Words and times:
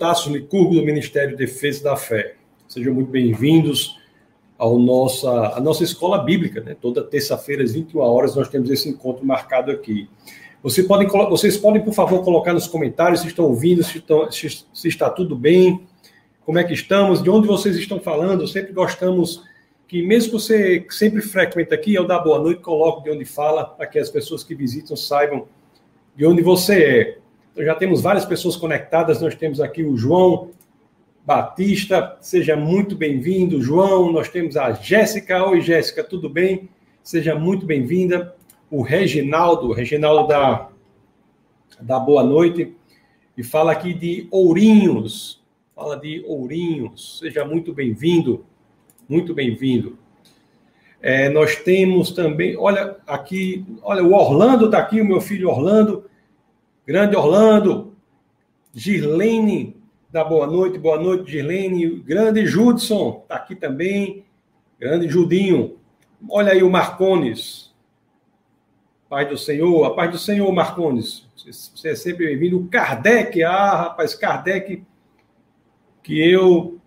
Tasso 0.00 0.32
Licurgo, 0.32 0.76
do 0.76 0.82
Ministério 0.82 1.32
de 1.32 1.36
Defesa 1.36 1.84
da 1.84 1.94
Fé. 1.94 2.36
Sejam 2.66 2.94
muito 2.94 3.10
bem-vindos 3.10 4.00
ao 4.56 4.78
nossa, 4.78 5.48
à 5.48 5.60
nossa 5.60 5.84
escola 5.84 6.16
bíblica. 6.24 6.62
Né? 6.62 6.74
Toda 6.74 7.04
terça-feira, 7.04 7.62
às 7.62 7.72
21 7.72 8.00
horas, 8.00 8.34
nós 8.34 8.48
temos 8.48 8.70
esse 8.70 8.88
encontro 8.88 9.26
marcado 9.26 9.70
aqui. 9.70 10.08
Você 10.62 10.84
podem, 10.84 11.06
vocês 11.06 11.58
podem, 11.58 11.82
por 11.82 11.92
favor, 11.92 12.24
colocar 12.24 12.54
nos 12.54 12.66
comentários 12.66 13.20
se 13.20 13.26
estão 13.26 13.44
ouvindo, 13.44 13.84
se, 13.84 13.98
estão, 13.98 14.32
se, 14.32 14.64
se 14.72 14.88
está 14.88 15.10
tudo 15.10 15.36
bem, 15.36 15.86
como 16.46 16.58
é 16.58 16.64
que 16.64 16.72
estamos, 16.72 17.22
de 17.22 17.28
onde 17.28 17.46
vocês 17.46 17.76
estão 17.76 18.00
falando. 18.00 18.48
Sempre 18.48 18.72
gostamos 18.72 19.42
que, 19.86 20.00
mesmo 20.00 20.30
que 20.30 20.38
você 20.38 20.86
sempre 20.88 21.20
frequenta 21.20 21.74
aqui, 21.74 21.92
eu 21.92 22.06
dar 22.06 22.20
boa 22.20 22.38
noite, 22.38 22.62
coloco 22.62 23.02
de 23.02 23.10
onde 23.10 23.26
fala, 23.26 23.66
para 23.66 23.86
que 23.86 23.98
as 23.98 24.08
pessoas 24.08 24.42
que 24.42 24.54
visitam 24.54 24.96
saibam 24.96 25.46
de 26.16 26.24
onde 26.24 26.40
você 26.40 26.82
é. 26.82 27.18
Então, 27.52 27.64
já 27.64 27.74
temos 27.74 28.00
várias 28.00 28.24
pessoas 28.24 28.56
conectadas. 28.56 29.20
Nós 29.20 29.34
temos 29.34 29.60
aqui 29.60 29.82
o 29.82 29.96
João 29.96 30.50
Batista, 31.24 32.16
seja 32.20 32.56
muito 32.56 32.96
bem-vindo, 32.96 33.60
João. 33.60 34.12
Nós 34.12 34.28
temos 34.28 34.56
a 34.56 34.72
Jéssica. 34.72 35.44
Oi, 35.44 35.60
Jéssica, 35.60 36.04
tudo 36.04 36.28
bem? 36.28 36.68
Seja 37.02 37.34
muito 37.34 37.66
bem-vinda. 37.66 38.34
O 38.70 38.82
Reginaldo, 38.82 39.72
Reginaldo 39.72 40.28
da, 40.28 40.68
da 41.80 41.98
Boa 41.98 42.22
Noite, 42.22 42.72
e 43.36 43.42
fala 43.42 43.72
aqui 43.72 43.92
de 43.92 44.28
Ourinhos. 44.30 45.42
Fala 45.74 45.96
de 45.96 46.22
Ourinhos. 46.26 47.18
Seja 47.18 47.44
muito 47.44 47.72
bem-vindo, 47.74 48.44
muito 49.08 49.34
bem-vindo. 49.34 49.98
É, 51.02 51.28
nós 51.30 51.56
temos 51.56 52.12
também, 52.12 52.56
olha 52.56 52.96
aqui, 53.06 53.64
olha, 53.82 54.04
o 54.04 54.12
Orlando 54.12 54.66
está 54.66 54.78
aqui, 54.78 55.00
o 55.00 55.04
meu 55.04 55.20
filho 55.20 55.48
Orlando. 55.48 56.09
Grande 56.90 57.14
Orlando, 57.14 57.94
Girlene, 58.74 59.76
da 60.10 60.24
boa 60.24 60.44
noite, 60.44 60.76
boa 60.76 61.00
noite, 61.00 61.30
Girlene. 61.30 62.00
Grande 62.00 62.44
Judson, 62.44 63.20
está 63.22 63.36
aqui 63.36 63.54
também. 63.54 64.24
Grande 64.76 65.08
Judinho. 65.08 65.78
Olha 66.28 66.50
aí 66.50 66.64
o 66.64 66.68
Marcones. 66.68 67.72
Paz 69.08 69.28
do 69.28 69.38
Senhor, 69.38 69.84
a 69.84 69.94
paz 69.94 70.10
do 70.10 70.18
Senhor, 70.18 70.50
Marcones. 70.50 71.28
Você 71.36 71.90
é 71.90 71.94
sempre 71.94 72.26
bem-vindo. 72.26 72.66
Kardec, 72.68 73.40
ah, 73.44 73.82
rapaz, 73.82 74.16
Kardec, 74.16 74.82
que 76.02 76.18
eu 76.18 76.80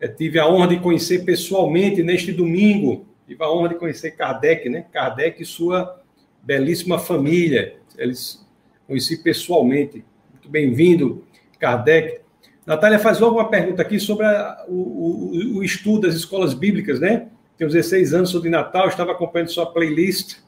é, 0.00 0.08
tive 0.08 0.40
a 0.40 0.48
honra 0.48 0.66
de 0.66 0.80
conhecer 0.80 1.24
pessoalmente 1.24 2.02
neste 2.02 2.32
domingo. 2.32 3.06
Tive 3.28 3.44
a 3.44 3.48
honra 3.52 3.68
de 3.68 3.74
conhecer 3.76 4.10
Kardec, 4.10 4.68
né? 4.68 4.86
Kardec 4.92 5.40
e 5.40 5.46
sua 5.46 6.02
belíssima 6.42 6.98
família. 6.98 7.76
Eles 7.96 8.44
conheci 8.86 9.16
pessoalmente. 9.18 10.04
Muito 10.32 10.48
bem-vindo, 10.48 11.24
Kardec. 11.58 12.20
Natália 12.64 12.98
faz 12.98 13.18
logo 13.18 13.36
uma 13.36 13.48
pergunta 13.48 13.82
aqui 13.82 13.98
sobre 13.98 14.26
a, 14.26 14.64
o, 14.68 14.74
o, 14.74 15.56
o, 15.58 15.64
estudo 15.64 16.06
das 16.06 16.14
escolas 16.14 16.54
bíblicas, 16.54 17.00
né? 17.00 17.28
Tenho 17.56 17.70
16 17.70 18.14
anos, 18.14 18.30
sou 18.30 18.40
de 18.40 18.48
Natal, 18.48 18.88
estava 18.88 19.12
acompanhando 19.12 19.50
sua 19.50 19.66
playlist. 19.66 20.38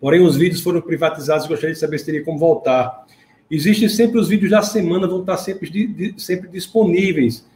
Porém, 0.00 0.20
os 0.20 0.36
vídeos 0.36 0.60
foram 0.60 0.80
privatizados 0.80 1.44
e 1.44 1.48
gostaria 1.48 1.74
de 1.74 1.80
saber 1.80 1.98
se 1.98 2.06
teria 2.06 2.24
como 2.24 2.38
voltar. 2.38 3.06
Existem 3.50 3.88
sempre 3.88 4.18
os 4.18 4.28
vídeos 4.28 4.50
da 4.50 4.62
semana, 4.62 5.06
vão 5.06 5.20
estar 5.20 5.36
sempre, 5.36 5.70
de, 5.70 6.14
sempre 6.18 6.48
disponíveis, 6.48 7.46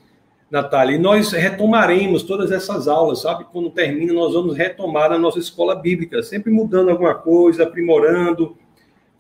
Natália. 0.51 0.97
E 0.97 0.99
nós 0.99 1.33
retomaremos 1.33 2.23
todas 2.23 2.51
essas 2.51 2.89
aulas, 2.89 3.23
sabe? 3.23 3.47
Quando 3.53 3.71
termina, 3.71 4.13
nós 4.13 4.35
vamos 4.35 4.57
retomar 4.57 5.13
a 5.13 5.19
nossa 5.19 5.39
escola 5.39 5.75
bíblica, 5.75 6.23
sempre 6.23 6.51
mudando 6.51 6.91
alguma 6.91 7.15
coisa, 7.15 7.65
aprimorando, 7.65 8.57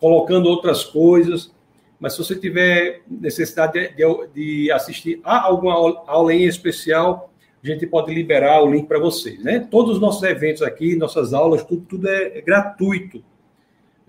colocando 0.02 0.46
outras 0.46 0.82
coisas. 0.82 1.52
Mas 2.00 2.14
se 2.14 2.18
você 2.18 2.34
tiver 2.34 3.02
necessidade 3.08 3.94
de, 3.94 4.04
de 4.34 4.72
assistir 4.72 5.20
a 5.22 5.46
alguma 5.46 5.74
aula 6.08 6.34
em 6.34 6.42
especial, 6.42 7.30
a 7.62 7.66
gente 7.66 7.86
pode 7.86 8.12
liberar 8.12 8.60
o 8.64 8.72
link 8.72 8.88
para 8.88 8.98
vocês. 8.98 9.42
Né? 9.44 9.60
Todos 9.60 9.94
os 9.94 10.00
nossos 10.00 10.20
eventos 10.24 10.62
aqui, 10.62 10.96
nossas 10.96 11.32
aulas, 11.32 11.62
tudo, 11.62 11.82
tudo 11.88 12.08
é, 12.08 12.38
é 12.38 12.40
gratuito. 12.40 13.22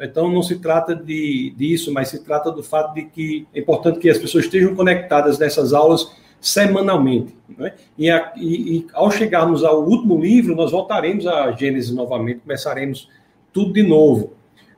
Então, 0.02 0.28
não 0.28 0.42
se 0.42 0.58
trata 0.58 0.96
de, 0.96 1.54
disso, 1.56 1.94
mas 1.94 2.08
se 2.08 2.24
trata 2.24 2.52
do 2.52 2.64
fato 2.64 2.96
de 2.96 3.04
que 3.04 3.48
é 3.54 3.60
importante 3.60 4.00
que 4.00 4.10
as 4.10 4.18
pessoas 4.18 4.46
estejam 4.46 4.74
conectadas 4.74 5.38
nessas 5.38 5.72
aulas 5.72 6.12
semanalmente. 6.42 7.36
Né? 7.56 7.74
E, 7.96 8.10
a, 8.10 8.34
e, 8.36 8.78
e, 8.78 8.88
ao 8.92 9.12
chegarmos 9.12 9.64
ao 9.64 9.84
último 9.84 10.20
livro, 10.20 10.56
nós 10.56 10.72
voltaremos 10.72 11.28
a 11.28 11.52
Gênesis 11.52 11.94
novamente, 11.94 12.40
começaremos 12.40 13.08
tudo 13.54 13.72
de 13.72 13.84
novo. 13.84 14.34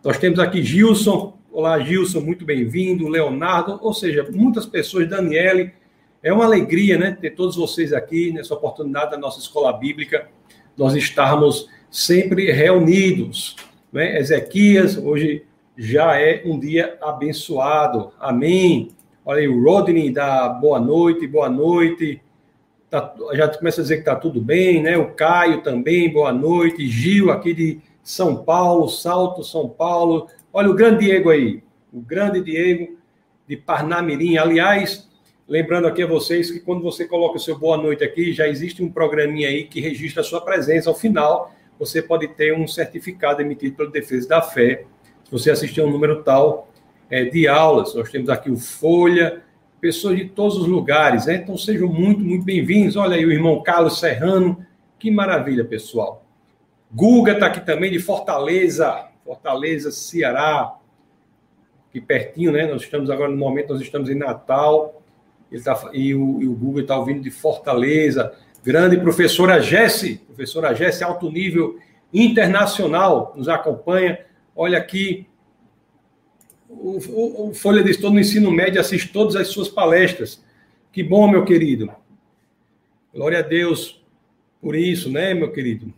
Nós 0.05 0.19
temos 0.19 0.37
aqui 0.37 0.63
Gilson. 0.63 1.35
Olá, 1.51 1.79
Gilson, 1.79 2.19
muito 2.21 2.45
bem-vindo. 2.45 3.07
Leonardo, 3.07 3.79
ou 3.81 3.91
seja, 3.91 4.23
muitas 4.31 4.63
pessoas. 4.63 5.09
Daniele, 5.09 5.71
é 6.21 6.31
uma 6.31 6.45
alegria, 6.45 6.95
né, 6.95 7.17
ter 7.19 7.31
todos 7.31 7.55
vocês 7.55 7.91
aqui 7.91 8.31
nessa 8.31 8.53
oportunidade 8.53 9.09
da 9.09 9.17
nossa 9.17 9.39
escola 9.39 9.73
bíblica, 9.73 10.27
nós 10.77 10.93
estarmos 10.93 11.67
sempre 11.89 12.51
reunidos. 12.51 13.55
Né? 13.91 14.19
Ezequias, 14.19 14.95
hoje 14.95 15.43
já 15.75 16.15
é 16.21 16.43
um 16.45 16.59
dia 16.59 16.99
abençoado. 17.01 18.11
Amém. 18.19 18.89
Olha 19.25 19.39
aí, 19.39 19.47
o 19.47 19.63
Rodney 19.63 20.11
dá 20.11 20.47
boa 20.49 20.79
noite, 20.79 21.25
boa 21.25 21.49
noite. 21.49 22.21
Tá, 22.91 23.11
já 23.33 23.47
começa 23.47 23.81
a 23.81 23.83
dizer 23.83 23.95
que 23.95 24.01
está 24.01 24.15
tudo 24.15 24.39
bem, 24.39 24.83
né? 24.83 24.99
O 24.99 25.15
Caio 25.15 25.63
também, 25.63 26.13
boa 26.13 26.31
noite. 26.31 26.87
Gil, 26.87 27.31
aqui 27.31 27.55
de 27.55 27.79
são 28.05 28.43
Paulo, 28.43 28.87
Salto, 28.87 29.43
São 29.43 29.67
Paulo. 29.67 30.27
Olha 30.53 30.69
o 30.69 30.75
grande 30.75 31.05
Diego 31.05 31.31
aí, 31.31 31.63
o 31.91 31.99
grande 31.99 32.39
Diego 32.39 32.99
de 33.47 33.57
Parnamirim. 33.57 34.37
Aliás, 34.37 35.09
lembrando 35.47 35.87
aqui 35.87 36.03
a 36.03 36.07
vocês 36.07 36.51
que 36.51 36.59
quando 36.59 36.83
você 36.83 37.05
coloca 37.05 37.37
o 37.37 37.39
seu 37.39 37.57
boa 37.57 37.75
noite 37.75 38.03
aqui, 38.03 38.31
já 38.31 38.47
existe 38.47 38.83
um 38.83 38.91
programinha 38.91 39.49
aí 39.49 39.63
que 39.63 39.81
registra 39.81 40.21
a 40.21 40.23
sua 40.23 40.39
presença. 40.39 40.87
Ao 40.87 40.95
final, 40.95 41.51
você 41.79 41.99
pode 41.99 42.27
ter 42.27 42.53
um 42.53 42.67
certificado 42.67 43.41
emitido 43.41 43.75
pelo 43.75 43.91
Defesa 43.91 44.29
da 44.29 44.41
Fé, 44.41 44.85
se 45.23 45.31
você 45.31 45.49
assistir 45.49 45.81
um 45.81 45.89
número 45.89 46.21
tal 46.21 46.69
é, 47.09 47.25
de 47.25 47.47
aulas. 47.47 47.95
Nós 47.95 48.11
temos 48.11 48.29
aqui 48.29 48.51
o 48.51 48.55
Folha, 48.55 49.41
pessoas 49.81 50.15
de 50.15 50.25
todos 50.25 50.57
os 50.59 50.67
lugares, 50.67 51.25
né? 51.25 51.37
Então 51.37 51.57
sejam 51.57 51.87
muito, 51.87 52.19
muito 52.19 52.45
bem-vindos. 52.45 52.95
Olha 52.95 53.15
aí 53.15 53.25
o 53.25 53.31
irmão 53.31 53.63
Carlos 53.63 53.99
Serrano, 53.99 54.63
que 54.99 55.09
maravilha, 55.09 55.65
pessoal. 55.65 56.24
Guga 56.95 57.33
está 57.33 57.47
aqui 57.47 57.59
também 57.59 57.91
de 57.91 57.99
Fortaleza, 57.99 59.09
Fortaleza, 59.25 59.91
Ceará, 59.91 60.77
aqui 61.89 61.99
pertinho, 61.99 62.53
né? 62.53 62.65
Nós 62.65 62.83
estamos 62.83 63.09
agora 63.09 63.29
no 63.29 63.35
momento, 63.35 63.73
nós 63.73 63.81
estamos 63.81 64.09
em 64.09 64.15
Natal, 64.15 65.03
ele 65.51 65.61
tá, 65.61 65.89
e, 65.91 66.15
o, 66.15 66.41
e 66.41 66.47
o 66.47 66.53
Guga 66.53 66.79
está 66.79 66.97
ouvindo 66.97 67.21
de 67.21 67.29
Fortaleza. 67.29 68.33
Grande 68.63 68.95
professora 68.97 69.59
Jesse, 69.59 70.19
professora 70.19 70.73
Jesse, 70.73 71.03
alto 71.03 71.29
nível 71.29 71.77
internacional, 72.13 73.33
nos 73.35 73.49
acompanha. 73.49 74.25
Olha 74.55 74.77
aqui, 74.77 75.27
o, 76.69 76.97
o, 77.09 77.49
o 77.49 77.53
Folha 77.53 77.83
de 77.83 77.91
Estudo 77.91 78.13
no 78.13 78.21
Ensino 78.21 78.49
Médio 78.51 78.79
assiste 78.79 79.11
todas 79.11 79.35
as 79.35 79.49
suas 79.49 79.67
palestras. 79.67 80.41
Que 80.93 81.03
bom, 81.03 81.27
meu 81.27 81.43
querido. 81.43 81.91
Glória 83.13 83.39
a 83.39 83.41
Deus 83.41 84.01
por 84.61 84.77
isso, 84.77 85.11
né, 85.11 85.33
meu 85.33 85.51
querido? 85.51 85.93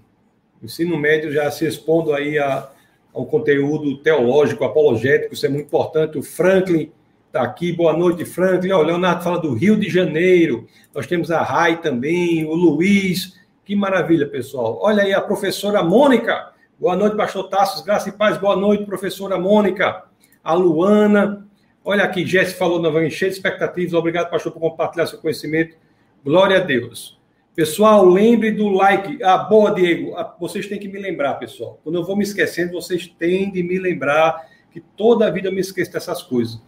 Ensino 0.61 0.97
médio 0.97 1.31
já 1.31 1.49
se 1.51 1.65
expondo 1.65 2.13
aí 2.13 2.39
a, 2.39 2.69
ao 3.13 3.25
conteúdo 3.25 3.97
teológico, 3.97 4.63
apologético, 4.63 5.33
isso 5.33 5.45
é 5.45 5.49
muito 5.49 5.65
importante. 5.65 6.17
O 6.17 6.23
Franklin 6.23 6.91
está 7.27 7.43
aqui, 7.43 7.71
boa 7.71 7.93
noite, 7.93 8.25
Franklin. 8.25 8.71
O 8.71 8.81
Leonardo 8.81 9.23
fala 9.23 9.39
do 9.39 9.53
Rio 9.53 9.77
de 9.77 9.89
Janeiro, 9.89 10.67
nós 10.93 11.05
temos 11.05 11.29
a 11.29 11.43
Rai 11.43 11.79
também, 11.81 12.45
o 12.45 12.53
Luiz, 12.53 13.39
que 13.63 13.75
maravilha, 13.75 14.27
pessoal. 14.27 14.79
Olha 14.81 15.03
aí 15.03 15.13
a 15.13 15.21
professora 15.21 15.83
Mônica, 15.83 16.51
boa 16.79 16.95
noite, 16.95 17.15
pastor 17.15 17.49
Tassos, 17.49 17.83
graça 17.83 18.09
e 18.09 18.11
paz, 18.11 18.37
boa 18.37 18.55
noite, 18.55 18.85
professora 18.85 19.37
Mônica. 19.37 20.05
A 20.43 20.53
Luana, 20.53 21.45
olha 21.83 22.03
aqui, 22.03 22.25
Jesse 22.25 22.55
falou 22.55 22.81
novamente, 22.81 23.15
cheio 23.15 23.29
de 23.29 23.37
expectativas, 23.37 23.93
obrigado, 23.93 24.29
pastor, 24.29 24.51
por 24.51 24.59
compartilhar 24.59 25.05
seu 25.05 25.19
conhecimento. 25.19 25.75
Glória 26.23 26.57
a 26.57 26.59
Deus. 26.61 27.16
Pessoal, 27.57 28.05
lembre 28.05 28.51
do 28.51 28.69
like. 28.69 29.17
Ah, 29.23 29.39
boa, 29.39 29.73
Diego. 29.73 30.15
Ah, 30.15 30.35
vocês 30.39 30.67
têm 30.67 30.77
que 30.77 30.87
me 30.87 30.99
lembrar, 30.99 31.33
pessoal. 31.39 31.79
Quando 31.83 31.95
eu 31.95 32.03
vou 32.03 32.15
me 32.15 32.23
esquecendo, 32.23 32.73
vocês 32.73 33.07
têm 33.07 33.51
de 33.51 33.63
me 33.63 33.79
lembrar 33.79 34.47
que 34.69 34.79
toda 34.79 35.25
a 35.25 35.31
vida 35.31 35.47
eu 35.47 35.51
me 35.51 35.59
esqueço 35.59 35.91
dessas 35.91 36.21
coisas. 36.21 36.61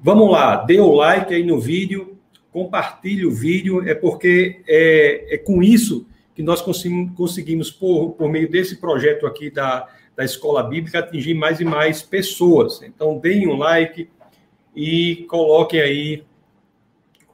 Vamos 0.00 0.28
lá, 0.28 0.56
dê 0.56 0.80
o 0.80 0.90
like 0.92 1.32
aí 1.32 1.44
no 1.44 1.60
vídeo, 1.60 2.18
compartilhe 2.50 3.24
o 3.24 3.30
vídeo, 3.30 3.88
é 3.88 3.94
porque 3.94 4.60
é, 4.66 5.36
é 5.36 5.38
com 5.38 5.62
isso 5.62 6.04
que 6.34 6.42
nós 6.42 6.60
conseguimos, 6.60 7.70
por, 7.70 8.14
por 8.14 8.28
meio 8.28 8.50
desse 8.50 8.80
projeto 8.80 9.24
aqui 9.24 9.52
da, 9.52 9.86
da 10.16 10.24
Escola 10.24 10.64
Bíblica, 10.64 10.98
atingir 10.98 11.34
mais 11.34 11.60
e 11.60 11.64
mais 11.64 12.02
pessoas. 12.02 12.82
Então, 12.82 13.20
deem 13.20 13.46
um 13.46 13.56
like 13.56 14.10
e 14.74 15.26
coloquem 15.28 15.80
aí, 15.80 16.24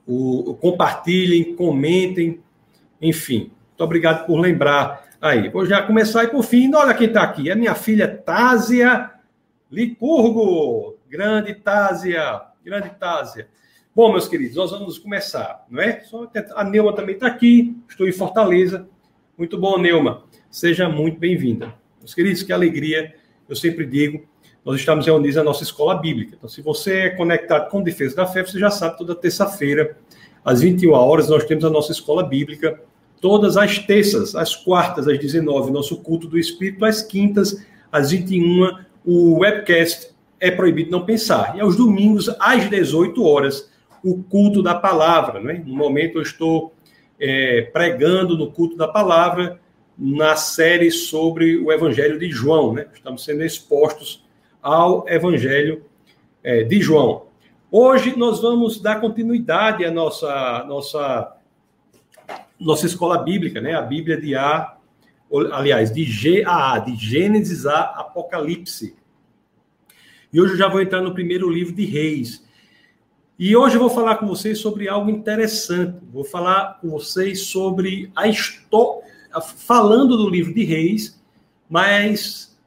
o, 0.06 0.52
compartilhem, 0.60 1.56
comentem, 1.56 2.43
enfim, 3.08 3.50
muito 3.68 3.84
obrigado 3.84 4.26
por 4.26 4.38
lembrar 4.38 5.04
aí. 5.20 5.48
Vou 5.48 5.66
já 5.66 5.82
começar 5.82 6.24
e 6.24 6.28
por 6.28 6.42
fim, 6.42 6.74
olha 6.74 6.94
quem 6.94 7.08
está 7.08 7.22
aqui, 7.22 7.50
é 7.50 7.54
minha 7.54 7.74
filha 7.74 8.08
Tásia 8.08 9.10
Licurgo. 9.70 10.98
Grande 11.08 11.54
Tásia, 11.54 12.42
grande 12.64 12.90
Tásia. 12.90 13.48
Bom, 13.94 14.10
meus 14.10 14.26
queridos, 14.26 14.56
nós 14.56 14.70
vamos 14.70 14.98
começar, 14.98 15.64
não 15.70 15.80
é? 15.80 16.02
A 16.56 16.64
Neuma 16.64 16.92
também 16.92 17.14
está 17.14 17.28
aqui, 17.28 17.76
estou 17.88 18.08
em 18.08 18.12
Fortaleza. 18.12 18.88
Muito 19.36 19.58
bom, 19.58 19.78
Neuma. 19.78 20.24
Seja 20.50 20.88
muito 20.88 21.18
bem-vinda. 21.18 21.74
Meus 22.00 22.14
queridos, 22.14 22.42
que 22.42 22.52
alegria, 22.52 23.14
eu 23.48 23.54
sempre 23.54 23.86
digo, 23.86 24.26
nós 24.64 24.76
estamos 24.76 25.06
reunidos 25.06 25.36
na 25.36 25.44
nossa 25.44 25.62
escola 25.62 25.94
bíblica. 25.96 26.34
Então, 26.36 26.48
se 26.48 26.62
você 26.62 27.00
é 27.00 27.10
conectado 27.10 27.70
com 27.70 27.82
Defesa 27.82 28.16
da 28.16 28.26
Fé, 28.26 28.44
você 28.44 28.58
já 28.58 28.70
sabe, 28.70 28.98
toda 28.98 29.14
terça-feira, 29.14 29.96
às 30.44 30.60
21 30.60 30.92
horas, 30.92 31.28
nós 31.28 31.44
temos 31.44 31.64
a 31.64 31.70
nossa 31.70 31.92
escola 31.92 32.22
bíblica. 32.22 32.80
Todas 33.24 33.56
as 33.56 33.78
terças, 33.78 34.34
às 34.34 34.54
quartas, 34.54 35.08
às 35.08 35.18
19, 35.18 35.72
nosso 35.72 35.96
culto 36.02 36.28
do 36.28 36.38
Espírito, 36.38 36.84
às 36.84 37.00
quintas, 37.00 37.64
às 37.90 38.10
21, 38.10 38.80
o 39.02 39.38
webcast 39.38 40.10
é 40.38 40.50
proibido 40.50 40.90
não 40.90 41.06
pensar. 41.06 41.56
E 41.56 41.60
aos 41.62 41.74
domingos, 41.74 42.28
às 42.38 42.68
18 42.68 43.24
horas, 43.24 43.72
o 44.04 44.22
culto 44.24 44.62
da 44.62 44.74
palavra. 44.74 45.40
Né? 45.40 45.64
No 45.66 45.74
momento, 45.74 46.18
eu 46.18 46.22
estou 46.22 46.74
é, 47.18 47.62
pregando 47.72 48.36
no 48.36 48.52
culto 48.52 48.76
da 48.76 48.86
palavra 48.86 49.58
na 49.96 50.36
série 50.36 50.90
sobre 50.90 51.56
o 51.56 51.72
Evangelho 51.72 52.18
de 52.18 52.28
João. 52.28 52.74
Né? 52.74 52.88
Estamos 52.92 53.24
sendo 53.24 53.42
expostos 53.42 54.22
ao 54.62 55.08
Evangelho 55.08 55.82
é, 56.42 56.62
de 56.62 56.78
João. 56.78 57.22
Hoje 57.70 58.18
nós 58.18 58.42
vamos 58.42 58.78
dar 58.78 59.00
continuidade 59.00 59.82
à 59.82 59.90
nossa, 59.90 60.62
nossa, 60.68 61.33
nossa 62.64 62.86
escola 62.86 63.18
bíblica, 63.22 63.60
né? 63.60 63.74
a 63.74 63.82
Bíblia 63.82 64.18
de 64.18 64.34
A, 64.34 64.76
aliás, 65.52 65.92
de 65.92 66.04
G 66.04 66.42
a 66.46 66.72
A, 66.72 66.78
de 66.78 66.96
Gênesis 66.96 67.66
a 67.66 67.80
Apocalipse. 67.80 68.96
E 70.32 70.40
hoje 70.40 70.54
eu 70.54 70.58
já 70.58 70.68
vou 70.68 70.80
entrar 70.80 71.02
no 71.02 71.12
primeiro 71.12 71.48
livro 71.50 71.74
de 71.74 71.84
Reis. 71.84 72.42
E 73.38 73.54
hoje 73.54 73.76
eu 73.76 73.80
vou 73.80 73.90
falar 73.90 74.16
com 74.16 74.26
vocês 74.26 74.58
sobre 74.58 74.88
algo 74.88 75.10
interessante. 75.10 75.98
Vou 76.10 76.24
falar 76.24 76.78
com 76.80 76.88
vocês 76.88 77.42
sobre 77.42 78.10
a 78.16 78.26
história, 78.26 79.02
falando 79.56 80.16
do 80.16 80.28
livro 80.28 80.54
de 80.54 80.64
Reis, 80.64 81.20
mas 81.68 82.58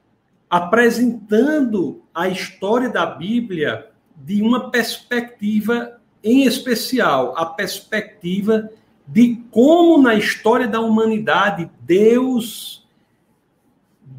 apresentando 0.49 2.03
a 2.13 2.29
história 2.29 2.89
da 2.89 3.05
Bíblia 3.05 3.87
de 4.15 4.41
uma 4.41 4.69
perspectiva 4.69 5.99
em 6.23 6.43
especial, 6.43 7.33
a 7.37 7.45
perspectiva 7.45 8.69
de 9.07 9.37
como 9.51 10.01
na 10.01 10.15
história 10.15 10.67
da 10.67 10.81
humanidade 10.81 11.69
Deus 11.81 12.85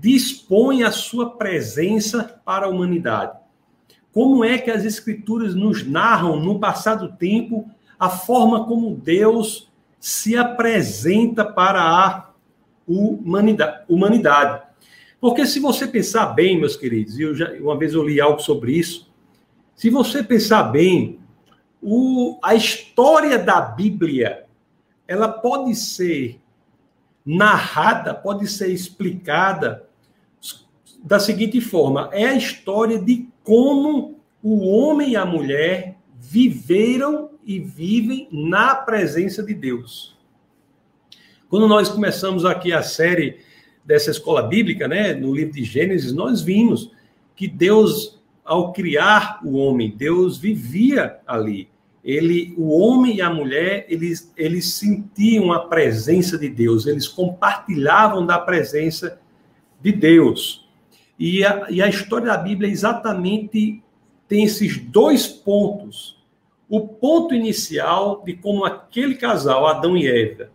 dispõe 0.01 0.83
a 0.83 0.91
sua 0.91 1.31
presença 1.31 2.41
para 2.45 2.67
a 2.67 2.69
humanidade. 2.69 3.37
Como 4.13 4.45
é 4.45 4.57
que 4.57 4.71
as 4.71 4.85
escrituras 4.85 5.55
nos 5.55 5.87
narram 5.87 6.41
no 6.41 6.59
passado 6.59 7.13
tempo 7.17 7.69
a 7.99 8.09
forma 8.09 8.65
como 8.65 8.95
Deus 8.95 9.71
se 10.01 10.37
apresenta 10.37 11.45
para 11.45 11.83
a 11.83 12.33
humanidade? 13.89 14.63
Porque 15.21 15.45
se 15.47 15.59
você 15.61 15.87
pensar 15.87 16.27
bem, 16.27 16.59
meus 16.59 16.77
queridos, 16.77 17.19
eu 17.19 17.35
já 17.35 17.51
uma 17.61 17.77
vez 17.77 17.93
eu 17.93 18.07
li 18.07 18.21
algo 18.21 18.41
sobre 18.41 18.73
isso, 18.73 19.11
se 19.75 19.91
você 19.91 20.23
pensar 20.23 20.65
bem, 20.65 21.19
o, 21.83 22.39
a 22.43 22.55
história 22.55 23.39
da 23.39 23.61
Bíblia 23.61 24.48
ela 25.09 25.27
pode 25.27 25.75
ser 25.75 26.39
narrada, 27.25 28.15
pode 28.15 28.47
ser 28.47 28.69
explicada 28.69 29.89
da 31.03 31.19
seguinte 31.19 31.61
forma: 31.61 32.11
é 32.13 32.27
a 32.27 32.35
história 32.35 33.01
de 33.01 33.27
como 33.43 34.21
o 34.43 34.69
homem 34.69 35.13
e 35.13 35.17
a 35.17 35.25
mulher 35.25 35.97
viveram 36.21 37.31
e 37.45 37.59
vivem 37.59 38.29
na 38.31 38.75
presença 38.75 39.43
de 39.43 39.55
Deus. 39.55 40.17
Quando 41.49 41.67
nós 41.67 41.89
começamos 41.89 42.45
aqui 42.45 42.75
a 42.75 42.83
série 42.83 43.41
dessa 43.83 44.11
escola 44.11 44.43
bíblica, 44.43 44.87
né, 44.87 45.15
no 45.15 45.35
livro 45.35 45.55
de 45.55 45.65
Gênesis, 45.65 46.13
nós 46.13 46.43
vimos 46.43 46.93
que 47.35 47.49
Deus, 47.49 48.21
ao 48.45 48.73
criar 48.75 49.41
o 49.43 49.57
homem, 49.57 49.91
Deus 49.97 50.37
vivia 50.37 51.19
ali. 51.27 51.71
Ele, 52.09 52.55
o 52.57 52.71
homem 52.71 53.17
e 53.17 53.21
a 53.21 53.29
mulher, 53.29 53.85
eles, 53.87 54.33
eles 54.35 54.73
sentiam 54.73 55.53
a 55.53 55.67
presença 55.67 56.39
de 56.39 56.49
Deus, 56.49 56.87
eles 56.87 57.07
compartilhavam 57.07 58.25
da 58.25 58.39
presença 58.39 59.21
de 59.79 59.93
Deus. 59.93 60.67
E 61.19 61.45
a, 61.45 61.67
e 61.69 61.83
a 61.83 61.87
história 61.87 62.29
da 62.29 62.39
Bíblia 62.39 62.71
exatamente 62.71 63.83
tem 64.27 64.43
esses 64.45 64.79
dois 64.79 65.27
pontos. 65.27 66.17
O 66.67 66.81
ponto 66.89 67.35
inicial 67.35 68.23
de 68.25 68.33
como 68.33 68.65
aquele 68.65 69.17
casal, 69.17 69.67
Adão 69.67 69.95
e 69.95 70.07
Eva, 70.07 70.51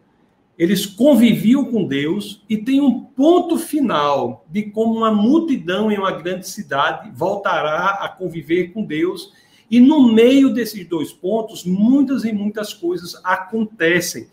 eles 0.58 0.88
conviviam 0.88 1.66
com 1.66 1.86
Deus, 1.86 2.44
e 2.50 2.58
tem 2.58 2.82
um 2.82 3.00
ponto 3.00 3.60
final 3.60 4.44
de 4.50 4.64
como 4.64 4.98
uma 4.98 5.12
multidão 5.12 5.92
em 5.92 6.00
uma 6.00 6.14
grande 6.14 6.50
cidade 6.50 7.12
voltará 7.14 8.00
a 8.02 8.10
conviver 8.10 8.74
com 8.74 8.84
Deus. 8.84 9.32
E 9.74 9.80
no 9.80 10.14
meio 10.14 10.54
desses 10.54 10.88
dois 10.88 11.12
pontos, 11.12 11.66
muitas 11.66 12.24
e 12.26 12.32
muitas 12.32 12.76
coisas 12.76 13.20
acontecem. 13.24 14.28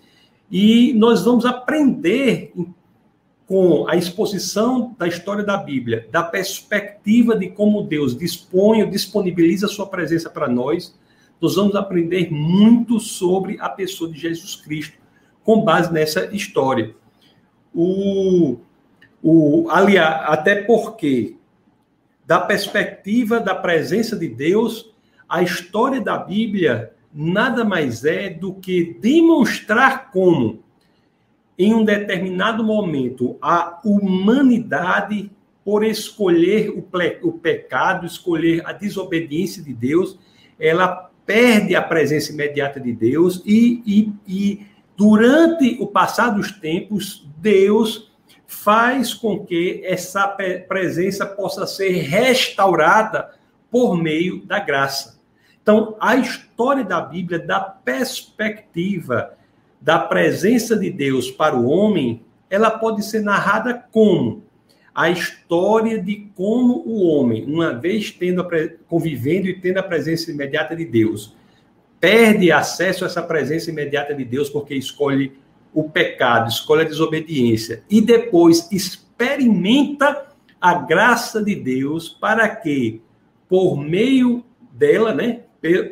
E 0.51 0.93
nós 0.93 1.25
vamos 1.25 1.47
aprender 1.47 2.53
com 3.47 3.89
a 3.89 3.97
exposição 3.97 4.95
da 4.99 5.09
história 5.09 5.43
da 5.43 5.57
Bíblia, 5.57 6.07
da 6.13 6.23
perspectiva 6.23 7.35
de 7.35 7.49
como 7.49 7.83
Deus 7.83 8.15
dispõe 8.15 8.87
disponibiliza 8.91 9.65
a 9.65 9.71
sua 9.71 9.87
presença 9.87 10.29
para 10.29 10.47
nós, 10.47 10.95
nós 11.41 11.55
vamos 11.55 11.75
aprender 11.75 12.31
muito 12.31 13.01
sobre 13.01 13.57
a 13.61 13.71
pessoa 13.71 14.13
de 14.13 14.19
Jesus 14.19 14.57
Cristo, 14.57 14.99
com 15.43 15.65
base 15.65 15.91
nessa 15.91 16.27
história. 16.37 16.95
O, 17.75 18.59
o, 19.23 19.71
aliás, 19.71 20.23
até 20.27 20.57
porque, 20.57 21.35
da 22.27 22.39
perspectiva 22.39 23.41
da 23.41 23.55
presença 23.55 24.15
de 24.15 24.29
Deus, 24.29 24.91
a 25.31 25.43
história 25.43 26.00
da 26.00 26.19
Bíblia 26.19 26.93
nada 27.15 27.65
mais 27.65 28.05
é 28.05 28.29
do 28.29 28.53
que 28.53 28.97
demonstrar 29.00 30.11
como 30.11 30.62
em 31.56 31.73
um 31.73 31.85
determinado 31.85 32.65
momento, 32.65 33.37
a 33.41 33.81
humanidade, 33.85 35.31
por 35.62 35.85
escolher 35.85 36.71
o, 36.71 36.88
o 37.23 37.32
pecado, 37.32 38.06
escolher 38.06 38.67
a 38.67 38.73
desobediência 38.73 39.62
de 39.62 39.75
Deus, 39.75 40.19
ela 40.59 41.11
perde 41.27 41.76
a 41.76 41.83
presença 41.83 42.33
imediata 42.33 42.81
de 42.81 42.93
Deus 42.93 43.43
e, 43.44 43.83
e, 43.87 44.12
e 44.26 44.66
durante 44.97 45.76
o 45.81 45.87
passar 45.87 46.31
dos 46.31 46.50
tempos, 46.50 47.28
Deus 47.37 48.11
faz 48.47 49.14
com 49.14 49.45
que 49.45 49.83
essa 49.85 50.26
presença 50.66 51.25
possa 51.26 51.66
ser 51.66 51.90
restaurada 51.90 53.31
por 53.71 53.97
meio 53.97 54.45
da 54.47 54.59
graça. 54.59 55.20
Então, 55.62 55.97
a 56.00 56.17
história 56.17 56.85
da 56.85 57.00
Bíblia, 57.00 57.38
da 57.38 57.61
perspectiva 57.61 59.35
da 59.81 59.99
presença 59.99 60.76
de 60.76 60.90
Deus 60.90 61.31
para 61.31 61.57
o 61.57 61.67
homem, 61.69 62.23
ela 62.50 62.71
pode 62.71 63.05
ser 63.05 63.21
narrada 63.21 63.73
como? 63.90 64.45
A 64.95 65.09
história 65.09 66.02
de 66.02 66.29
como 66.35 66.83
o 66.85 67.07
homem, 67.07 67.45
uma 67.47 67.73
vez 67.73 68.11
tendo 68.11 68.47
convivendo 68.87 69.49
e 69.49 69.59
tendo 69.59 69.79
a 69.79 69.83
presença 69.83 70.31
imediata 70.31 70.76
de 70.76 70.85
Deus, 70.85 71.35
perde 71.99 72.50
acesso 72.50 73.05
a 73.05 73.07
essa 73.07 73.23
presença 73.23 73.71
imediata 73.71 74.14
de 74.14 74.25
Deus 74.25 74.50
porque 74.50 74.75
escolhe 74.75 75.38
o 75.73 75.88
pecado, 75.88 76.49
escolhe 76.49 76.83
a 76.83 76.88
desobediência 76.88 77.85
e 77.88 78.00
depois 78.00 78.69
experimenta 78.73 80.26
a 80.61 80.75
graça 80.75 81.43
de 81.43 81.55
Deus 81.55 82.09
para 82.09 82.49
que 82.49 83.00
por 83.49 83.76
meio 83.76 84.45
dela, 84.73 85.14
né, 85.14 85.43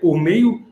por 0.01 0.19
meio 0.19 0.67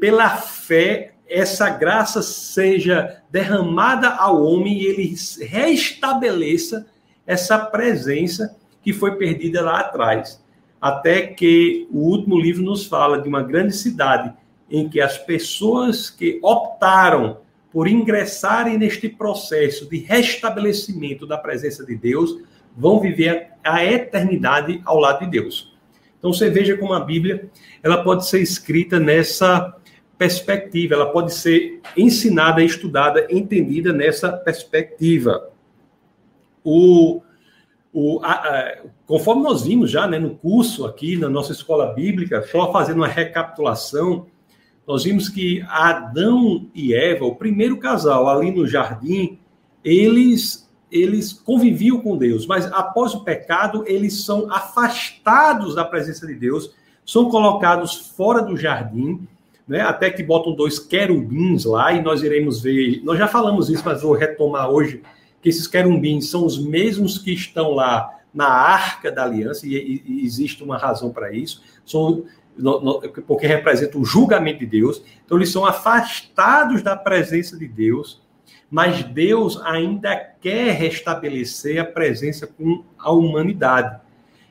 pela 0.00 0.30
fé 0.36 1.12
essa 1.28 1.68
graça 1.68 2.22
seja 2.22 3.22
derramada 3.30 4.08
ao 4.10 4.42
homem 4.42 4.78
e 4.78 4.86
ele 4.86 5.14
restabeleça 5.40 6.86
essa 7.26 7.58
presença 7.58 8.56
que 8.82 8.92
foi 8.92 9.16
perdida 9.16 9.60
lá 9.60 9.80
atrás. 9.80 10.42
Até 10.80 11.26
que 11.26 11.88
o 11.90 11.98
último 11.98 12.38
livro 12.38 12.62
nos 12.62 12.86
fala 12.86 13.20
de 13.20 13.28
uma 13.28 13.42
grande 13.42 13.74
cidade 13.74 14.32
em 14.70 14.88
que 14.88 15.00
as 15.00 15.18
pessoas 15.18 16.08
que 16.08 16.38
optaram 16.42 17.38
por 17.72 17.88
ingressarem 17.88 18.78
neste 18.78 19.08
processo 19.08 19.88
de 19.88 19.98
restabelecimento 19.98 21.26
da 21.26 21.36
presença 21.36 21.84
de 21.84 21.96
Deus 21.96 22.38
vão 22.76 23.00
viver 23.00 23.48
a 23.64 23.84
eternidade 23.84 24.80
ao 24.84 24.98
lado 24.98 25.24
de 25.24 25.30
Deus. 25.30 25.75
Então 26.26 26.34
você 26.34 26.50
veja 26.50 26.76
como 26.76 26.92
a 26.92 26.98
Bíblia 26.98 27.48
ela 27.84 28.02
pode 28.02 28.26
ser 28.26 28.40
escrita 28.40 28.98
nessa 28.98 29.76
perspectiva, 30.18 30.94
ela 30.94 31.12
pode 31.12 31.32
ser 31.32 31.80
ensinada, 31.96 32.64
estudada, 32.64 33.28
entendida 33.30 33.92
nessa 33.92 34.32
perspectiva. 34.32 35.50
O, 36.64 37.22
o, 37.92 38.18
a, 38.24 38.32
a, 38.32 38.78
conforme 39.06 39.44
nós 39.44 39.62
vimos 39.62 39.88
já 39.88 40.08
né, 40.08 40.18
no 40.18 40.30
curso 40.30 40.84
aqui 40.84 41.16
na 41.16 41.28
nossa 41.28 41.52
escola 41.52 41.94
bíblica, 41.94 42.42
só 42.42 42.72
fazendo 42.72 42.96
uma 42.96 43.06
recapitulação, 43.06 44.26
nós 44.84 45.04
vimos 45.04 45.28
que 45.28 45.64
Adão 45.68 46.68
e 46.74 46.92
Eva, 46.92 47.24
o 47.24 47.36
primeiro 47.36 47.76
casal 47.76 48.28
ali 48.28 48.50
no 48.50 48.66
jardim, 48.66 49.38
eles 49.84 50.65
eles 50.90 51.32
conviviam 51.32 52.00
com 52.00 52.16
Deus, 52.16 52.46
mas 52.46 52.66
após 52.72 53.14
o 53.14 53.24
pecado, 53.24 53.84
eles 53.86 54.24
são 54.24 54.52
afastados 54.52 55.74
da 55.74 55.84
presença 55.84 56.26
de 56.26 56.34
Deus, 56.34 56.72
são 57.04 57.28
colocados 57.28 58.12
fora 58.16 58.42
do 58.42 58.56
jardim, 58.56 59.26
né? 59.66 59.80
Até 59.80 60.10
que 60.10 60.22
botam 60.22 60.54
dois 60.54 60.78
querubins 60.78 61.64
lá 61.64 61.92
e 61.92 62.02
nós 62.02 62.22
iremos 62.22 62.60
ver. 62.60 63.00
Nós 63.04 63.18
já 63.18 63.26
falamos 63.26 63.68
isso, 63.68 63.82
mas 63.84 64.02
vou 64.02 64.12
retomar 64.12 64.70
hoje 64.70 65.02
que 65.42 65.48
esses 65.48 65.66
querubins 65.66 66.28
são 66.28 66.44
os 66.44 66.58
mesmos 66.58 67.18
que 67.18 67.32
estão 67.32 67.72
lá 67.72 68.16
na 68.36 68.48
arca 68.48 69.10
da 69.10 69.24
aliança, 69.24 69.66
e, 69.66 70.02
e 70.04 70.24
existe 70.24 70.62
uma 70.62 70.76
razão 70.76 71.10
para 71.10 71.32
isso, 71.32 71.62
são, 71.86 72.24
no, 72.54 72.80
no, 72.80 73.00
porque 73.22 73.46
representam 73.46 73.98
o 73.98 74.04
julgamento 74.04 74.58
de 74.58 74.66
Deus, 74.66 75.02
então 75.24 75.38
eles 75.38 75.50
são 75.50 75.64
afastados 75.64 76.82
da 76.82 76.94
presença 76.94 77.56
de 77.56 77.66
Deus, 77.66 78.20
mas 78.70 79.02
Deus 79.02 79.60
ainda 79.62 80.16
quer 80.16 80.72
restabelecer 80.74 81.80
a 81.80 81.84
presença 81.84 82.46
com 82.46 82.84
a 82.98 83.10
humanidade. 83.10 84.00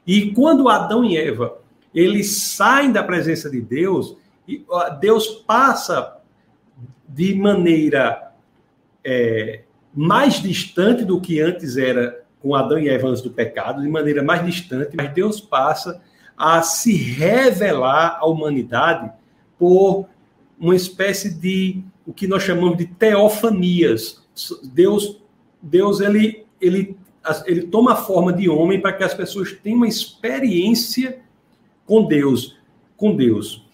E 0.05 0.31
quando 0.31 0.69
Adão 0.69 1.03
e 1.03 1.17
Eva 1.17 1.57
eles 1.95 2.41
saem 2.41 2.91
da 2.91 3.01
presença 3.01 3.49
de 3.49 3.61
Deus, 3.61 4.17
Deus 4.99 5.27
passa 5.29 6.17
de 7.07 7.33
maneira 7.33 8.33
é, 9.01 9.61
mais 9.93 10.41
distante 10.41 11.05
do 11.05 11.21
que 11.21 11.39
antes 11.39 11.77
era 11.77 12.21
com 12.41 12.53
Adão 12.53 12.77
e 12.77 12.89
Eva 12.89 13.07
antes 13.07 13.21
do 13.21 13.31
pecado, 13.31 13.81
de 13.81 13.87
maneira 13.87 14.21
mais 14.21 14.45
distante, 14.45 14.95
mas 14.97 15.13
Deus 15.13 15.39
passa 15.39 16.01
a 16.37 16.61
se 16.61 16.93
revelar 16.93 18.17
à 18.19 18.25
humanidade 18.25 19.09
por 19.57 20.05
uma 20.59 20.75
espécie 20.75 21.33
de 21.33 21.81
o 22.05 22.13
que 22.13 22.27
nós 22.27 22.43
chamamos 22.43 22.77
de 22.77 22.85
teofanias. 22.85 24.23
Deus, 24.63 25.21
Deus 25.61 25.99
ele, 25.99 26.45
ele, 26.61 26.97
ele 27.45 27.63
toma 27.63 27.93
a 27.93 27.95
forma 27.95 28.31
de 28.31 28.49
homem 28.49 28.81
para 28.81 28.93
que 28.93 29.03
as 29.03 29.13
pessoas 29.13 29.51
tenham 29.51 29.77
uma 29.77 29.87
experiência 29.87 31.21
com 31.85 32.05
Deus, 32.05 32.57
com 32.95 33.15
Deus. 33.15 33.65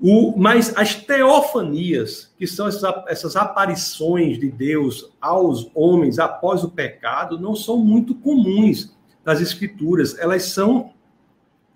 O, 0.00 0.36
mas 0.36 0.76
as 0.76 0.94
teofanias, 0.94 2.32
que 2.38 2.46
são 2.46 2.68
essas, 2.68 2.82
essas 3.08 3.34
aparições 3.34 4.38
de 4.38 4.50
Deus 4.50 5.10
aos 5.20 5.70
homens 5.74 6.18
após 6.18 6.62
o 6.62 6.70
pecado, 6.70 7.38
não 7.38 7.56
são 7.56 7.78
muito 7.78 8.14
comuns 8.14 8.94
nas 9.24 9.40
escrituras. 9.40 10.18
Elas 10.18 10.44
são, 10.44 10.92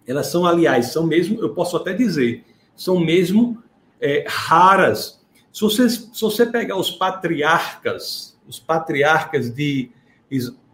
elas 0.06 0.26
são, 0.26 0.44
aliás, 0.44 0.86
são 0.92 1.06
mesmo, 1.06 1.40
eu 1.40 1.54
posso 1.54 1.76
até 1.76 1.94
dizer, 1.94 2.44
são 2.76 3.00
mesmo 3.00 3.62
é, 4.00 4.24
raras. 4.28 5.19
Se 5.52 5.62
você, 5.62 5.88
se 5.88 6.20
você 6.20 6.46
pegar 6.46 6.76
os 6.76 6.90
patriarcas, 6.90 8.38
os 8.46 8.58
patriarcas 8.58 9.50
de 9.50 9.90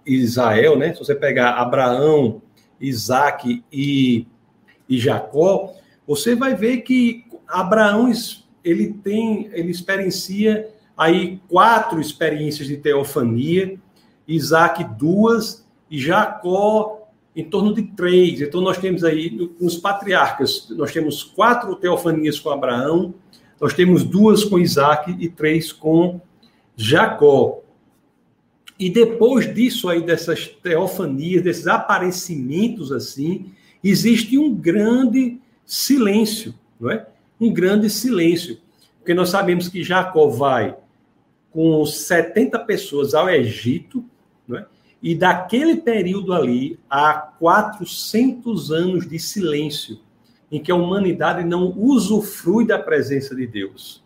Israel, 0.04 0.76
né? 0.76 0.92
Se 0.92 1.00
você 1.00 1.14
pegar 1.14 1.52
Abraão, 1.52 2.42
Isaac 2.80 3.64
e, 3.72 4.26
e 4.88 4.98
Jacó, 4.98 5.72
você 6.06 6.34
vai 6.34 6.54
ver 6.54 6.82
que 6.82 7.24
Abraão 7.48 8.10
ele 8.62 8.92
tem, 8.92 9.48
ele 9.52 9.70
experiencia 9.70 10.68
aí 10.96 11.40
quatro 11.48 12.00
experiências 12.00 12.68
de 12.68 12.76
teofania, 12.76 13.78
Isaac 14.26 14.84
duas 14.98 15.66
e 15.90 15.98
Jacó 15.98 17.08
em 17.34 17.44
torno 17.44 17.74
de 17.74 17.82
três. 17.82 18.40
Então 18.40 18.60
nós 18.60 18.78
temos 18.78 19.04
aí 19.04 19.50
nos 19.60 19.76
patriarcas 19.76 20.68
nós 20.70 20.92
temos 20.92 21.22
quatro 21.22 21.76
teofanias 21.76 22.40
com 22.40 22.50
Abraão, 22.50 23.14
nós 23.60 23.74
temos 23.74 24.04
duas 24.04 24.44
com 24.44 24.58
Isaac 24.58 25.16
e 25.18 25.28
três 25.28 25.72
com 25.72 26.20
Jacó. 26.76 27.62
E 28.78 28.90
depois 28.90 29.52
disso 29.54 29.88
aí 29.88 30.02
dessas 30.02 30.46
teofanias, 30.46 31.42
desses 31.42 31.66
aparecimentos 31.66 32.92
assim, 32.92 33.52
existe 33.82 34.38
um 34.38 34.54
grande 34.54 35.40
silêncio, 35.64 36.54
não 36.78 36.90
é? 36.90 37.06
um 37.40 37.52
grande 37.52 37.88
silêncio, 37.88 38.58
porque 38.98 39.14
nós 39.14 39.30
sabemos 39.30 39.68
que 39.68 39.82
Jacó 39.82 40.28
vai 40.28 40.76
com 41.50 41.84
70 41.86 42.58
pessoas 42.60 43.14
ao 43.14 43.30
Egito, 43.30 44.04
né? 44.46 44.66
e 45.02 45.14
daquele 45.14 45.76
período 45.76 46.34
ali 46.34 46.78
há 46.88 47.14
400 47.14 48.70
anos 48.70 49.08
de 49.08 49.18
silêncio, 49.18 49.98
em 50.56 50.62
que 50.62 50.72
a 50.72 50.74
humanidade 50.74 51.44
não 51.44 51.70
usufrui 51.76 52.66
da 52.66 52.78
presença 52.78 53.36
de 53.36 53.46
Deus. 53.46 54.02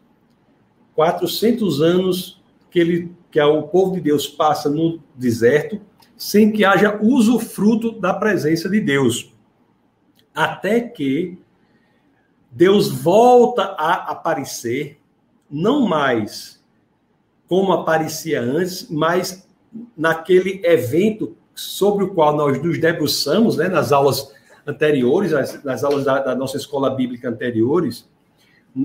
400 0.97 1.81
anos 1.81 2.43
que, 2.69 2.81
ele, 2.81 3.15
que 3.31 3.41
o 3.41 3.63
povo 3.63 3.95
de 3.95 4.01
Deus 4.01 4.27
passa 4.27 4.69
no 4.69 5.01
deserto, 5.15 5.81
sem 6.17 6.51
que 6.51 6.65
haja 6.65 6.99
usufruto 7.01 7.93
da 7.93 8.13
presença 8.13 8.69
de 8.69 8.81
Deus. 8.81 9.33
Até 10.35 10.81
que 10.81 11.39
Deus 12.51 12.89
volta 12.89 13.77
a 13.79 14.11
aparecer, 14.11 14.99
não 15.49 15.87
mais 15.87 16.61
como 17.47 17.73
aparecia 17.73 18.43
antes, 18.43 18.91
mas 18.91 19.49
naquele 19.97 20.61
evento 20.65 21.37
sobre 21.55 22.03
o 22.03 22.13
qual 22.13 22.37
nós 22.37 22.61
nos 22.61 22.77
debruçamos, 22.81 23.57
né, 23.57 23.69
nas 23.69 23.93
aulas 23.93 24.35
anteriores, 24.67 25.33
nas 25.65 25.85
aulas 25.85 26.05
da, 26.05 26.21
da, 26.21 26.35
nossa 26.35 26.57
escola 26.57 26.91
bíblica 26.91 27.29
anteriores, 27.29 28.09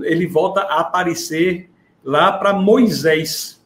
ele 0.02 0.26
volta 0.26 0.60
a 0.60 0.80
aparecer 0.80 1.70
lá 2.04 2.32
para 2.32 2.52
Moisés. 2.52 3.64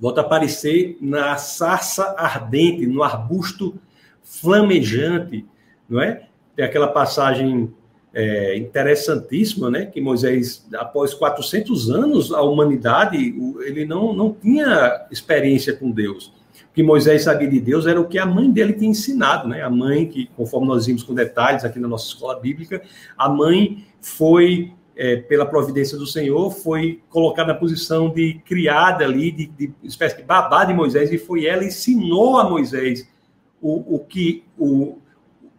Volta 0.00 0.20
a 0.20 0.24
aparecer 0.24 0.96
na 1.00 1.36
sarça 1.36 2.14
ardente, 2.16 2.86
no 2.86 3.02
arbusto 3.02 3.78
flamejante, 4.22 5.44
não 5.88 6.00
é? 6.00 6.26
Tem 6.56 6.64
aquela 6.64 6.88
passagem 6.88 7.72
é, 8.12 8.56
interessantíssima, 8.56 9.70
né? 9.70 9.86
Que 9.86 10.00
Moisés, 10.00 10.66
após 10.74 11.14
400 11.14 11.90
anos, 11.90 12.32
a 12.32 12.42
humanidade, 12.42 13.16
ele 13.60 13.84
não, 13.84 14.12
não 14.12 14.32
tinha 14.32 15.06
experiência 15.10 15.74
com 15.74 15.90
Deus. 15.90 16.32
Que 16.72 16.82
Moisés 16.82 17.24
sabia 17.24 17.48
de 17.48 17.60
Deus 17.60 17.86
era 17.86 18.00
o 18.00 18.06
que 18.06 18.18
a 18.18 18.24
mãe 18.24 18.50
dele 18.50 18.72
tinha 18.72 18.90
ensinado, 18.90 19.48
né? 19.48 19.62
A 19.62 19.70
mãe, 19.70 20.06
que, 20.06 20.26
conforme 20.36 20.68
nós 20.68 20.86
vimos 20.86 21.02
com 21.02 21.14
detalhes 21.14 21.64
aqui 21.64 21.78
na 21.78 21.88
nossa 21.88 22.06
escola 22.06 22.38
bíblica, 22.38 22.82
a 23.18 23.28
mãe 23.28 23.84
foi, 24.00 24.72
é, 24.96 25.16
pela 25.16 25.44
providência 25.44 25.98
do 25.98 26.06
Senhor, 26.06 26.50
foi 26.50 27.00
colocada 27.08 27.52
na 27.52 27.58
posição 27.58 28.08
de 28.08 28.40
criada 28.44 29.04
ali, 29.04 29.32
de, 29.32 29.46
de 29.46 29.72
espécie 29.82 30.16
de 30.16 30.22
babá 30.22 30.64
de 30.64 30.72
Moisés, 30.72 31.12
e 31.12 31.18
foi 31.18 31.44
ela 31.44 31.64
ensinou 31.64 32.38
a 32.38 32.48
Moisés 32.48 33.08
o, 33.60 33.96
o 33.96 33.98
que 33.98 34.44
o 34.58 34.98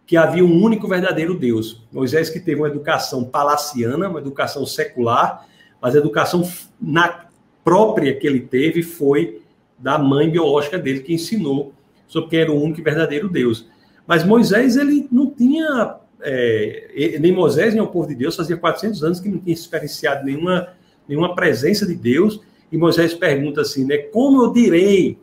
que 0.06 0.16
havia 0.16 0.44
um 0.44 0.62
único 0.62 0.88
verdadeiro 0.88 1.38
Deus. 1.38 1.82
Moisés 1.90 2.28
que 2.28 2.40
teve 2.40 2.60
uma 2.60 2.68
educação 2.68 3.24
palaciana, 3.24 4.08
uma 4.08 4.18
educação 4.18 4.66
secular, 4.66 5.46
mas 5.80 5.94
a 5.94 5.98
educação 5.98 6.46
na 6.80 7.26
própria 7.64 8.14
que 8.14 8.26
ele 8.26 8.40
teve 8.40 8.82
foi 8.82 9.41
da 9.82 9.98
mãe 9.98 10.30
biológica 10.30 10.78
dele 10.78 11.00
que 11.00 11.12
ensinou 11.12 11.74
sobre 12.06 12.30
quem 12.30 12.40
era 12.40 12.52
o 12.52 12.62
único 12.62 12.80
e 12.80 12.82
verdadeiro 12.84 13.28
Deus. 13.28 13.68
Mas 14.06 14.24
Moisés 14.24 14.76
ele 14.76 15.08
não 15.10 15.30
tinha 15.30 15.96
é, 16.20 17.18
nem 17.20 17.32
Moisés 17.32 17.74
nem 17.74 17.82
o 17.82 17.88
povo 17.88 18.08
de 18.08 18.14
Deus 18.14 18.36
fazia 18.36 18.56
400 18.56 19.02
anos 19.02 19.20
que 19.20 19.28
não 19.28 19.38
tinha 19.38 19.52
experienciado 19.52 20.24
nenhuma 20.24 20.68
nenhuma 21.08 21.34
presença 21.34 21.84
de 21.84 21.94
Deus. 21.94 22.40
E 22.70 22.76
Moisés 22.76 23.12
pergunta 23.12 23.60
assim, 23.60 23.84
né? 23.84 23.98
Como 23.98 24.42
eu 24.42 24.52
direi 24.52 25.18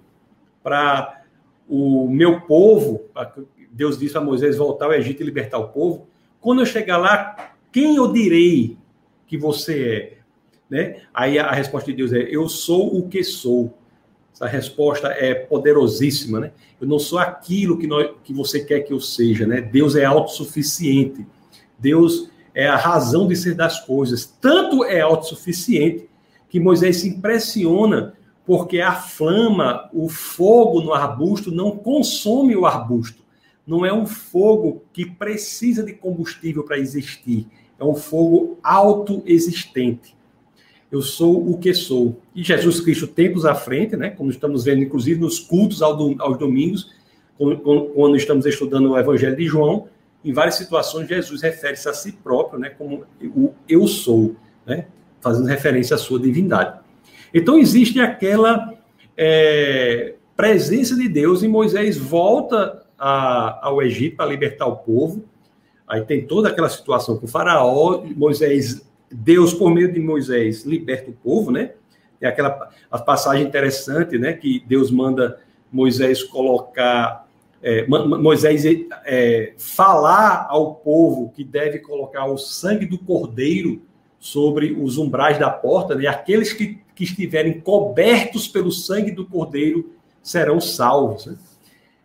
para 0.62 1.24
o 1.68 2.08
meu 2.08 2.42
povo, 2.42 3.06
Deus 3.72 3.98
disse 3.98 4.18
a 4.18 4.22
Moisés 4.22 4.58
voltar 4.58 4.86
ao 4.86 4.94
Egito 4.94 5.24
e 5.24 5.26
libertar 5.26 5.58
o 5.58 5.70
povo. 5.70 6.08
Quando 6.42 6.62
eu 6.62 6.66
chegar 6.66 6.98
lá, 6.98 7.54
quem 7.72 7.96
eu 7.96 8.12
direi 8.12 8.78
que 9.26 9.38
você 9.38 9.88
é? 9.88 10.20
Né? 10.70 11.02
Aí 11.14 11.40
a 11.40 11.52
resposta 11.52 11.90
de 11.90 11.98
Deus 11.98 12.14
é: 12.14 12.28
Eu 12.30 12.48
sou 12.48 12.98
o 12.98 13.08
que 13.08 13.24
sou. 13.24 13.74
Essa 14.34 14.48
resposta 14.48 15.08
é 15.10 15.34
poderosíssima, 15.34 16.40
né? 16.40 16.52
Eu 16.80 16.88
não 16.88 17.00
sou 17.00 17.20
aquilo 17.20 17.78
que, 17.78 17.88
nós, 17.88 18.10
que 18.24 18.34
você 18.34 18.64
quer 18.64 18.82
que 18.82 18.94
eu 18.94 19.00
seja, 19.00 19.46
né? 19.46 19.62
Deus 19.62 19.96
é 19.96 20.06
autossuficiente. 20.06 21.26
Deus 21.78 22.30
é 22.54 22.68
a 22.68 22.76
razão 22.76 23.28
de 23.28 23.36
ser 23.36 23.56
das 23.56 23.80
coisas. 23.86 24.26
Tanto 24.26 24.84
é 24.84 25.02
autossuficiente 25.02 26.10
que 26.50 26.60
Moisés 26.60 26.98
se 26.98 27.10
impressiona 27.10 28.14
porque 28.46 28.80
a 28.82 28.94
flama, 28.94 29.90
o 29.94 30.10
fogo 30.10 30.82
no 30.82 30.94
arbusto 30.94 31.52
não 31.52 31.78
consome 31.78 32.56
o 32.56 32.66
arbusto 32.66 33.20
não 33.70 33.86
é 33.86 33.94
um 33.94 34.08
fogo 34.08 34.84
que 34.92 35.06
precisa 35.06 35.84
de 35.84 35.94
combustível 35.94 36.64
para 36.64 36.80
existir, 36.80 37.46
é 37.78 37.84
um 37.84 37.94
fogo 37.94 38.58
autoexistente. 38.64 40.18
Eu 40.92 41.02
sou 41.02 41.50
o 41.50 41.58
que 41.58 41.74
sou. 41.74 42.20
E 42.36 42.44
Jesus 42.44 42.82
Cristo, 42.82 43.08
tempos 43.08 43.46
à 43.46 43.54
frente, 43.54 43.96
né, 43.96 44.10
como 44.10 44.30
estamos 44.30 44.64
vendo, 44.64 44.82
inclusive 44.82 45.20
nos 45.20 45.40
cultos 45.40 45.82
aos 45.82 46.38
domingos, 46.38 46.92
quando 47.38 48.16
estamos 48.16 48.46
estudando 48.46 48.92
o 48.92 48.98
Evangelho 48.98 49.36
de 49.36 49.46
João, 49.46 49.88
em 50.26 50.34
várias 50.34 50.56
situações 50.56 51.08
Jesus 51.08 51.42
refere-se 51.42 51.88
a 51.88 51.94
si 51.94 52.12
próprio 52.12 52.60
né, 52.60 52.70
como 52.70 53.06
o 53.22 53.54
eu 53.68 53.88
sou. 53.88 54.36
né? 54.66 54.86
fazendo 55.22 55.48
referência 55.48 55.96
à 55.96 55.98
sua 55.98 56.20
divindade. 56.20 56.80
Então 57.34 57.58
existe 57.58 58.00
aquela 58.00 58.74
é, 59.16 60.16
presença 60.36 60.96
de 60.96 61.08
Deus 61.08 61.44
e 61.44 61.48
Moisés 61.48 61.98
volta 61.98 62.84
a, 62.98 63.68
ao 63.68 63.82
Egito 63.82 64.18
para 64.18 64.30
libertar 64.30 64.66
o 64.66 64.78
povo. 64.78 65.24
Aí 65.88 66.02
tem 66.02 66.26
toda 66.26 66.50
aquela 66.50 66.70
situação 66.70 67.18
com 67.18 67.26
o 67.26 67.30
faraó, 67.30 68.04
Moisés, 68.16 68.82
Deus 69.12 69.54
por 69.54 69.72
meio 69.74 69.92
de 69.92 70.00
Moisés 70.00 70.64
liberta 70.64 71.10
o 71.10 71.14
povo, 71.14 71.52
né? 71.52 71.74
Tem 72.20 72.28
aquela 72.28 72.70
a 72.92 72.98
passagem 73.00 73.46
interessante, 73.46 74.18
né? 74.18 74.34
Que 74.34 74.64
Deus 74.68 74.92
manda 74.92 75.40
Moisés 75.72 76.24
colocar 76.24 77.28
é, 77.62 77.86
Moisés 77.88 78.64
é, 79.06 79.54
falar 79.58 80.48
ao 80.50 80.76
povo 80.76 81.30
que 81.36 81.44
deve 81.44 81.80
colocar 81.80 82.26
o 82.26 82.38
sangue 82.38 82.86
do 82.86 82.98
cordeiro 82.98 83.82
sobre 84.20 84.72
os 84.72 84.98
umbrais 84.98 85.38
da 85.38 85.50
porta, 85.50 85.96
né? 85.96 86.08
aqueles 86.08 86.54
que, 86.54 86.80
que 86.96 87.04
estiverem 87.04 87.60
cobertos 87.60 88.48
pelo 88.48 88.72
sangue 88.72 89.12
do 89.12 89.26
cordeiro 89.26 89.94
serão 90.22 90.60
salvos. 90.60 91.26
Né? 91.26 91.38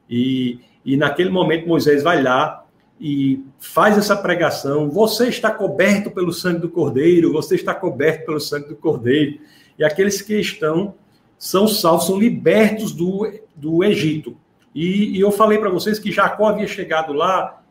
E, 0.09 0.61
e 0.85 0.97
naquele 0.97 1.31
momento 1.31 1.69
Moisés 1.69 2.03
vai 2.03 2.23
lá 2.23 2.64
e 3.01 3.45
faz 3.59 3.99
essa 3.99 4.17
pregação: 4.17 4.91
você 4.91 5.29
está 5.29 5.51
coberto 5.51 6.11
pelo 6.11 6.33
sangue 6.33 6.61
do 6.61 6.69
cordeiro, 6.69 7.33
você 7.33 7.55
está 7.55 7.75
coberto 7.75 8.27
pelo 8.27 8.41
sangue 8.41 8.69
do 8.69 8.77
cordeiro. 8.77 9.39
E 9.79 9.85
aqueles 9.85 10.23
que 10.23 10.39
estão 10.39 10.95
são 11.39 11.67
salvos, 11.67 12.07
são 12.07 12.19
libertos 12.19 12.93
do, 12.93 13.31
do 13.55 13.85
Egito. 13.85 14.37
E, 14.75 15.17
e 15.17 15.21
eu 15.21 15.31
falei 15.31 15.59
para 15.59 15.71
vocês 15.71 15.99
que 15.99 16.11
Jacó 16.11 16.47
havia 16.47 16.67
chegado 16.67 17.13
lá 17.13 17.63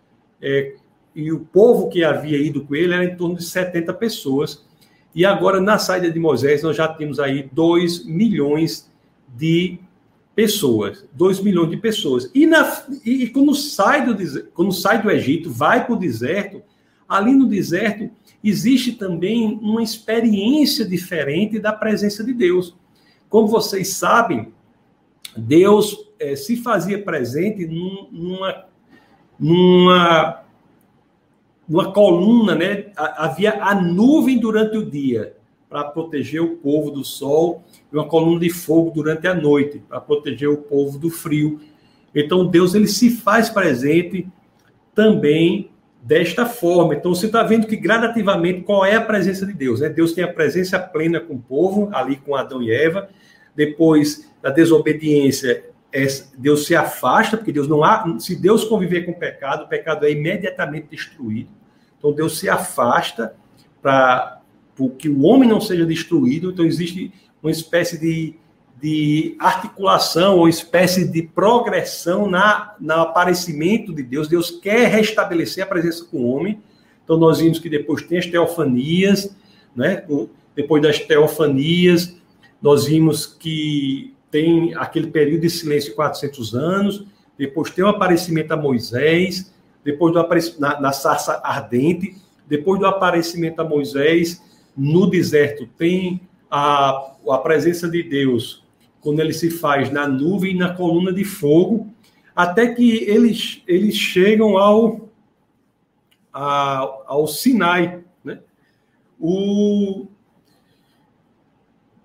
é, 0.41 0.75
e 1.15 1.31
o 1.31 1.39
povo 1.39 1.89
que 1.89 2.03
havia 2.03 2.37
ido 2.37 2.65
com 2.65 2.75
ele 2.75 2.93
era 2.93 3.03
em 3.03 3.15
torno 3.15 3.35
de 3.35 3.43
70 3.43 3.93
pessoas. 3.93 4.65
E 5.15 5.25
agora, 5.25 5.61
na 5.61 5.77
saída 5.77 6.09
de 6.09 6.19
Moisés, 6.19 6.63
nós 6.63 6.75
já 6.75 6.87
temos 6.87 7.19
aí 7.19 7.49
2 7.51 8.05
milhões 8.05 8.91
de 9.27 9.79
pessoas. 10.35 11.05
2 11.13 11.41
milhões 11.41 11.69
de 11.69 11.77
pessoas. 11.77 12.29
E, 12.33 12.45
na, 12.45 12.85
e 13.05 13.27
quando, 13.27 13.53
sai 13.55 14.05
do, 14.05 14.43
quando 14.53 14.71
sai 14.71 15.01
do 15.01 15.09
Egito, 15.09 15.49
vai 15.49 15.85
para 15.85 15.93
o 15.93 15.99
deserto, 15.99 16.61
ali 17.07 17.33
no 17.33 17.45
deserto 17.45 18.09
existe 18.43 18.93
também 18.93 19.57
uma 19.61 19.81
experiência 19.81 20.85
diferente 20.85 21.59
da 21.59 21.71
presença 21.71 22.23
de 22.23 22.33
Deus. 22.33 22.75
Como 23.29 23.47
vocês 23.47 23.89
sabem, 23.89 24.51
Deus 25.35 25.97
é, 26.19 26.35
se 26.35 26.57
fazia 26.57 27.01
presente 27.01 27.65
numa, 27.65 28.65
numa, 29.39 30.43
numa 31.67 31.91
coluna, 31.91 32.53
né? 32.53 32.91
Havia 32.95 33.63
a 33.63 33.73
nuvem 33.73 34.37
durante 34.37 34.77
o 34.77 34.85
dia 34.89 35.35
para 35.69 35.85
proteger 35.85 36.41
o 36.41 36.57
povo 36.57 36.91
do 36.91 37.03
sol 37.03 37.63
e 37.93 37.95
uma 37.95 38.07
coluna 38.07 38.39
de 38.39 38.49
fogo 38.49 38.89
durante 38.89 39.27
a 39.27 39.35
noite 39.35 39.83
para 39.87 40.01
proteger 40.01 40.49
o 40.49 40.57
povo 40.57 40.97
do 40.97 41.11
frio. 41.11 41.61
Então 42.13 42.47
Deus 42.47 42.73
ele 42.73 42.87
se 42.87 43.11
faz 43.11 43.49
presente 43.49 44.27
também 44.95 45.69
desta 46.01 46.45
forma. 46.45 46.95
Então 46.95 47.13
você 47.13 47.27
está 47.27 47.43
vendo 47.43 47.67
que 47.67 47.77
gradativamente 47.77 48.61
qual 48.61 48.83
é 48.83 48.95
a 48.95 49.01
presença 49.01 49.45
de 49.45 49.53
Deus? 49.53 49.79
Né? 49.79 49.89
Deus 49.89 50.13
tem 50.13 50.23
a 50.23 50.33
presença 50.33 50.79
plena 50.79 51.19
com 51.19 51.35
o 51.35 51.39
povo 51.39 51.89
ali 51.93 52.17
com 52.17 52.35
Adão 52.35 52.61
e 52.61 52.71
Eva. 52.71 53.09
Depois 53.55 54.27
da 54.41 54.49
desobediência, 54.49 55.63
é, 55.93 56.07
Deus 56.37 56.65
se 56.65 56.75
afasta, 56.75 57.37
porque 57.37 57.51
Deus 57.51 57.67
não 57.67 57.83
há. 57.83 58.17
Se 58.19 58.35
Deus 58.35 58.65
conviver 58.65 59.05
com 59.05 59.11
o 59.11 59.17
pecado, 59.17 59.65
o 59.65 59.67
pecado 59.67 60.05
é 60.05 60.11
imediatamente 60.11 60.87
destruído. 60.89 61.49
Então 61.99 62.11
Deus 62.11 62.39
se 62.39 62.49
afasta 62.49 63.35
para 63.81 64.41
que 64.97 65.07
o 65.07 65.21
homem 65.21 65.47
não 65.47 65.61
seja 65.61 65.85
destruído. 65.85 66.49
Então 66.49 66.65
existe 66.65 67.13
uma 67.43 67.51
espécie 67.51 67.99
de, 67.99 68.35
de 68.81 69.35
articulação 69.37 70.37
ou 70.37 70.47
espécie 70.47 71.05
de 71.05 71.21
progressão 71.21 72.29
na, 72.29 72.73
no 72.79 72.93
aparecimento 72.93 73.93
de 73.93 74.01
Deus. 74.01 74.29
Deus 74.29 74.49
quer 74.49 74.87
restabelecer 74.87 75.63
a 75.63 75.67
presença 75.67 76.05
com 76.05 76.17
o 76.19 76.27
homem. 76.29 76.61
Então 77.03 77.17
nós 77.17 77.39
vimos 77.39 77.59
que 77.59 77.69
depois 77.69 78.01
tem 78.01 78.17
as 78.17 78.25
teofanias, 78.25 79.35
né? 79.75 80.05
Depois 80.55 80.81
das 80.81 80.99
teofanias, 80.99 82.15
nós 82.61 82.85
vimos 82.85 83.25
que 83.25 84.13
tem 84.31 84.73
aquele 84.75 85.07
período 85.07 85.41
de 85.41 85.49
silêncio 85.49 85.89
de 85.89 85.95
400 85.95 86.55
anos, 86.55 87.05
depois 87.37 87.69
tem 87.71 87.83
o 87.83 87.89
aparecimento 87.89 88.51
a 88.53 88.57
Moisés, 88.57 89.53
depois 89.83 90.13
do 90.13 90.19
aparecimento 90.19 90.61
na, 90.61 90.79
na 90.79 90.91
sarça 90.93 91.41
ardente, 91.43 92.15
depois 92.47 92.79
do 92.79 92.85
aparecimento 92.85 93.59
a 93.59 93.63
Moisés 93.63 94.41
no 94.77 95.07
deserto 95.07 95.67
tem 95.77 96.21
a, 96.55 97.15
a 97.29 97.37
presença 97.39 97.89
de 97.89 98.03
Deus 98.03 98.63
quando 99.01 99.19
ele 99.19 99.33
se 99.33 99.49
faz 99.49 99.91
na 99.91 100.07
nuvem 100.07 100.51
e 100.51 100.57
na 100.57 100.71
coluna 100.71 101.11
de 101.11 101.25
fogo, 101.25 101.91
até 102.35 102.67
que 102.67 103.03
eles, 103.05 103.63
eles 103.67 103.95
chegam 103.95 104.55
ao, 104.55 105.09
ao, 106.31 107.03
ao 107.07 107.27
Sinai. 107.27 108.03
Né? 108.23 108.39
O, 109.19 110.05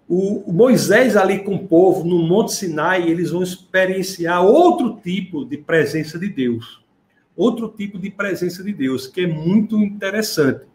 o, 0.09 0.51
Moisés 0.51 1.15
ali 1.15 1.45
com 1.45 1.57
o 1.57 1.67
povo 1.69 2.03
no 2.03 2.19
Monte 2.27 2.55
Sinai, 2.55 3.07
eles 3.07 3.31
vão 3.31 3.43
experienciar 3.43 4.43
outro 4.43 4.99
tipo 5.05 5.45
de 5.45 5.59
presença 5.59 6.19
de 6.19 6.29
Deus. 6.29 6.83
Outro 7.37 7.69
tipo 7.69 7.99
de 7.99 8.11
presença 8.11 8.65
de 8.65 8.73
Deus, 8.73 9.07
que 9.07 9.21
é 9.21 9.27
muito 9.27 9.77
interessante. 9.77 10.68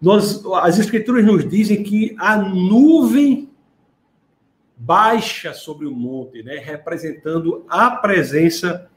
Nós, 0.00 0.44
as 0.62 0.78
escrituras 0.78 1.24
nos 1.24 1.48
dizem 1.48 1.82
que 1.82 2.14
a 2.18 2.36
nuvem 2.36 3.48
baixa 4.76 5.52
sobre 5.54 5.86
o 5.86 5.92
monte, 5.92 6.42
né, 6.42 6.58
representando 6.58 7.64
a 7.68 7.90
presença 7.90 8.90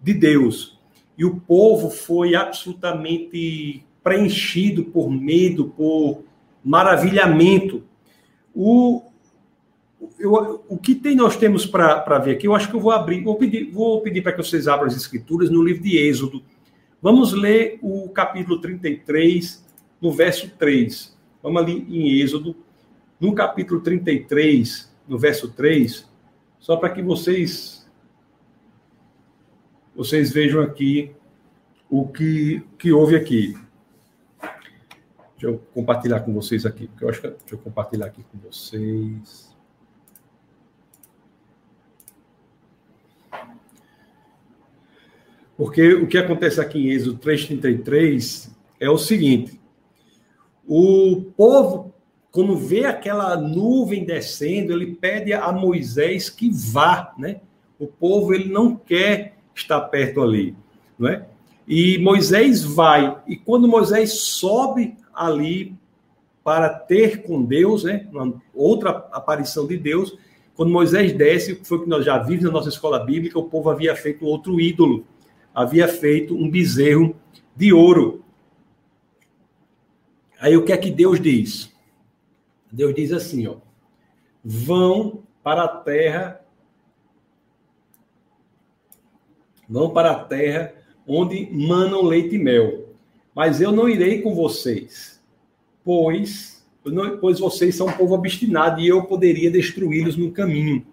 de 0.00 0.14
Deus. 0.14 0.78
E 1.16 1.24
o 1.24 1.40
povo 1.40 1.90
foi 1.90 2.34
absolutamente 2.34 3.84
preenchido 4.02 4.84
por 4.84 5.10
medo, 5.10 5.66
por 5.70 6.24
maravilhamento. 6.64 7.82
O, 8.54 9.02
eu, 10.18 10.64
o 10.68 10.76
que 10.76 10.94
tem, 10.94 11.16
nós 11.16 11.36
temos 11.36 11.66
para 11.66 12.18
ver 12.18 12.32
aqui, 12.32 12.46
eu 12.46 12.54
acho 12.54 12.68
que 12.68 12.76
eu 12.76 12.80
vou 12.80 12.90
abrir, 12.90 13.22
vou 13.22 13.36
pedir, 13.36 13.70
vou 13.70 14.00
pedir 14.02 14.22
para 14.22 14.32
que 14.32 14.42
vocês 14.42 14.68
abram 14.68 14.86
as 14.86 14.96
escrituras 14.96 15.50
no 15.50 15.62
livro 15.62 15.82
de 15.82 15.96
Êxodo. 15.96 16.42
Vamos 17.00 17.32
ler 17.32 17.78
o 17.82 18.08
capítulo 18.08 18.60
33, 18.60 19.63
no 20.04 20.12
verso 20.12 20.50
3. 20.50 21.16
Vamos 21.42 21.62
ali 21.62 21.78
em 21.88 22.20
Êxodo, 22.20 22.54
no 23.18 23.34
capítulo 23.34 23.80
33, 23.80 24.94
no 25.08 25.18
verso 25.18 25.50
3, 25.50 26.06
só 26.60 26.76
para 26.76 26.90
que 26.90 27.00
vocês 27.00 27.88
vocês 29.96 30.30
vejam 30.30 30.60
aqui 30.60 31.14
o 31.88 32.06
que, 32.06 32.62
que 32.76 32.92
houve 32.92 33.16
aqui. 33.16 33.56
Deixa 35.32 35.46
eu 35.46 35.58
compartilhar 35.72 36.20
com 36.20 36.34
vocês 36.34 36.66
aqui, 36.66 36.86
porque 36.88 37.04
eu 37.04 37.08
acho 37.08 37.20
que 37.22 37.28
deixa 37.28 37.54
eu 37.54 37.58
compartilhar 37.58 38.06
aqui 38.06 38.22
com 38.24 38.38
vocês. 38.38 39.56
Porque 45.56 45.94
o 45.94 46.06
que 46.06 46.18
acontece 46.18 46.60
aqui 46.60 46.88
em 46.88 46.90
Êxodo 46.90 47.18
3,33 47.20 48.50
é 48.80 48.90
o 48.90 48.98
seguinte: 48.98 49.63
o 50.66 51.32
povo, 51.36 51.92
quando 52.30 52.56
vê 52.56 52.84
aquela 52.84 53.36
nuvem 53.36 54.04
descendo, 54.04 54.72
ele 54.72 54.94
pede 54.94 55.32
a 55.32 55.52
Moisés 55.52 56.28
que 56.30 56.50
vá, 56.50 57.12
né? 57.18 57.40
O 57.78 57.86
povo 57.86 58.32
ele 58.32 58.48
não 58.48 58.74
quer 58.74 59.36
estar 59.54 59.80
perto 59.82 60.22
ali, 60.22 60.54
não 60.98 61.08
é? 61.08 61.26
E 61.66 61.98
Moisés 61.98 62.62
vai, 62.62 63.16
e 63.26 63.36
quando 63.36 63.68
Moisés 63.68 64.20
sobe 64.20 64.96
ali 65.14 65.74
para 66.42 66.68
ter 66.68 67.22
com 67.22 67.42
Deus, 67.42 67.84
né? 67.84 68.06
Uma 68.12 68.34
outra 68.54 68.90
aparição 69.12 69.66
de 69.66 69.76
Deus, 69.76 70.16
quando 70.54 70.72
Moisés 70.72 71.12
desce, 71.12 71.60
foi 71.64 71.78
o 71.78 71.82
que 71.82 71.88
nós 71.88 72.04
já 72.04 72.18
vimos 72.18 72.44
na 72.44 72.50
nossa 72.50 72.68
escola 72.68 72.98
bíblica, 72.98 73.38
o 73.38 73.48
povo 73.48 73.70
havia 73.70 73.96
feito 73.96 74.26
outro 74.26 74.60
ídolo 74.60 75.04
havia 75.54 75.86
feito 75.86 76.36
um 76.36 76.50
bezerro 76.50 77.14
de 77.54 77.72
ouro. 77.72 78.23
Aí 80.44 80.58
o 80.58 80.62
que 80.62 80.74
é 80.74 80.76
que 80.76 80.90
Deus 80.90 81.18
diz? 81.18 81.74
Deus 82.70 82.94
diz 82.94 83.12
assim, 83.12 83.46
ó: 83.46 83.54
Vão 84.44 85.22
para 85.42 85.64
a 85.64 85.68
terra 85.68 86.42
Vão 89.66 89.88
para 89.88 90.10
a 90.10 90.22
terra 90.22 90.74
onde 91.08 91.48
manam 91.50 92.02
leite 92.02 92.34
e 92.34 92.38
mel. 92.38 92.90
Mas 93.34 93.62
eu 93.62 93.72
não 93.72 93.88
irei 93.88 94.20
com 94.20 94.34
vocês, 94.34 95.18
pois, 95.82 96.62
pois 97.22 97.38
vocês 97.38 97.74
são 97.74 97.86
um 97.86 97.92
povo 97.92 98.12
obstinado 98.12 98.82
e 98.82 98.86
eu 98.86 99.04
poderia 99.04 99.50
destruí-los 99.50 100.18
no 100.18 100.30
caminho 100.30 100.86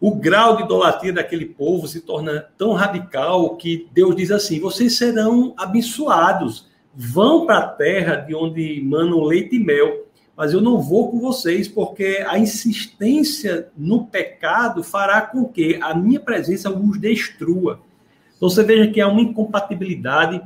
o 0.00 0.16
grau 0.16 0.56
de 0.56 0.62
idolatria 0.62 1.12
daquele 1.12 1.44
povo 1.44 1.86
se 1.86 2.00
torna 2.00 2.48
tão 2.56 2.72
radical 2.72 3.56
que 3.56 3.86
Deus 3.92 4.16
diz 4.16 4.30
assim: 4.30 4.58
vocês 4.58 4.96
serão 4.96 5.54
abençoados, 5.58 6.69
vão 7.02 7.46
para 7.46 7.58
a 7.58 7.66
terra 7.66 8.16
de 8.16 8.34
onde 8.34 8.82
manam 8.82 9.24
leite 9.24 9.56
e 9.56 9.58
mel, 9.58 10.06
mas 10.36 10.52
eu 10.52 10.60
não 10.60 10.78
vou 10.78 11.10
com 11.10 11.18
vocês, 11.18 11.66
porque 11.66 12.22
a 12.28 12.38
insistência 12.38 13.68
no 13.74 14.04
pecado 14.04 14.84
fará 14.84 15.22
com 15.22 15.46
que 15.46 15.78
a 15.80 15.94
minha 15.94 16.20
presença 16.20 16.70
os 16.70 16.98
destrua. 16.98 17.80
Então 18.36 18.50
você 18.50 18.62
veja 18.62 18.90
que 18.90 19.00
há 19.00 19.08
uma 19.08 19.22
incompatibilidade 19.22 20.42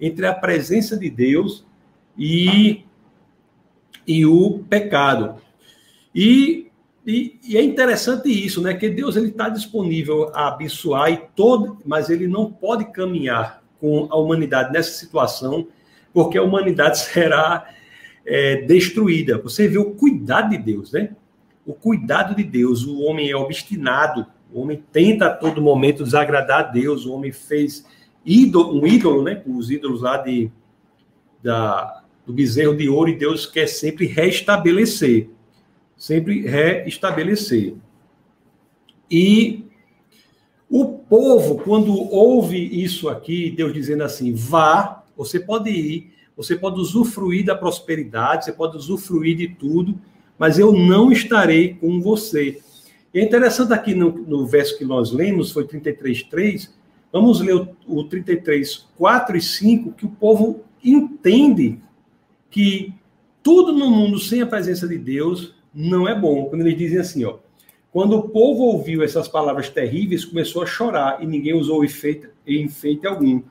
entre 0.00 0.26
a 0.26 0.32
presença 0.32 0.96
de 0.96 1.10
Deus 1.10 1.66
e, 2.16 2.82
e 4.06 4.24
o 4.24 4.60
pecado. 4.70 5.34
E, 6.14 6.68
e, 7.06 7.38
e, 7.46 7.58
é 7.58 7.62
interessante 7.62 8.30
isso, 8.30 8.62
né? 8.62 8.72
Que 8.72 8.88
Deus 8.88 9.16
ele 9.16 9.28
está 9.28 9.50
disponível 9.50 10.30
a 10.34 10.48
abençoar 10.48 11.12
e 11.12 11.18
todo, 11.36 11.76
mas 11.84 12.08
ele 12.08 12.26
não 12.26 12.50
pode 12.50 12.86
caminhar 12.86 13.62
com 13.78 14.08
a 14.10 14.16
humanidade 14.16 14.72
nessa 14.72 14.92
situação, 14.92 15.66
porque 16.12 16.38
a 16.38 16.42
humanidade 16.42 16.98
será 17.12 17.68
é, 18.24 18.62
destruída. 18.62 19.38
Você 19.38 19.68
vê 19.68 19.78
o 19.78 19.92
cuidado 19.92 20.50
de 20.50 20.58
Deus, 20.58 20.92
né? 20.92 21.16
O 21.66 21.74
cuidado 21.74 22.34
de 22.34 22.44
Deus. 22.44 22.84
O 22.84 23.00
homem 23.00 23.30
é 23.30 23.36
obstinado, 23.36 24.26
o 24.52 24.60
homem 24.62 24.82
tenta 24.92 25.26
a 25.26 25.34
todo 25.34 25.62
momento 25.62 26.04
desagradar 26.04 26.60
a 26.60 26.64
Deus. 26.64 27.06
O 27.06 27.12
homem 27.12 27.32
fez 27.32 27.86
ídolo, 28.24 28.80
um 28.80 28.86
ídolo, 28.86 29.22
né? 29.22 29.42
Os 29.46 29.70
ídolos 29.70 30.02
lá 30.02 30.16
de, 30.16 30.50
da, 31.42 32.02
do 32.26 32.32
bezerro 32.32 32.76
de 32.76 32.88
ouro, 32.88 33.10
e 33.10 33.16
Deus 33.16 33.46
quer 33.46 33.66
sempre 33.66 34.06
restabelecer. 34.06 35.28
Sempre 35.96 36.42
restabelecer. 36.46 37.74
E 39.10 39.64
o 40.68 40.86
povo, 40.86 41.58
quando 41.58 41.92
ouve 41.92 42.56
isso 42.56 43.08
aqui, 43.08 43.50
Deus 43.50 43.72
dizendo 43.72 44.04
assim: 44.04 44.32
vá, 44.32 44.99
você 45.20 45.38
pode 45.38 45.68
ir, 45.68 46.12
você 46.34 46.56
pode 46.56 46.80
usufruir 46.80 47.44
da 47.44 47.54
prosperidade, 47.54 48.46
você 48.46 48.52
pode 48.52 48.74
usufruir 48.74 49.36
de 49.36 49.48
tudo, 49.48 50.00
mas 50.38 50.58
eu 50.58 50.72
não 50.72 51.12
estarei 51.12 51.74
com 51.74 52.00
você. 52.00 52.58
E 53.12 53.18
é 53.20 53.22
interessante 53.22 53.74
aqui 53.74 53.94
no, 53.94 54.10
no 54.10 54.46
verso 54.46 54.78
que 54.78 54.84
nós 54.84 55.12
lemos, 55.12 55.52
foi 55.52 55.66
33,3, 55.66 56.70
vamos 57.12 57.40
ler 57.40 57.54
o, 57.54 57.76
o 57.86 58.04
33, 58.04 58.88
4 58.96 59.36
e 59.36 59.42
5, 59.42 59.92
que 59.92 60.06
o 60.06 60.10
povo 60.10 60.64
entende 60.82 61.78
que 62.50 62.94
tudo 63.42 63.72
no 63.72 63.90
mundo 63.90 64.18
sem 64.18 64.40
a 64.40 64.46
presença 64.46 64.88
de 64.88 64.96
Deus 64.96 65.54
não 65.74 66.08
é 66.08 66.18
bom. 66.18 66.46
Quando 66.46 66.62
eles 66.62 66.78
dizem 66.78 66.98
assim, 66.98 67.24
ó, 67.26 67.36
quando 67.92 68.16
o 68.16 68.28
povo 68.30 68.62
ouviu 68.62 69.02
essas 69.02 69.28
palavras 69.28 69.68
terríveis, 69.68 70.24
começou 70.24 70.62
a 70.62 70.66
chorar 70.66 71.22
e 71.22 71.26
ninguém 71.26 71.52
usou 71.52 71.84
efeito, 71.84 72.30
enfeite 72.46 73.06
algum. 73.06 73.42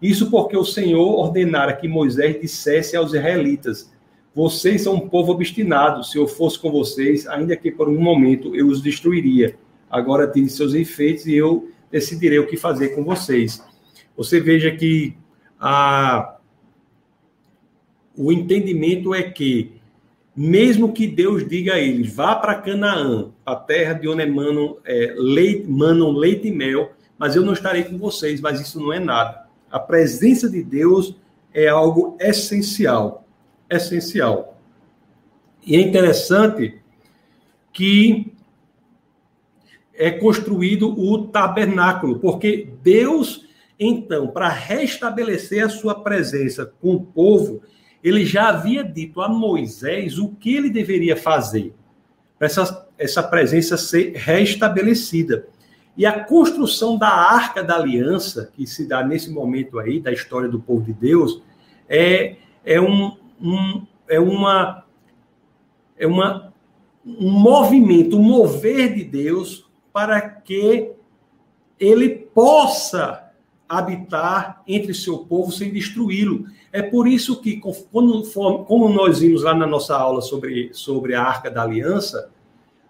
Isso 0.00 0.30
porque 0.30 0.56
o 0.56 0.64
Senhor 0.64 1.18
ordenara 1.18 1.74
que 1.74 1.88
Moisés 1.88 2.40
dissesse 2.40 2.96
aos 2.96 3.14
israelitas: 3.14 3.90
Vocês 4.34 4.82
são 4.82 4.94
um 4.94 5.08
povo 5.08 5.32
obstinado. 5.32 6.04
Se 6.04 6.18
eu 6.18 6.28
fosse 6.28 6.58
com 6.58 6.70
vocês, 6.70 7.26
ainda 7.26 7.56
que 7.56 7.70
por 7.70 7.88
um 7.88 7.98
momento 7.98 8.54
eu 8.54 8.68
os 8.68 8.82
destruiria. 8.82 9.56
Agora 9.90 10.26
tirem 10.26 10.48
seus 10.48 10.74
efeitos 10.74 11.26
e 11.26 11.34
eu 11.34 11.70
decidirei 11.90 12.38
o 12.38 12.46
que 12.46 12.56
fazer 12.56 12.90
com 12.90 13.04
vocês. 13.04 13.64
Você 14.16 14.40
veja 14.40 14.70
que 14.70 15.16
a, 15.58 16.36
o 18.16 18.32
entendimento 18.32 19.14
é 19.14 19.22
que, 19.22 19.72
mesmo 20.34 20.92
que 20.92 21.06
Deus 21.06 21.46
diga 21.46 21.74
a 21.74 21.78
eles, 21.78 22.12
vá 22.12 22.34
para 22.34 22.56
Canaã, 22.56 23.30
a 23.44 23.54
terra 23.54 23.94
de 23.94 24.08
onde 24.08 24.22
emanam, 24.22 24.78
é, 24.84 25.14
leite, 25.16 25.66
manam 25.68 26.12
leite 26.12 26.48
e 26.48 26.50
mel, 26.50 26.92
mas 27.16 27.36
eu 27.36 27.42
não 27.42 27.52
estarei 27.52 27.84
com 27.84 27.96
vocês, 27.96 28.40
mas 28.40 28.60
isso 28.60 28.80
não 28.80 28.92
é 28.92 28.98
nada 28.98 29.45
a 29.70 29.78
presença 29.78 30.48
de 30.48 30.62
Deus 30.62 31.16
é 31.52 31.68
algo 31.68 32.16
essencial. 32.20 33.26
Essencial. 33.68 34.58
E 35.64 35.76
é 35.76 35.80
interessante 35.80 36.80
que 37.72 38.32
é 39.94 40.10
construído 40.10 40.98
o 40.98 41.26
tabernáculo, 41.28 42.18
porque 42.18 42.68
Deus, 42.82 43.46
então, 43.78 44.28
para 44.28 44.48
restabelecer 44.48 45.64
a 45.64 45.68
sua 45.68 46.02
presença 46.02 46.70
com 46.80 46.94
o 46.94 47.00
povo, 47.00 47.62
ele 48.04 48.24
já 48.24 48.50
havia 48.50 48.84
dito 48.84 49.20
a 49.20 49.28
Moisés 49.28 50.18
o 50.18 50.28
que 50.28 50.54
ele 50.54 50.70
deveria 50.70 51.16
fazer 51.16 51.74
para 52.38 52.46
essa, 52.46 52.88
essa 52.98 53.22
presença 53.22 53.76
ser 53.76 54.12
restabelecida. 54.14 55.48
E 55.96 56.04
a 56.04 56.24
construção 56.24 56.98
da 56.98 57.08
arca 57.08 57.62
da 57.62 57.76
aliança, 57.76 58.50
que 58.54 58.66
se 58.66 58.86
dá 58.86 59.02
nesse 59.02 59.30
momento 59.30 59.78
aí, 59.78 59.98
da 59.98 60.12
história 60.12 60.48
do 60.48 60.60
povo 60.60 60.82
de 60.82 60.92
Deus, 60.92 61.42
é, 61.88 62.36
é, 62.64 62.80
um, 62.80 63.16
um 63.40 63.86
é, 64.08 64.20
uma, 64.20 64.84
é 65.96 66.06
uma, 66.06 66.52
um 67.04 67.30
movimento, 67.30 68.18
um 68.18 68.22
mover 68.22 68.94
de 68.94 69.04
Deus 69.04 69.66
para 69.92 70.20
que 70.20 70.90
ele 71.78 72.08
possa 72.10 73.30
habitar 73.68 74.62
entre 74.66 74.94
seu 74.94 75.18
povo 75.18 75.50
sem 75.50 75.72
destruí-lo. 75.72 76.46
É 76.72 76.82
por 76.82 77.08
isso 77.08 77.40
que, 77.40 77.60
quando, 77.90 78.22
como 78.64 78.88
nós 78.88 79.20
vimos 79.20 79.42
lá 79.42 79.54
na 79.54 79.66
nossa 79.66 79.96
aula 79.96 80.20
sobre, 80.20 80.70
sobre 80.72 81.14
a 81.14 81.22
Arca 81.22 81.50
da 81.50 81.62
Aliança, 81.62 82.30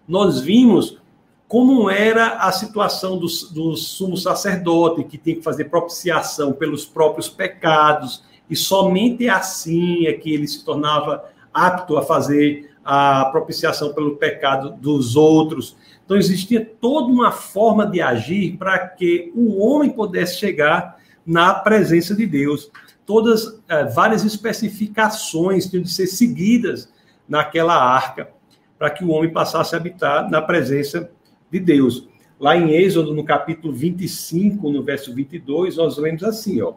nós 0.07 0.39
vimos 0.39 0.99
como 1.47 1.89
era 1.89 2.39
a 2.39 2.51
situação 2.51 3.17
do, 3.17 3.27
do 3.51 3.75
sumo 3.77 4.17
sacerdote, 4.17 5.03
que 5.03 5.17
tem 5.17 5.35
que 5.35 5.41
fazer 5.41 5.65
propiciação 5.65 6.51
pelos 6.51 6.85
próprios 6.85 7.29
pecados, 7.29 8.23
e 8.49 8.55
somente 8.55 9.29
assim 9.29 10.05
é 10.07 10.13
que 10.13 10.33
ele 10.33 10.47
se 10.47 10.63
tornava 10.63 11.23
apto 11.53 11.97
a 11.97 12.01
fazer 12.01 12.71
a 12.83 13.25
propiciação 13.25 13.93
pelo 13.93 14.15
pecado 14.15 14.71
dos 14.71 15.15
outros. 15.15 15.75
Então, 16.05 16.15
existia 16.15 16.63
toda 16.79 17.11
uma 17.11 17.31
forma 17.31 17.85
de 17.85 18.01
agir 18.01 18.55
para 18.57 18.79
que 18.79 19.31
o 19.35 19.59
homem 19.59 19.89
pudesse 19.89 20.37
chegar 20.37 20.97
na 21.25 21.53
presença 21.53 22.15
de 22.15 22.25
Deus. 22.25 22.71
Todas, 23.05 23.59
eh, 23.67 23.85
várias 23.85 24.23
especificações 24.23 25.69
tinham 25.69 25.83
de 25.83 25.91
ser 25.91 26.07
seguidas 26.07 26.89
naquela 27.27 27.75
arca, 27.75 28.29
para 28.77 28.89
que 28.89 29.03
o 29.03 29.09
homem 29.09 29.31
passasse 29.31 29.75
a 29.75 29.77
habitar 29.77 30.29
na 30.29 30.41
presença 30.41 31.09
de 31.51 31.59
Deus. 31.59 32.07
Lá 32.39 32.55
em 32.55 32.71
Êxodo, 32.71 33.13
no 33.13 33.23
capítulo 33.23 33.73
25, 33.73 34.69
no 34.69 34.83
verso 34.83 35.13
22, 35.13 35.77
nós 35.77 35.97
lemos 35.97 36.23
assim, 36.23 36.61
ó. 36.61 36.73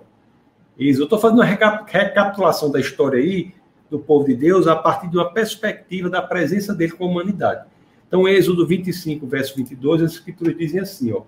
Êxodo, 0.79 1.03
eu 1.03 1.05
estou 1.05 1.19
fazendo 1.19 1.39
uma 1.39 1.45
recapitulação 1.45 2.71
da 2.71 2.81
história 2.81 3.19
aí 3.19 3.53
do 3.91 3.99
povo 3.99 4.25
de 4.27 4.35
Deus 4.35 4.67
a 4.67 4.77
partir 4.77 5.09
de 5.09 5.17
uma 5.17 5.31
perspectiva 5.31 6.09
da 6.09 6.23
presença 6.23 6.75
dele 6.75 6.93
com 6.93 7.05
a 7.05 7.09
humanidade. 7.09 7.67
Então, 8.07 8.27
Êxodo 8.27 8.67
25, 8.67 9.27
verso 9.27 9.57
22, 9.57 10.03
as 10.03 10.13
escrituras 10.13 10.57
dizem 10.57 10.81
assim, 10.81 11.13
ó. 11.13 11.23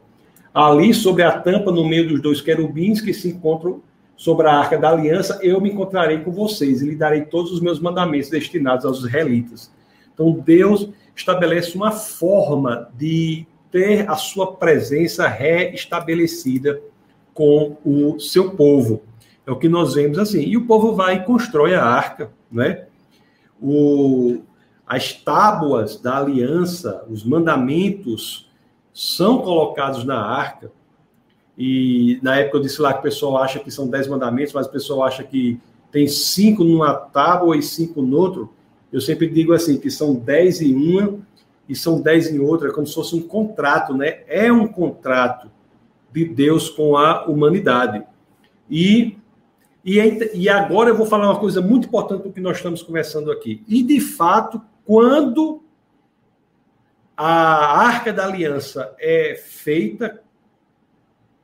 Ali, 0.55 0.93
sobre 0.93 1.23
a 1.23 1.41
tampa, 1.41 1.71
no 1.71 1.87
meio 1.87 2.09
dos 2.09 2.21
dois 2.21 2.41
querubins 2.41 3.01
que 3.01 3.13
se 3.13 3.29
encontram 3.29 3.83
sobre 4.17 4.47
a 4.47 4.55
arca 4.55 4.79
da 4.79 4.91
aliança, 4.91 5.39
eu 5.43 5.61
me 5.61 5.71
encontrarei 5.71 6.19
com 6.19 6.31
vocês 6.31 6.83
e 6.83 6.87
lhe 6.87 6.97
darei 6.97 7.23
todos 7.23 7.53
os 7.53 7.61
meus 7.61 7.81
mandamentos 7.81 8.31
destinados 8.31 8.85
aos 8.85 8.99
israelitas. 8.99 9.71
Então, 10.15 10.33
Deus 10.33 10.89
estabelece 11.15 11.77
uma 11.77 11.93
forma 11.93 12.91
de 12.95 13.47
ter 13.71 14.09
a 14.09 14.17
sua 14.17 14.55
presença 14.55 15.27
reestabelecida 15.27 16.81
com 17.33 17.77
o 17.85 18.21
seu 18.21 18.51
povo. 18.51 19.03
É 19.47 19.51
o 19.51 19.57
que 19.57 19.69
nós 19.69 19.95
vemos 19.95 20.19
assim. 20.19 20.43
E 20.43 20.57
o 20.57 20.67
povo 20.67 20.95
vai 20.95 21.17
e 21.17 21.25
constrói 21.25 21.75
a 21.75 21.85
arca, 21.85 22.31
né? 22.51 22.87
O, 23.61 24.43
as 24.87 25.13
tábuas 25.13 26.01
da 26.01 26.19
aliança, 26.19 27.05
os 27.09 27.25
mandamentos 27.25 28.51
são 28.93 29.39
colocados 29.39 30.05
na 30.05 30.21
arca. 30.21 30.71
E 31.57 32.19
na 32.23 32.37
época 32.37 32.59
eu 32.59 32.63
disse 32.63 32.81
lá 32.81 32.93
que 32.93 33.01
o 33.01 33.03
pessoal 33.03 33.39
acha 33.39 33.59
que 33.59 33.71
são 33.71 33.89
dez 33.89 34.07
mandamentos, 34.07 34.53
mas 34.53 34.67
o 34.67 34.71
pessoal 34.71 35.03
acha 35.05 35.25
que 35.25 35.59
tem 35.91 36.07
cinco 36.07 36.65
numa 36.65 36.95
tábua 36.95 37.57
e 37.57 37.63
cinco 37.63 38.03
no 38.03 38.17
outro. 38.17 38.53
Eu 38.93 39.01
sempre 39.01 39.29
digo 39.29 39.53
assim, 39.53 39.79
que 39.79 39.91
são 39.91 40.15
10 40.15 40.63
em 40.63 40.75
uma 40.75 41.19
e 41.69 41.75
são 41.75 42.01
10 42.01 42.33
em 42.33 42.39
outra, 42.39 42.73
como 42.73 42.87
se 42.87 42.95
fosse 42.95 43.17
um 43.17 43.23
contrato, 43.23 43.97
né? 43.97 44.21
É 44.27 44.53
um 44.53 44.69
contrato 44.69 45.51
de 46.13 46.25
Deus 46.27 46.69
com 46.69 46.97
a 46.97 47.25
humanidade. 47.25 48.05
E, 48.69 49.17
e, 49.85 49.99
e 50.35 50.49
agora 50.49 50.91
eu 50.91 50.97
vou 50.97 51.07
falar 51.07 51.31
uma 51.31 51.41
coisa 51.41 51.61
muito 51.61 51.89
importante 51.89 52.25
do 52.25 52.33
que 52.33 52.41
nós 52.41 52.59
estamos 52.59 52.83
conversando 52.83 53.33
aqui. 53.33 53.63
E, 53.67 53.83
de 53.83 54.01
fato, 54.01 54.61
quando 54.85 55.63
a 57.17 57.87
Arca 57.87 58.13
da 58.13 58.25
Aliança 58.25 58.95
é 58.99 59.35
feita, 59.35 60.23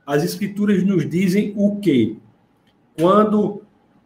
as 0.07 0.25
Escrituras 0.25 0.83
nos 0.83 1.09
dizem 1.09 1.53
o 1.57 1.77
quê? 1.77 2.17
Quando 2.99 3.58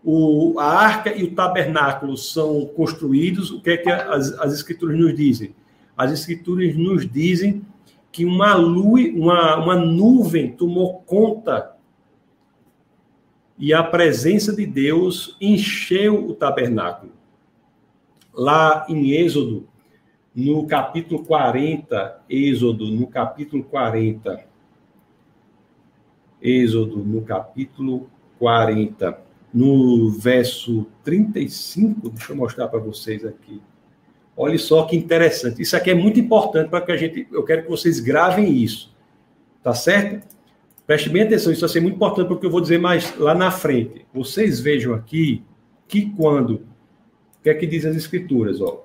o, 0.04 0.58
a 0.58 0.64
arca 0.64 1.14
e 1.14 1.22
o 1.22 1.34
tabernáculo 1.34 2.16
são 2.16 2.66
construídos, 2.66 3.50
o 3.50 3.60
que 3.60 3.70
é 3.70 3.76
que 3.76 3.90
as, 3.90 4.32
as 4.38 4.52
escrituras 4.52 4.98
nos 4.98 5.14
dizem? 5.14 5.54
As 5.96 6.10
escrituras 6.10 6.76
nos 6.76 7.08
dizem 7.08 7.64
que 8.10 8.24
uma, 8.24 8.54
luz, 8.54 9.14
uma, 9.14 9.56
uma 9.56 9.76
nuvem 9.76 10.50
tomou 10.50 11.00
conta 11.02 11.72
e 13.58 13.72
a 13.72 13.82
presença 13.82 14.54
de 14.54 14.66
Deus 14.66 15.36
encheu 15.40 16.28
o 16.28 16.34
tabernáculo. 16.34 17.12
Lá 18.34 18.84
em 18.88 19.12
Êxodo, 19.12 19.68
no 20.34 20.66
capítulo 20.66 21.24
40, 21.24 22.22
Êxodo, 22.28 22.86
no 22.86 23.06
capítulo 23.06 23.62
40, 23.62 24.44
Êxodo, 26.40 26.96
no 27.04 27.22
capítulo 27.22 28.10
40, 28.38 29.31
no 29.52 30.10
verso 30.10 30.86
35, 31.04 32.10
deixa 32.10 32.32
eu 32.32 32.36
mostrar 32.36 32.68
para 32.68 32.80
vocês 32.80 33.24
aqui. 33.24 33.60
Olha 34.36 34.58
só 34.58 34.84
que 34.84 34.96
interessante. 34.96 35.60
Isso 35.60 35.76
aqui 35.76 35.90
é 35.90 35.94
muito 35.94 36.18
importante 36.18 36.70
para 36.70 36.80
que 36.80 36.92
a 36.92 36.96
gente. 36.96 37.28
Eu 37.30 37.44
quero 37.44 37.64
que 37.64 37.70
vocês 37.70 38.00
gravem 38.00 38.50
isso. 38.50 38.92
Tá 39.62 39.74
certo? 39.74 40.26
Preste 40.86 41.08
bem 41.08 41.22
atenção, 41.22 41.52
isso 41.52 41.60
vai 41.60 41.70
ser 41.70 41.80
muito 41.80 41.94
importante 41.94 42.26
porque 42.26 42.44
eu 42.44 42.50
vou 42.50 42.60
dizer 42.60 42.78
mais 42.78 43.16
lá 43.18 43.34
na 43.34 43.50
frente. 43.50 44.04
Vocês 44.12 44.58
vejam 44.58 44.94
aqui 44.94 45.44
que 45.86 46.10
quando. 46.10 46.54
O 46.54 47.42
que 47.42 47.50
é 47.50 47.54
que 47.54 47.66
diz 47.66 47.84
as 47.84 47.94
escrituras? 47.94 48.60
Ó? 48.60 48.84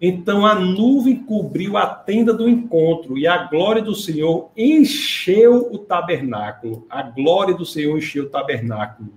Então 0.00 0.44
a 0.44 0.54
nuvem 0.54 1.16
cobriu 1.16 1.76
a 1.76 1.86
tenda 1.86 2.32
do 2.32 2.48
encontro 2.48 3.16
e 3.16 3.26
a 3.26 3.44
glória 3.44 3.82
do 3.82 3.94
Senhor 3.94 4.50
encheu 4.56 5.68
o 5.72 5.78
tabernáculo. 5.78 6.86
A 6.88 7.02
glória 7.02 7.54
do 7.54 7.64
Senhor 7.64 7.96
encheu 7.96 8.24
o 8.24 8.28
tabernáculo. 8.28 9.08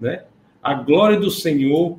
Né? 0.00 0.24
A 0.62 0.74
glória 0.74 1.18
do 1.18 1.30
Senhor 1.30 1.98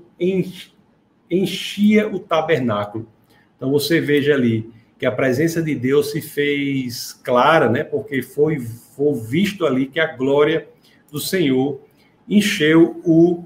enchia 1.30 2.08
o 2.08 2.20
tabernáculo. 2.20 3.08
Então 3.56 3.72
você 3.72 4.02
veja 4.02 4.34
ali 4.34 4.70
que 4.98 5.06
a 5.06 5.12
presença 5.12 5.62
de 5.62 5.74
Deus 5.74 6.12
se 6.12 6.22
fez 6.22 7.14
clara, 7.24 7.70
né? 7.70 7.84
Porque 7.84 8.22
foi, 8.22 8.60
foi 8.60 9.14
visto 9.14 9.66
ali 9.66 9.88
que 9.88 10.00
a 10.00 10.16
glória 10.16 10.68
do 11.12 11.20
Senhor 11.20 11.82
encheu 12.28 13.02
o 13.04 13.46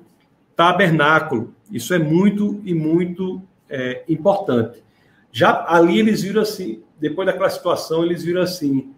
tabernáculo. 0.55 1.53
Isso 1.71 1.93
é 1.93 1.99
muito 1.99 2.61
e 2.63 2.73
muito 2.73 3.41
é, 3.69 4.03
importante. 4.07 4.83
Já 5.31 5.65
ali 5.67 5.99
eles 5.99 6.21
viram 6.21 6.41
assim, 6.41 6.81
depois 6.99 7.25
daquela 7.25 7.49
situação, 7.49 8.03
eles 8.05 8.23
viram 8.23 8.41
assim, 8.41 8.93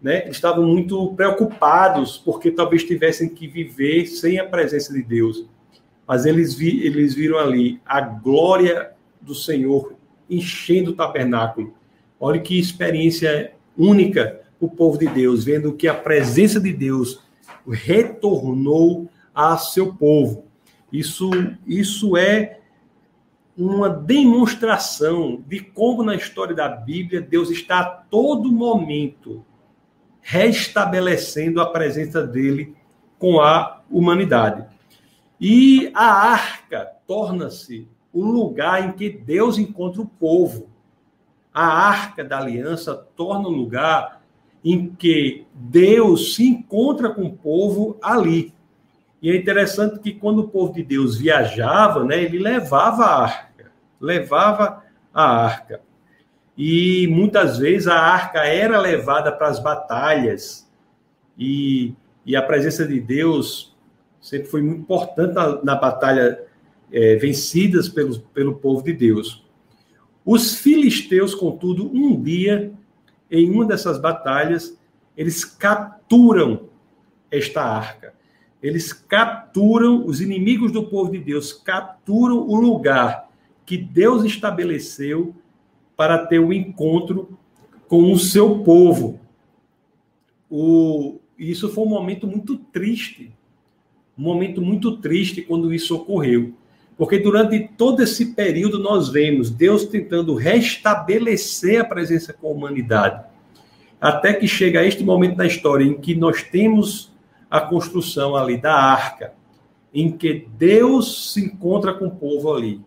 né? 0.00 0.28
Estavam 0.28 0.64
muito 0.64 1.12
preocupados 1.14 2.16
porque 2.16 2.50
talvez 2.50 2.84
tivessem 2.84 3.28
que 3.28 3.46
viver 3.46 4.06
sem 4.06 4.38
a 4.38 4.46
presença 4.46 4.92
de 4.92 5.02
Deus. 5.02 5.44
Mas 6.06 6.24
eles, 6.24 6.54
vi, 6.54 6.86
eles 6.86 7.14
viram 7.14 7.38
ali 7.38 7.80
a 7.84 8.00
glória 8.00 8.92
do 9.20 9.34
Senhor 9.34 9.94
enchendo 10.30 10.92
o 10.92 10.94
tabernáculo. 10.94 11.74
Olha 12.18 12.40
que 12.40 12.58
experiência 12.58 13.52
única 13.76 14.40
o 14.60 14.68
povo 14.68 14.98
de 14.98 15.06
Deus, 15.06 15.44
vendo 15.44 15.72
que 15.72 15.86
a 15.86 15.94
presença 15.94 16.58
de 16.58 16.72
Deus 16.72 17.22
retornou 17.68 19.08
a 19.34 19.56
seu 19.56 19.94
povo. 19.94 20.46
Isso, 20.92 21.30
isso 21.66 22.16
é 22.16 22.60
uma 23.56 23.88
demonstração 23.88 25.42
de 25.46 25.60
como 25.60 26.02
na 26.02 26.14
história 26.14 26.54
da 26.54 26.68
Bíblia 26.68 27.20
Deus 27.20 27.50
está 27.50 27.80
a 27.80 27.84
todo 27.84 28.50
momento 28.50 29.44
restabelecendo 30.30 31.58
a 31.58 31.70
presença 31.70 32.26
dele 32.26 32.76
com 33.18 33.40
a 33.40 33.80
humanidade. 33.90 34.66
E 35.40 35.90
a 35.94 36.04
arca 36.04 36.86
torna-se 37.06 37.88
o 38.12 38.22
lugar 38.24 38.86
em 38.86 38.92
que 38.92 39.08
Deus 39.08 39.56
encontra 39.56 40.02
o 40.02 40.06
povo. 40.06 40.68
A 41.54 41.64
arca 41.64 42.22
da 42.22 42.38
aliança 42.38 42.94
torna 43.16 43.48
o 43.48 43.52
lugar 43.52 44.22
em 44.62 44.90
que 44.90 45.46
Deus 45.54 46.34
se 46.34 46.46
encontra 46.46 47.08
com 47.08 47.22
o 47.22 47.36
povo 47.36 47.96
ali. 48.02 48.52
E 49.22 49.30
é 49.30 49.36
interessante 49.36 49.98
que 49.98 50.12
quando 50.12 50.40
o 50.40 50.48
povo 50.48 50.74
de 50.74 50.82
Deus 50.82 51.16
viajava, 51.16 52.04
né, 52.04 52.22
ele 52.22 52.38
levava 52.38 53.04
a 53.04 53.22
arca 53.22 53.48
levava 54.00 54.84
a 55.12 55.24
arca. 55.24 55.80
E 56.58 57.06
muitas 57.06 57.56
vezes 57.56 57.86
a 57.86 57.94
arca 57.94 58.40
era 58.40 58.80
levada 58.80 59.30
para 59.30 59.46
as 59.46 59.60
batalhas, 59.60 60.68
e, 61.38 61.94
e 62.26 62.34
a 62.34 62.42
presença 62.42 62.84
de 62.84 63.00
Deus 63.00 63.76
sempre 64.20 64.48
foi 64.48 64.60
muito 64.60 64.80
importante 64.80 65.32
na, 65.32 65.62
na 65.62 65.76
batalha 65.76 66.44
é, 66.90 67.14
vencidas 67.14 67.88
pelo, 67.88 68.18
pelo 68.18 68.56
povo 68.56 68.82
de 68.82 68.92
Deus. 68.92 69.46
Os 70.24 70.56
filisteus, 70.56 71.32
contudo, 71.32 71.90
um 71.94 72.20
dia, 72.20 72.72
em 73.30 73.48
uma 73.48 73.64
dessas 73.64 74.00
batalhas, 74.00 74.76
eles 75.16 75.44
capturam 75.44 76.68
esta 77.30 77.62
arca. 77.62 78.12
Eles 78.60 78.92
capturam, 78.92 80.04
os 80.04 80.20
inimigos 80.20 80.72
do 80.72 80.82
povo 80.84 81.12
de 81.12 81.18
Deus 81.18 81.52
capturam 81.52 82.38
o 82.38 82.56
lugar 82.56 83.28
que 83.64 83.76
Deus 83.76 84.24
estabeleceu 84.24 85.34
para 85.98 86.16
ter 86.16 86.38
o 86.38 86.46
um 86.46 86.52
encontro 86.52 87.36
com 87.88 88.12
o 88.12 88.16
seu 88.16 88.60
povo. 88.60 89.18
O, 90.48 91.18
isso 91.36 91.68
foi 91.70 91.82
um 91.82 91.88
momento 91.88 92.24
muito 92.24 92.56
triste, 92.56 93.32
um 94.16 94.22
momento 94.22 94.62
muito 94.62 94.98
triste 94.98 95.42
quando 95.42 95.74
isso 95.74 95.96
ocorreu. 95.96 96.54
Porque 96.96 97.18
durante 97.18 97.68
todo 97.76 98.00
esse 98.00 98.26
período 98.26 98.78
nós 98.78 99.08
vemos 99.08 99.50
Deus 99.50 99.86
tentando 99.86 100.36
restabelecer 100.36 101.80
a 101.80 101.84
presença 101.84 102.32
com 102.32 102.46
a 102.46 102.52
humanidade. 102.52 103.24
Até 104.00 104.32
que 104.34 104.46
chega 104.46 104.86
este 104.86 105.02
momento 105.02 105.34
da 105.34 105.46
história 105.46 105.84
em 105.84 106.00
que 106.00 106.14
nós 106.14 106.44
temos 106.44 107.12
a 107.50 107.60
construção 107.60 108.36
ali 108.36 108.56
da 108.56 108.72
arca, 108.72 109.34
em 109.92 110.12
que 110.12 110.46
Deus 110.56 111.32
se 111.32 111.44
encontra 111.44 111.92
com 111.92 112.06
o 112.06 112.14
povo 112.14 112.54
ali 112.54 112.86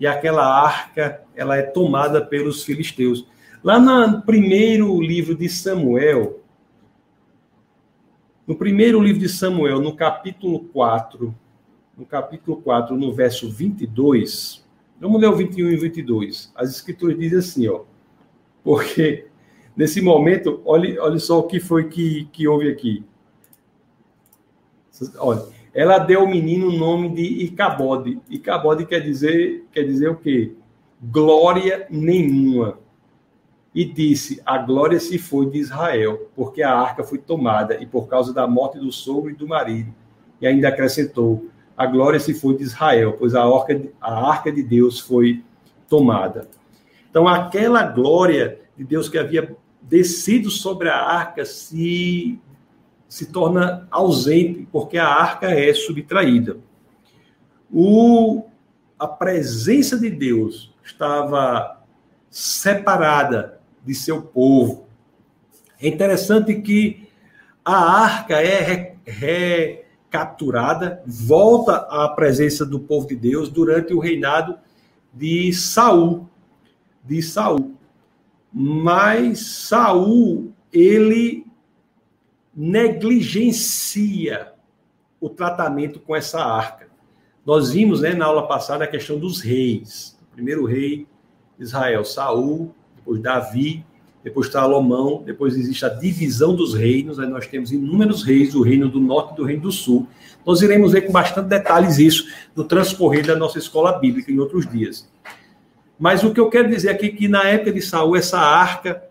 e 0.00 0.06
aquela 0.06 0.46
arca 0.46 1.22
ela 1.36 1.58
é 1.58 1.62
tomada 1.62 2.24
pelos 2.24 2.64
filisteus. 2.64 3.26
Lá 3.62 3.78
no 3.78 4.22
primeiro 4.22 4.98
livro 4.98 5.34
de 5.34 5.46
Samuel, 5.46 6.40
no 8.46 8.56
primeiro 8.56 8.98
livro 8.98 9.20
de 9.20 9.28
Samuel, 9.28 9.78
no 9.78 9.94
capítulo 9.94 10.60
4, 10.72 11.34
no 11.98 12.06
capítulo 12.06 12.56
4, 12.62 12.96
no 12.96 13.12
verso 13.12 13.50
22, 13.50 14.66
vamos 14.98 15.20
ler 15.20 15.28
o 15.28 15.36
21 15.36 15.70
e 15.70 15.76
22. 15.76 16.50
As 16.56 16.70
escrituras 16.70 17.18
dizem 17.18 17.38
assim, 17.38 17.68
ó, 17.68 17.82
porque 18.64 19.26
nesse 19.76 20.00
momento, 20.00 20.62
olhe, 20.64 20.98
olhe 20.98 21.20
só 21.20 21.40
o 21.40 21.46
que 21.46 21.60
foi 21.60 21.88
que, 21.90 22.24
que 22.32 22.48
houve 22.48 22.70
aqui. 22.70 23.04
Olha, 25.18 25.46
ela 25.72 25.98
deu 25.98 26.20
ao 26.20 26.26
menino 26.26 26.68
o 26.68 26.76
nome 26.76 27.10
de 27.10 27.22
Icabode. 27.44 28.20
Icabode 28.28 28.86
quer 28.86 29.00
dizer, 29.00 29.64
quer 29.72 29.84
dizer 29.84 30.08
o 30.08 30.16
quê? 30.16 30.52
Glória 31.00 31.86
nenhuma. 31.88 32.78
E 33.72 33.84
disse: 33.84 34.42
A 34.44 34.58
glória 34.58 34.98
se 34.98 35.16
foi 35.16 35.46
de 35.46 35.58
Israel, 35.58 36.28
porque 36.34 36.60
a 36.62 36.74
arca 36.74 37.04
foi 37.04 37.18
tomada, 37.18 37.80
e 37.80 37.86
por 37.86 38.08
causa 38.08 38.32
da 38.32 38.46
morte 38.46 38.78
do 38.78 38.90
sogro 38.90 39.30
e 39.30 39.34
do 39.34 39.46
marido. 39.46 39.94
E 40.40 40.46
ainda 40.46 40.68
acrescentou: 40.68 41.46
A 41.76 41.86
glória 41.86 42.18
se 42.18 42.34
foi 42.34 42.56
de 42.56 42.64
Israel, 42.64 43.14
pois 43.16 43.34
a 43.34 43.44
arca, 43.44 43.80
a 44.00 44.28
arca 44.28 44.50
de 44.50 44.62
Deus 44.62 44.98
foi 44.98 45.44
tomada. 45.88 46.48
Então, 47.08 47.28
aquela 47.28 47.84
glória 47.84 48.58
de 48.76 48.84
Deus 48.84 49.08
que 49.08 49.18
havia 49.18 49.56
descido 49.82 50.50
sobre 50.50 50.88
a 50.88 50.96
arca 50.96 51.44
se 51.44 52.40
se 53.10 53.26
torna 53.26 53.88
ausente 53.90 54.68
porque 54.70 54.96
a 54.96 55.08
arca 55.08 55.48
é 55.50 55.74
subtraída. 55.74 56.58
O, 57.68 58.44
a 58.96 59.08
presença 59.08 59.98
de 59.98 60.08
Deus 60.08 60.72
estava 60.84 61.82
separada 62.30 63.60
de 63.84 63.96
seu 63.96 64.22
povo. 64.22 64.86
É 65.82 65.88
interessante 65.88 66.54
que 66.62 67.08
a 67.64 67.74
arca 67.74 68.40
é 68.40 68.94
recapturada, 69.04 71.02
volta 71.04 71.78
à 71.90 72.08
presença 72.10 72.64
do 72.64 72.78
povo 72.78 73.08
de 73.08 73.16
Deus 73.16 73.48
durante 73.48 73.92
o 73.92 73.98
reinado 73.98 74.56
de 75.12 75.52
Saul, 75.52 76.28
de 77.04 77.20
Saul. 77.20 77.74
Mas 78.52 79.40
Saul, 79.40 80.52
ele 80.72 81.49
negligencia 82.54 84.52
o 85.20 85.28
tratamento 85.28 86.00
com 86.00 86.16
essa 86.16 86.42
arca. 86.42 86.88
Nós 87.44 87.72
vimos 87.72 88.00
né, 88.00 88.14
na 88.14 88.26
aula 88.26 88.46
passada 88.46 88.84
a 88.84 88.88
questão 88.88 89.18
dos 89.18 89.40
reis. 89.40 90.18
O 90.30 90.34
primeiro 90.34 90.64
rei 90.64 91.06
Israel, 91.58 92.04
Saul, 92.04 92.74
depois 92.96 93.20
Davi, 93.20 93.84
depois 94.22 94.48
Salomão, 94.48 95.22
depois 95.24 95.56
existe 95.56 95.84
a 95.84 95.88
divisão 95.88 96.54
dos 96.54 96.74
reinos, 96.74 97.18
aí 97.18 97.26
nós 97.26 97.46
temos 97.46 97.72
inúmeros 97.72 98.22
reis, 98.22 98.54
o 98.54 98.62
reino 98.62 98.88
do 98.88 99.00
norte 99.00 99.32
e 99.32 99.36
do 99.36 99.44
reino 99.44 99.62
do 99.62 99.72
sul. 99.72 100.06
Nós 100.44 100.60
iremos 100.62 100.92
ver 100.92 101.02
com 101.02 101.12
bastante 101.12 101.48
detalhes 101.48 101.98
isso 101.98 102.26
no 102.54 102.64
transcorrer 102.64 103.26
da 103.26 103.36
nossa 103.36 103.58
escola 103.58 103.98
bíblica 103.98 104.30
em 104.30 104.38
outros 104.38 104.66
dias. 104.66 105.08
Mas 105.98 106.22
o 106.22 106.32
que 106.32 106.40
eu 106.40 106.48
quero 106.48 106.68
dizer 106.68 106.90
aqui 106.90 107.06
é 107.06 107.10
que 107.10 107.28
na 107.28 107.44
época 107.44 107.72
de 107.72 107.82
Saul, 107.82 108.16
essa 108.16 108.38
arca 108.38 109.02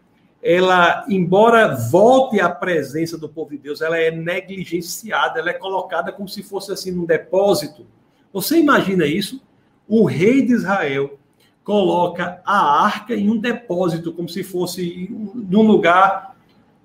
ela, 0.42 1.06
embora 1.10 1.76
volte 1.76 2.40
à 2.40 2.50
presença 2.50 3.18
do 3.18 3.28
povo 3.28 3.52
de 3.52 3.58
Deus, 3.58 3.82
ela 3.82 3.98
é 3.98 4.10
negligenciada, 4.10 5.40
ela 5.40 5.50
é 5.50 5.54
colocada 5.54 6.12
como 6.12 6.30
se 6.30 6.42
fosse 6.42 6.72
assim 6.72 6.92
num 6.92 7.06
depósito. 7.06 7.86
Você 8.32 8.58
imagina 8.58 9.06
isso? 9.06 9.42
O 9.88 10.06
rei 10.06 10.42
de 10.42 10.54
Israel 10.54 11.20
coloca 11.64 12.42
a 12.46 12.84
arca 12.84 13.14
em 13.14 13.30
um 13.30 13.38
depósito, 13.38 14.14
como 14.14 14.30
se 14.30 14.44
fosse 14.44 15.10
num 15.36 15.64
lugar 15.64 16.36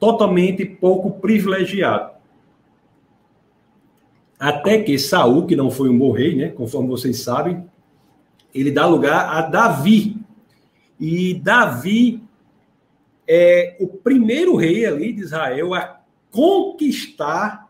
totalmente 0.00 0.64
pouco 0.64 1.12
privilegiado. 1.20 2.12
Até 4.38 4.82
que 4.82 4.98
Saul, 4.98 5.46
que 5.46 5.54
não 5.54 5.70
foi 5.70 5.88
um 5.88 5.98
bom 5.98 6.10
rei, 6.10 6.34
né, 6.34 6.48
conforme 6.48 6.88
vocês 6.88 7.22
sabem, 7.22 7.64
ele 8.52 8.70
dá 8.70 8.84
lugar 8.84 9.28
a 9.28 9.42
Davi. 9.42 10.18
E 10.98 11.34
Davi 11.34 12.22
é 13.26 13.76
o 13.80 13.86
primeiro 13.86 14.56
rei 14.56 14.84
ali 14.86 15.12
de 15.12 15.22
Israel 15.22 15.74
a 15.74 16.00
conquistar 16.30 17.68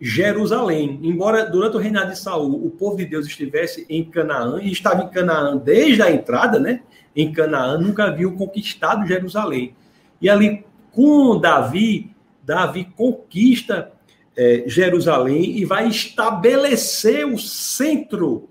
Jerusalém. 0.00 1.00
Embora 1.02 1.46
durante 1.46 1.76
o 1.76 1.80
reinado 1.80 2.12
de 2.12 2.18
Saul 2.18 2.64
o 2.64 2.70
povo 2.70 2.96
de 2.96 3.06
Deus 3.06 3.26
estivesse 3.26 3.86
em 3.88 4.04
Canaã 4.04 4.60
e 4.62 4.70
estava 4.70 5.02
em 5.02 5.08
Canaã 5.08 5.56
desde 5.56 6.02
a 6.02 6.10
entrada, 6.10 6.58
né? 6.58 6.82
Em 7.14 7.32
Canaã 7.32 7.78
nunca 7.78 8.10
viu 8.10 8.32
conquistado 8.32 9.06
Jerusalém. 9.06 9.74
E 10.20 10.28
ali 10.28 10.64
com 10.92 11.38
Davi, 11.38 12.10
Davi 12.42 12.84
conquista 12.96 13.92
é, 14.36 14.64
Jerusalém 14.66 15.56
e 15.58 15.64
vai 15.64 15.88
estabelecer 15.88 17.26
o 17.26 17.38
centro 17.38 18.48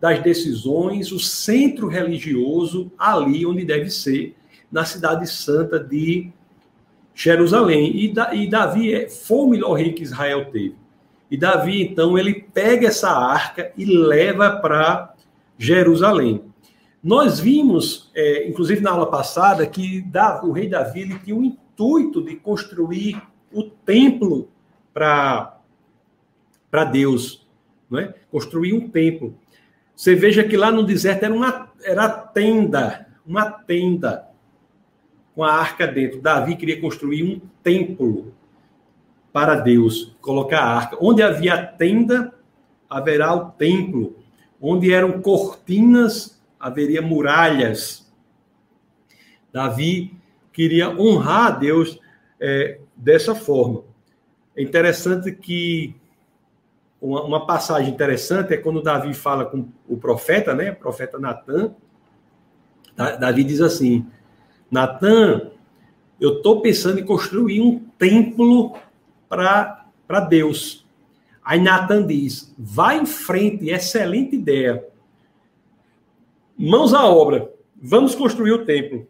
das 0.00 0.20
decisões, 0.20 1.12
o 1.12 1.18
centro 1.20 1.86
religioso 1.86 2.90
ali 2.98 3.46
onde 3.46 3.64
deve 3.64 3.88
ser, 3.88 4.34
na 4.72 4.86
cidade 4.86 5.26
santa 5.30 5.78
de 5.78 6.32
Jerusalém. 7.14 7.94
E, 7.94 8.12
da, 8.12 8.34
e 8.34 8.48
Davi 8.48 8.94
é, 8.94 9.08
foi 9.08 9.38
o 9.38 9.48
melhor 9.48 9.74
rei 9.74 9.92
que 9.92 10.02
Israel 10.02 10.46
teve. 10.46 10.74
E 11.30 11.36
Davi, 11.36 11.82
então, 11.82 12.18
ele 12.18 12.34
pega 12.34 12.88
essa 12.88 13.10
arca 13.10 13.70
e 13.76 13.84
leva 13.84 14.50
para 14.56 15.14
Jerusalém. 15.58 16.42
Nós 17.02 17.38
vimos, 17.38 18.10
é, 18.14 18.48
inclusive 18.48 18.80
na 18.80 18.90
aula 18.90 19.10
passada, 19.10 19.66
que 19.66 20.04
o 20.42 20.52
rei 20.52 20.68
Davi 20.68 21.00
ele 21.00 21.18
tinha 21.18 21.36
o 21.36 21.44
intuito 21.44 22.22
de 22.22 22.36
construir 22.36 23.20
o 23.52 23.64
templo 23.64 24.48
para 24.94 25.58
Deus, 26.90 27.46
não 27.90 27.98
é? 27.98 28.14
construir 28.30 28.72
um 28.72 28.88
templo. 28.88 29.34
Você 29.94 30.14
veja 30.14 30.44
que 30.44 30.56
lá 30.56 30.70
no 30.70 30.82
deserto 30.82 31.24
era 31.24 31.34
uma 31.34 31.70
era 31.84 32.08
tenda, 32.08 33.06
uma 33.26 33.50
tenda 33.50 34.31
com 35.34 35.42
a 35.42 35.52
arca 35.52 35.86
dentro. 35.86 36.20
Davi 36.20 36.56
queria 36.56 36.80
construir 36.80 37.22
um 37.22 37.40
templo 37.62 38.32
para 39.32 39.54
Deus, 39.54 40.14
colocar 40.20 40.60
a 40.60 40.76
arca. 40.76 40.96
Onde 41.00 41.22
havia 41.22 41.64
tenda, 41.64 42.34
haverá 42.88 43.34
o 43.34 43.50
templo. 43.50 44.16
Onde 44.60 44.92
eram 44.92 45.20
cortinas, 45.20 46.40
haveria 46.60 47.02
muralhas. 47.02 48.10
Davi 49.52 50.16
queria 50.52 50.90
honrar 50.90 51.46
a 51.46 51.50
Deus 51.50 51.98
é, 52.38 52.78
dessa 52.96 53.34
forma. 53.34 53.84
É 54.54 54.62
interessante 54.62 55.32
que 55.32 55.94
uma, 57.00 57.24
uma, 57.24 57.46
passagem 57.46 57.92
interessante 57.92 58.54
é 58.54 58.56
quando 58.56 58.82
Davi 58.82 59.12
fala 59.12 59.46
com 59.46 59.68
o 59.88 59.96
profeta, 59.96 60.54
né? 60.54 60.70
O 60.72 60.76
profeta 60.76 61.18
Natan. 61.18 61.74
Davi 63.18 63.42
diz 63.42 63.60
assim: 63.60 64.06
Natan, 64.72 65.52
eu 66.20 66.38
estou 66.38 66.60
pensando 66.60 66.98
em 66.98 67.04
construir 67.04 67.60
um 67.60 67.78
templo 67.98 68.76
para 69.28 69.86
Deus. 70.28 70.84
Aí 71.44 71.60
Natan 71.60 72.06
diz: 72.06 72.52
vai 72.58 72.98
em 72.98 73.06
frente, 73.06 73.68
excelente 73.68 74.34
ideia. 74.34 74.84
Mãos 76.58 76.92
à 76.92 77.06
obra, 77.06 77.52
vamos 77.76 78.14
construir 78.14 78.52
o 78.52 78.64
templo. 78.64 79.06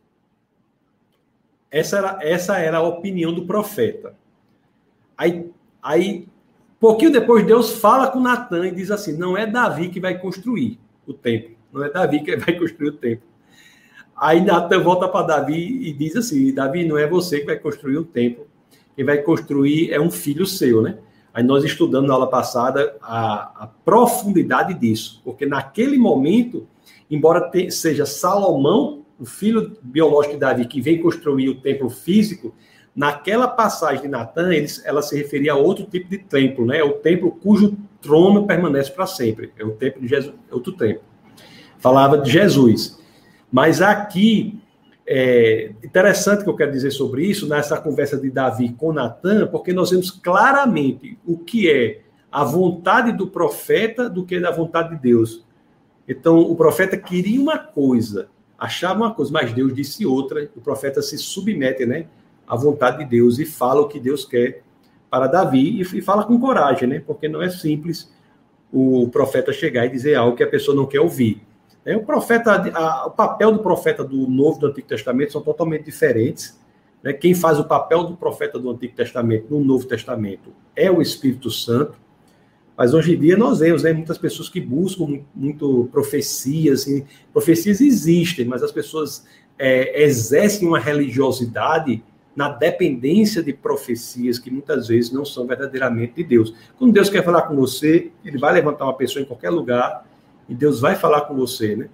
Essa 1.71 1.97
era, 1.97 2.19
essa 2.21 2.59
era 2.59 2.77
a 2.79 2.83
opinião 2.83 3.33
do 3.33 3.47
profeta. 3.47 4.15
Aí, 5.17 5.51
aí 5.83 6.29
Pouquinho 6.83 7.13
depois, 7.13 7.47
Deus 7.47 7.79
fala 7.79 8.11
com 8.11 8.19
Natan 8.19 8.67
e 8.67 8.73
diz 8.73 8.91
assim: 8.91 9.17
não 9.17 9.37
é 9.39 9.47
Davi 9.47 9.89
que 9.89 10.01
vai 10.01 10.19
construir 10.19 10.81
o 11.07 11.15
templo, 11.15 11.55
não 11.73 11.85
é 11.85 11.89
Davi 11.89 12.25
que 12.25 12.37
vai 12.37 12.59
construir 12.59 12.89
o 12.89 12.97
templo. 12.97 13.29
Aí 14.23 14.41
Natan 14.41 14.79
volta 14.79 15.09
para 15.09 15.27
Davi 15.27 15.81
e 15.83 15.93
diz 15.93 16.15
assim: 16.15 16.55
Davi, 16.55 16.87
não 16.87 16.97
é 16.97 17.09
você 17.09 17.41
que 17.41 17.47
vai 17.47 17.59
construir 17.59 17.99
o 17.99 18.05
templo, 18.05 18.47
quem 18.95 19.05
vai 19.05 19.19
construir 19.19 19.91
é 19.91 20.01
um 20.01 20.13
filho 20.13 20.47
seu, 20.47 20.81
né? 20.81 20.99
Aí 21.35 21.43
nós 21.43 21.65
estudamos 21.65 22.07
na 22.07 22.15
aula 22.15 22.31
passada 22.31 22.95
a, 23.03 23.65
a 23.65 23.67
profundidade 23.85 24.75
disso, 24.75 25.21
porque 25.25 25.45
naquele 25.45 25.99
momento, 25.99 26.69
embora 27.11 27.51
te, 27.51 27.69
seja 27.73 28.07
Salomão, 28.07 29.03
o 29.19 29.25
filho 29.25 29.77
biológico 29.83 30.35
de 30.35 30.41
Davi, 30.41 30.67
que 30.67 30.81
vem 30.81 31.03
construir 31.03 31.49
o 31.49 31.61
templo 31.61 31.91
físico, 31.91 32.55
Naquela 32.95 33.49
passagem 33.49 34.03
de 34.03 34.09
Natan, 34.09 34.51
ela 34.85 35.01
se 35.01 35.17
referia 35.17 35.55
a 35.55 35.57
outro 35.57 35.87
tipo 35.87 36.11
de 36.11 36.19
templo, 36.19 36.67
né? 36.67 36.77
É 36.77 36.85
o 36.85 36.93
templo 36.93 37.31
cujo 37.31 37.75
trono 38.03 38.47
permanece 38.47 38.91
para 38.91 39.07
sempre. 39.07 39.51
É 39.59 39.65
o 39.65 39.71
templo 39.71 40.03
de 40.03 40.09
Jesus, 40.09 40.35
é 40.51 40.55
outro 40.55 40.75
templo. 40.75 41.03
Falava 41.79 42.19
de 42.19 42.31
Jesus. 42.31 43.02
Mas 43.53 43.83
aqui, 43.83 44.59
é 45.07 45.73
interessante 45.85 46.43
que 46.43 46.51
eu 46.51 46.57
quero 46.57 46.73
dizer 46.73 46.91
sobre 46.91 47.27
isso, 47.27 47.47
nessa 47.47 47.79
conversa 47.79 48.17
de 48.17 48.31
Davi 48.31 48.73
com 48.73 48.93
Natan, 48.93 49.47
porque 49.47 49.73
nós 49.73 49.91
vemos 49.91 50.11
claramente 50.11 51.19
o 51.27 51.37
que 51.37 51.71
é 51.71 52.01
a 52.31 52.43
vontade 52.45 53.13
do 53.13 53.27
profeta 53.27 54.09
do 54.09 54.25
que 54.25 54.41
da 54.41 54.51
vontade 54.51 54.97
de 54.97 55.03
Deus. 55.03 55.45
Então, 56.09 56.39
o 56.39 56.57
profeta 56.57 56.97
queria 56.97 57.41
uma 57.41 57.59
coisa, 57.59 58.29
achava 58.59 59.01
uma 59.01 59.15
coisa, 59.15 59.31
mas 59.31 59.53
Deus 59.53 59.75
disse 59.75 60.07
outra, 60.07 60.51
o 60.57 60.61
profeta 60.61 61.03
se 61.03 61.19
submete, 61.19 61.85
né? 61.85 62.07
a 62.47 62.57
vontade 62.57 62.99
de 62.99 63.05
Deus 63.07 63.39
e 63.39 63.47
fala 63.47 63.81
o 63.81 63.89
que 63.89 63.99
Deus 63.99 64.25
quer 64.25 64.63
para 65.09 65.27
Davi 65.27 65.81
e, 65.81 66.03
fala 66.03 66.25
com 66.25 66.39
coragem, 66.39 66.89
né? 66.89 67.03
Porque 67.05 67.29
não 67.29 67.43
é 67.43 67.49
simples 67.49 68.11
o 68.73 69.09
profeta 69.09 69.53
chegar 69.53 69.87
e 69.87 69.91
dizer 69.91 70.15
algo 70.17 70.37
que 70.37 70.43
a 70.43 70.49
pessoa 70.49 70.77
não 70.77 70.87
quer 70.87 71.01
ouvir. 71.01 71.41
É, 71.85 71.97
o 71.97 72.05
profeta, 72.05 72.53
a, 72.75 73.07
o 73.07 73.11
papel 73.11 73.53
do 73.53 73.59
profeta 73.59 74.05
do 74.05 74.29
Novo 74.29 74.59
e 74.59 74.61
do 74.61 74.67
Antigo 74.69 74.87
Testamento 74.87 75.33
são 75.33 75.43
totalmente 75.43 75.85
diferentes. 75.85 76.59
Né? 77.03 77.13
Quem 77.13 77.35
faz 77.35 77.59
o 77.59 77.65
papel 77.65 78.05
do 78.05 78.17
profeta 78.17 78.59
do 78.59 78.71
Antigo 78.71 78.95
Testamento 78.95 79.47
no 79.51 79.65
Novo 79.65 79.87
Testamento 79.87 80.53
é 80.77 80.91
o 80.91 81.03
Espírito 81.03 81.51
Santo. 81.51 82.01
Mas 82.77 82.95
hoje 82.95 83.15
em 83.15 83.19
dia 83.19 83.37
nós 83.37 83.59
vemos 83.59 83.83
né, 83.83 83.93
muitas 83.93 84.17
pessoas 84.17 84.49
que 84.49 84.61
buscam 84.61 85.21
muito, 85.35 85.89
profecias. 85.93 86.87
E 86.87 87.05
profecias 87.33 87.81
existem, 87.81 88.45
mas 88.45 88.63
as 88.63 88.73
pessoas 88.73 89.27
é, 89.59 90.03
exercem 90.05 90.67
uma 90.67 90.79
religiosidade 90.79 92.03
na 92.35 92.49
dependência 92.49 93.43
de 93.43 93.53
profecias 93.53 94.39
que 94.39 94.51
muitas 94.51 94.89
vezes 94.89 95.13
não 95.13 95.25
são 95.25 95.47
verdadeiramente 95.47 96.15
de 96.15 96.25
Deus. 96.25 96.55
Quando 96.79 96.93
Deus 96.93 97.11
quer 97.11 97.23
falar 97.23 97.43
com 97.43 97.55
você, 97.55 98.11
ele 98.25 98.39
vai 98.39 98.55
levantar 98.55 98.85
uma 98.85 98.97
pessoa 98.97 99.23
em 99.23 99.27
qualquer 99.27 99.51
lugar 99.51 100.07
e 100.53 100.55
Deus 100.55 100.81
vai 100.81 100.95
falar 100.95 101.23
com 101.23 101.35
você, 101.35 101.75
né? 101.75 101.89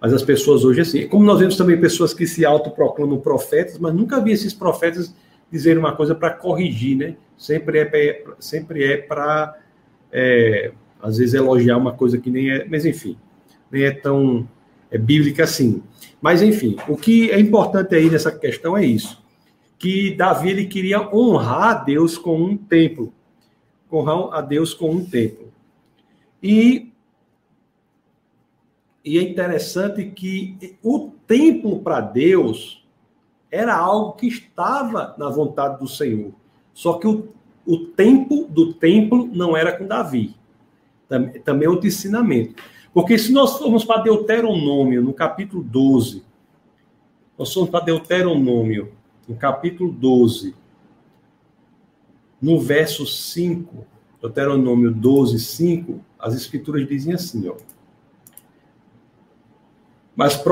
Mas 0.00 0.12
as 0.12 0.22
pessoas 0.22 0.64
hoje, 0.64 0.80
assim, 0.80 1.08
como 1.08 1.24
nós 1.24 1.40
vemos 1.40 1.56
também 1.56 1.80
pessoas 1.80 2.14
que 2.14 2.26
se 2.26 2.44
autoproclamam 2.44 3.18
profetas, 3.18 3.78
mas 3.78 3.94
nunca 3.94 4.20
vi 4.20 4.32
esses 4.32 4.54
profetas 4.54 5.14
dizerem 5.50 5.78
uma 5.78 5.94
coisa 5.94 6.14
para 6.14 6.30
corrigir, 6.30 6.96
né? 6.96 7.16
Sempre 7.36 7.80
é, 7.80 8.24
sempre 8.38 8.84
é 8.84 8.96
para, 8.96 9.56
é, 10.12 10.72
às 11.02 11.18
vezes, 11.18 11.34
elogiar 11.34 11.76
uma 11.76 11.92
coisa 11.92 12.18
que 12.18 12.30
nem 12.30 12.50
é, 12.50 12.64
mas 12.64 12.84
enfim, 12.84 13.16
nem 13.70 13.84
é 13.84 13.90
tão 13.90 14.48
é, 14.90 14.98
bíblica 14.98 15.44
assim. 15.44 15.82
Mas, 16.20 16.42
enfim, 16.42 16.76
o 16.88 16.96
que 16.96 17.30
é 17.30 17.38
importante 17.38 17.94
aí 17.94 18.10
nessa 18.10 18.30
questão 18.30 18.76
é 18.76 18.84
isso 18.84 19.22
que 19.78 20.14
Davi 20.14 20.50
ele 20.50 20.66
queria 20.66 21.00
honrar 21.14 21.70
a 21.70 21.74
Deus 21.74 22.18
com 22.18 22.36
um 22.36 22.56
templo. 22.56 23.12
Honrar 23.90 24.34
a 24.34 24.40
Deus 24.40 24.74
com 24.74 24.90
um 24.90 25.04
templo. 25.04 25.52
E, 26.42 26.92
e 29.08 29.18
é 29.18 29.22
interessante 29.22 30.04
que 30.04 30.76
o 30.82 31.10
templo 31.26 31.80
para 31.80 32.00
Deus 32.00 32.86
era 33.50 33.74
algo 33.74 34.12
que 34.12 34.28
estava 34.28 35.14
na 35.16 35.30
vontade 35.30 35.78
do 35.78 35.88
Senhor. 35.88 36.32
Só 36.74 36.98
que 36.98 37.06
o, 37.06 37.28
o 37.64 37.78
tempo 37.86 38.46
do 38.50 38.74
templo 38.74 39.26
não 39.32 39.56
era 39.56 39.72
com 39.72 39.86
Davi. 39.86 40.36
Também, 41.08 41.42
é 41.64 41.68
outro 41.70 41.86
ensinamento. 41.86 42.62
Porque 42.92 43.16
se 43.16 43.32
nós 43.32 43.56
formos 43.56 43.82
para 43.82 44.02
Deuteronômio, 44.02 45.02
no 45.02 45.14
capítulo 45.14 45.62
12, 45.64 46.22
nós 47.38 47.52
formos 47.54 47.70
para 47.70 47.86
Deuteronômio, 47.86 48.92
no 49.26 49.36
capítulo 49.36 49.90
12, 49.90 50.54
no 52.42 52.60
verso 52.60 53.06
5, 53.06 53.86
Deuteronômio 54.20 54.90
12, 54.90 55.38
5, 55.38 56.00
as 56.18 56.34
escrituras 56.34 56.86
dizem 56.86 57.14
assim, 57.14 57.48
ó. 57.48 57.56
Mas 60.18 60.42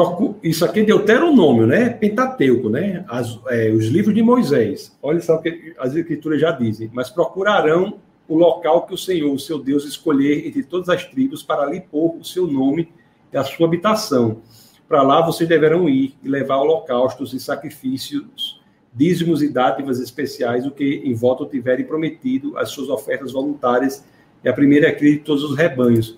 isso 0.44 0.64
aqui 0.64 0.78
é 0.78 0.84
Deuteronômio, 0.84 1.66
né? 1.66 1.88
Pentateuco, 1.88 2.68
né? 2.68 3.04
As, 3.08 3.36
é, 3.48 3.68
os 3.72 3.86
livros 3.86 4.14
de 4.14 4.22
Moisés. 4.22 4.96
Olha 5.02 5.20
só 5.20 5.34
o 5.34 5.42
que 5.42 5.74
as 5.76 5.92
escrituras 5.92 6.40
já 6.40 6.52
dizem. 6.52 6.88
Mas 6.94 7.10
procurarão 7.10 7.98
o 8.28 8.36
local 8.36 8.86
que 8.86 8.94
o 8.94 8.96
Senhor, 8.96 9.34
o 9.34 9.40
seu 9.40 9.58
Deus, 9.58 9.84
escolher 9.84 10.46
entre 10.46 10.62
todas 10.62 10.88
as 10.88 11.04
tribos 11.04 11.42
para 11.42 11.62
ali 11.62 11.80
pôr 11.80 12.14
o 12.14 12.22
seu 12.22 12.46
nome 12.46 12.92
e 13.32 13.36
a 13.36 13.42
sua 13.42 13.66
habitação. 13.66 14.40
Para 14.88 15.02
lá 15.02 15.20
vocês 15.20 15.48
deverão 15.48 15.88
ir 15.88 16.14
e 16.22 16.28
levar 16.28 16.58
holocaustos 16.58 17.34
e 17.34 17.40
sacrifícios, 17.40 18.62
dízimos 18.94 19.42
e 19.42 19.48
dádivas 19.48 19.98
especiais, 19.98 20.64
o 20.64 20.70
que 20.70 21.02
em 21.04 21.12
voto 21.12 21.44
tiverem 21.44 21.84
prometido, 21.84 22.56
as 22.56 22.70
suas 22.70 22.88
ofertas 22.88 23.32
voluntárias 23.32 24.04
e 24.44 24.48
a 24.48 24.52
primeira 24.52 24.92
cria 24.92 25.14
de 25.14 25.24
todos 25.24 25.42
os 25.42 25.56
rebanhos. 25.56 26.16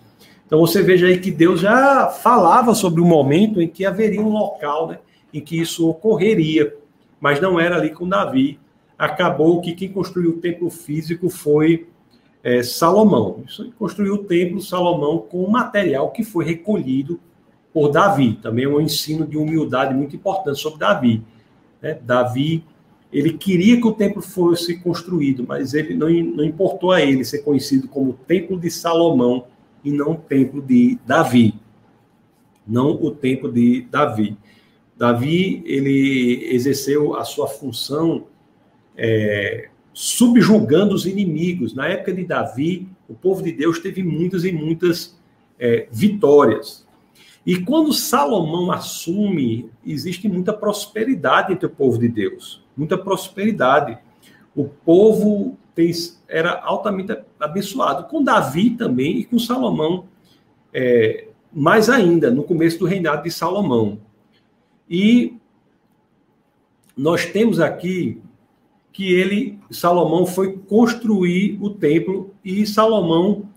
Então 0.49 0.61
você 0.61 0.83
veja 0.83 1.07
aí 1.07 1.21
que 1.21 1.31
Deus 1.31 1.61
já 1.61 2.07
falava 2.07 2.75
sobre 2.75 3.03
o 3.03 3.05
momento 3.05 3.61
em 3.61 3.69
que 3.69 3.85
haveria 3.85 4.23
um 4.23 4.31
local 4.31 4.89
né, 4.89 4.99
em 5.33 5.43
que 5.43 5.61
isso 5.61 5.87
ocorreria, 5.87 6.75
mas 7.21 7.39
não 7.39 7.61
era 7.61 7.77
ali 7.77 7.91
com 7.91 8.09
Davi. 8.09 8.59
Acabou 8.99 9.61
que 9.61 9.75
quem 9.75 9.93
construiu 9.93 10.31
o 10.31 10.41
templo 10.41 10.71
físico 10.71 11.29
foi 11.29 11.87
é, 12.43 12.63
Salomão. 12.63 13.43
Isso 13.47 13.71
construiu 13.79 14.15
o 14.15 14.25
templo 14.25 14.59
Salomão 14.63 15.19
com 15.19 15.45
o 15.45 15.51
material 15.51 16.11
que 16.13 16.25
foi 16.25 16.47
recolhido 16.47 17.21
por 17.71 17.91
Davi. 17.91 18.39
Também 18.41 18.65
é 18.65 18.69
um 18.69 18.81
ensino 18.81 19.27
de 19.27 19.37
humildade 19.37 19.93
muito 19.93 20.17
importante 20.17 20.59
sobre 20.59 20.79
Davi. 20.79 21.23
Né? 21.83 21.99
Davi 22.03 22.65
ele 23.13 23.35
queria 23.35 23.79
que 23.79 23.87
o 23.87 23.93
templo 23.93 24.23
fosse 24.23 24.79
construído, 24.79 25.45
mas 25.47 25.75
ele 25.75 25.95
não, 25.95 26.09
não 26.09 26.45
importou 26.45 26.91
a 26.91 27.03
ele 27.03 27.23
ser 27.23 27.41
conhecido 27.41 27.87
como 27.87 28.15
Templo 28.27 28.59
de 28.59 28.71
Salomão 28.71 29.45
e 29.89 29.93
não 29.93 30.13
o 30.13 30.17
templo 30.17 30.61
de 30.61 30.99
Davi. 31.07 31.55
Não 32.67 32.91
o 32.91 33.11
templo 33.11 33.51
de 33.51 33.87
Davi. 33.91 34.37
Davi, 34.97 35.63
ele 35.65 36.47
exerceu 36.53 37.17
a 37.17 37.25
sua 37.25 37.49
função 37.49 38.27
é, 38.95 39.71
subjugando 39.95 40.95
os 40.95 41.07
inimigos. 41.07 41.73
Na 41.73 41.89
época 41.89 42.13
de 42.13 42.25
Davi, 42.25 42.87
o 43.09 43.15
povo 43.15 43.43
de 43.43 43.51
Deus 43.51 43.79
teve 43.79 44.03
muitas 44.03 44.45
e 44.45 44.53
muitas 44.53 45.19
é, 45.59 45.89
vitórias. 45.91 46.87
E 47.47 47.59
quando 47.61 47.95
Salomão 47.95 48.71
assume, 48.71 49.71
existe 49.87 50.29
muita 50.29 50.53
prosperidade 50.53 51.55
entre 51.55 51.65
o 51.65 51.71
povo 51.71 51.97
de 51.97 52.09
Deus. 52.09 52.63
Muita 52.77 52.99
prosperidade. 52.99 53.97
O 54.55 54.65
povo 54.65 55.57
tem, 55.75 55.91
era 56.29 56.61
altamente 56.61 57.17
abençoado. 57.41 58.05
Com 58.05 58.23
Davi 58.23 58.71
também 58.71 59.19
e 59.19 59.25
com 59.25 59.39
Salomão, 59.39 60.05
é, 60.73 61.29
mais 61.53 61.89
ainda, 61.89 62.31
no 62.31 62.45
começo 62.45 62.79
do 62.79 62.85
reinado 62.85 63.23
de 63.23 63.31
Salomão. 63.31 63.99
E 64.89 65.37
nós 66.97 67.27
temos 67.27 67.59
aqui 67.61 68.21
que 68.93 69.13
ele, 69.13 69.59
Salomão, 69.71 70.27
foi 70.27 70.59
construir 70.59 71.57
o 71.61 71.71
templo 71.71 72.35
e 72.45 72.67
Salomão 72.67 73.49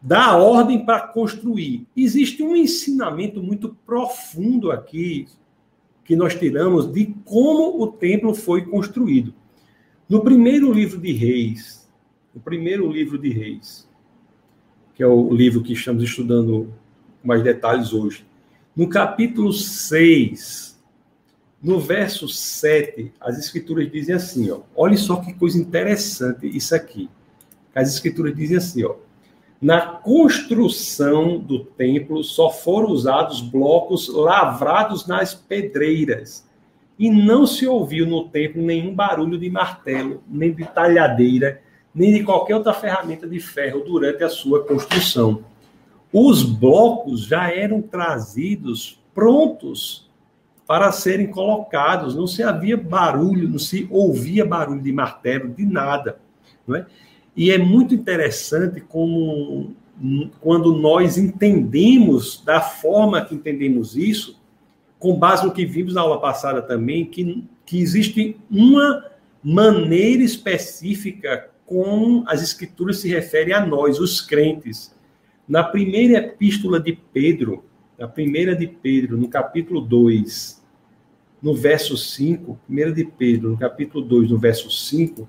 dá 0.00 0.36
ordem 0.36 0.84
para 0.84 1.00
construir. 1.00 1.84
Existe 1.96 2.42
um 2.42 2.54
ensinamento 2.54 3.42
muito 3.42 3.76
profundo 3.84 4.70
aqui 4.70 5.26
que 6.04 6.14
nós 6.14 6.36
tiramos 6.36 6.92
de 6.92 7.06
como 7.24 7.82
o 7.82 7.88
templo 7.88 8.32
foi 8.32 8.64
construído. 8.64 9.34
No 10.08 10.22
primeiro 10.22 10.72
livro 10.72 11.00
de 11.00 11.12
Reis, 11.12 11.90
o 12.32 12.38
primeiro 12.38 12.88
livro 12.88 13.18
de 13.18 13.28
Reis, 13.28 13.88
que 14.94 15.02
é 15.02 15.06
o 15.06 15.34
livro 15.34 15.64
que 15.64 15.72
estamos 15.72 16.04
estudando 16.04 16.72
com 17.20 17.26
mais 17.26 17.42
detalhes 17.42 17.92
hoje, 17.92 18.24
no 18.76 18.88
capítulo 18.88 19.52
6, 19.52 20.80
no 21.60 21.80
verso 21.80 22.28
7, 22.28 23.12
as 23.20 23.36
escrituras 23.36 23.90
dizem 23.90 24.14
assim, 24.14 24.48
ó, 24.48 24.60
olha 24.76 24.96
só 24.96 25.16
que 25.16 25.34
coisa 25.34 25.58
interessante 25.58 26.46
isso 26.56 26.72
aqui. 26.72 27.10
As 27.74 27.92
escrituras 27.92 28.36
dizem 28.36 28.58
assim, 28.58 28.84
ó, 28.84 28.94
na 29.60 29.80
construção 29.80 31.36
do 31.40 31.64
templo 31.64 32.22
só 32.22 32.48
foram 32.48 32.90
usados 32.90 33.40
blocos 33.40 34.06
lavrados 34.06 35.04
nas 35.04 35.34
pedreiras 35.34 36.45
e 36.98 37.10
não 37.10 37.46
se 37.46 37.66
ouviu 37.66 38.06
no 38.06 38.28
templo 38.28 38.62
nenhum 38.62 38.94
barulho 38.94 39.38
de 39.38 39.50
martelo, 39.50 40.22
nem 40.26 40.52
de 40.52 40.64
talhadeira, 40.64 41.60
nem 41.94 42.12
de 42.12 42.24
qualquer 42.24 42.54
outra 42.54 42.72
ferramenta 42.72 43.26
de 43.26 43.38
ferro 43.40 43.80
durante 43.80 44.24
a 44.24 44.28
sua 44.28 44.64
construção. 44.64 45.44
Os 46.12 46.42
blocos 46.42 47.26
já 47.26 47.52
eram 47.52 47.82
trazidos 47.82 49.02
prontos 49.14 50.10
para 50.66 50.90
serem 50.90 51.26
colocados, 51.28 52.14
não 52.14 52.26
se 52.26 52.42
havia 52.42 52.76
barulho, 52.76 53.48
não 53.48 53.58
se 53.58 53.86
ouvia 53.90 54.44
barulho 54.44 54.82
de 54.82 54.92
martelo, 54.92 55.48
de 55.48 55.64
nada. 55.64 56.18
Não 56.66 56.76
é? 56.76 56.86
E 57.36 57.50
é 57.50 57.58
muito 57.58 57.94
interessante 57.94 58.80
como, 58.80 59.74
quando 60.40 60.74
nós 60.74 61.18
entendemos 61.18 62.42
da 62.44 62.60
forma 62.60 63.24
que 63.24 63.34
entendemos 63.34 63.96
isso, 63.96 64.40
com 65.06 65.16
base 65.16 65.46
no 65.46 65.52
que 65.52 65.64
vimos 65.64 65.94
na 65.94 66.00
aula 66.00 66.20
passada 66.20 66.60
também, 66.60 67.06
que, 67.06 67.44
que 67.64 67.80
existe 67.80 68.36
uma 68.50 69.04
maneira 69.40 70.20
específica 70.20 71.48
com 71.64 72.24
as 72.26 72.42
escrituras 72.42 72.98
se 72.98 73.08
referem 73.08 73.54
a 73.54 73.64
nós, 73.64 74.00
os 74.00 74.20
crentes. 74.20 74.92
Na 75.46 75.62
primeira 75.62 76.18
epístola 76.18 76.80
de 76.80 76.98
Pedro, 77.12 77.64
na 77.96 78.08
primeira 78.08 78.56
de 78.56 78.66
Pedro, 78.66 79.16
no 79.16 79.28
capítulo 79.28 79.80
2, 79.80 80.60
no 81.40 81.54
verso 81.54 81.96
5, 81.96 82.58
primeira 82.66 82.90
de 82.90 83.04
Pedro, 83.04 83.50
no 83.50 83.56
capítulo 83.56 84.04
2, 84.04 84.28
no 84.32 84.38
verso 84.38 84.68
5, 84.68 85.28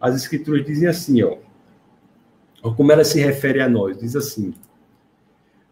as 0.00 0.14
escrituras 0.14 0.64
dizem 0.64 0.88
assim, 0.88 1.24
ó. 1.24 1.38
Como 2.76 2.92
ela 2.92 3.02
se 3.02 3.20
refere 3.20 3.60
a 3.60 3.68
nós, 3.68 3.98
diz 3.98 4.14
assim: 4.14 4.54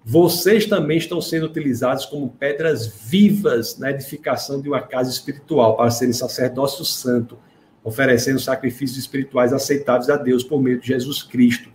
vocês 0.09 0.67
também 0.67 0.99
estão 0.99 1.21
sendo 1.21 1.47
utilizados 1.47 2.07
como 2.07 2.29
pedras 2.29 2.87
vivas 2.87 3.77
na 3.77 3.91
edificação 3.91 4.61
de 4.63 4.69
uma 4.69 4.81
casa 4.81 5.11
espiritual, 5.11 5.77
para 5.77 5.91
serem 5.91 6.13
sacerdócio 6.13 6.85
santo, 6.85 7.37
oferecendo 7.83 8.39
sacrifícios 8.39 9.01
espirituais 9.01 9.53
aceitáveis 9.53 10.09
a 10.09 10.17
Deus 10.17 10.45
por 10.45 10.63
meio 10.63 10.81
de 10.81 10.87
Jesus 10.87 11.25
Cristo. 11.25 11.71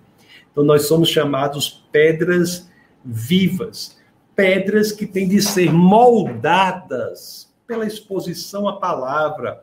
Então, 0.50 0.64
nós 0.64 0.84
somos 0.84 1.10
chamados 1.10 1.84
pedras 1.92 2.70
vivas, 3.04 3.98
pedras 4.34 4.94
que 4.94 5.06
têm 5.06 5.28
de 5.28 5.42
ser 5.42 5.70
moldadas 5.70 7.54
pela 7.68 7.86
exposição 7.86 8.66
à 8.66 8.80
palavra, 8.80 9.62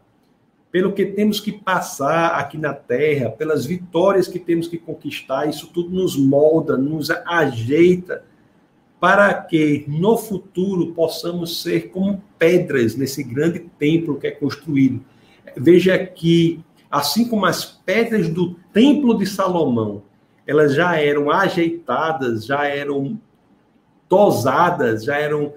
pelo 0.70 0.92
que 0.92 1.06
temos 1.06 1.40
que 1.40 1.52
passar 1.52 2.32
aqui 2.38 2.58
na 2.58 2.74
terra, 2.74 3.30
pelas 3.30 3.64
vitórias 3.64 4.28
que 4.28 4.38
temos 4.38 4.68
que 4.68 4.76
conquistar, 4.76 5.48
isso 5.48 5.68
tudo 5.68 5.88
nos 5.88 6.18
molda, 6.18 6.76
nos 6.76 7.10
ajeita 7.10 8.27
para 9.00 9.32
que 9.34 9.84
no 9.86 10.16
futuro 10.16 10.92
possamos 10.92 11.62
ser 11.62 11.90
como 11.90 12.22
pedras 12.38 12.96
nesse 12.96 13.22
grande 13.22 13.60
templo 13.78 14.18
que 14.18 14.26
é 14.26 14.30
construído. 14.30 15.04
Veja 15.56 15.98
que, 15.98 16.60
assim 16.90 17.28
como 17.28 17.46
as 17.46 17.64
pedras 17.64 18.28
do 18.28 18.54
templo 18.72 19.16
de 19.16 19.26
Salomão, 19.26 20.02
elas 20.46 20.74
já 20.74 20.96
eram 21.00 21.30
ajeitadas, 21.30 22.44
já 22.44 22.66
eram 22.66 23.20
tosadas, 24.08 25.04
já 25.04 25.18
eram 25.18 25.52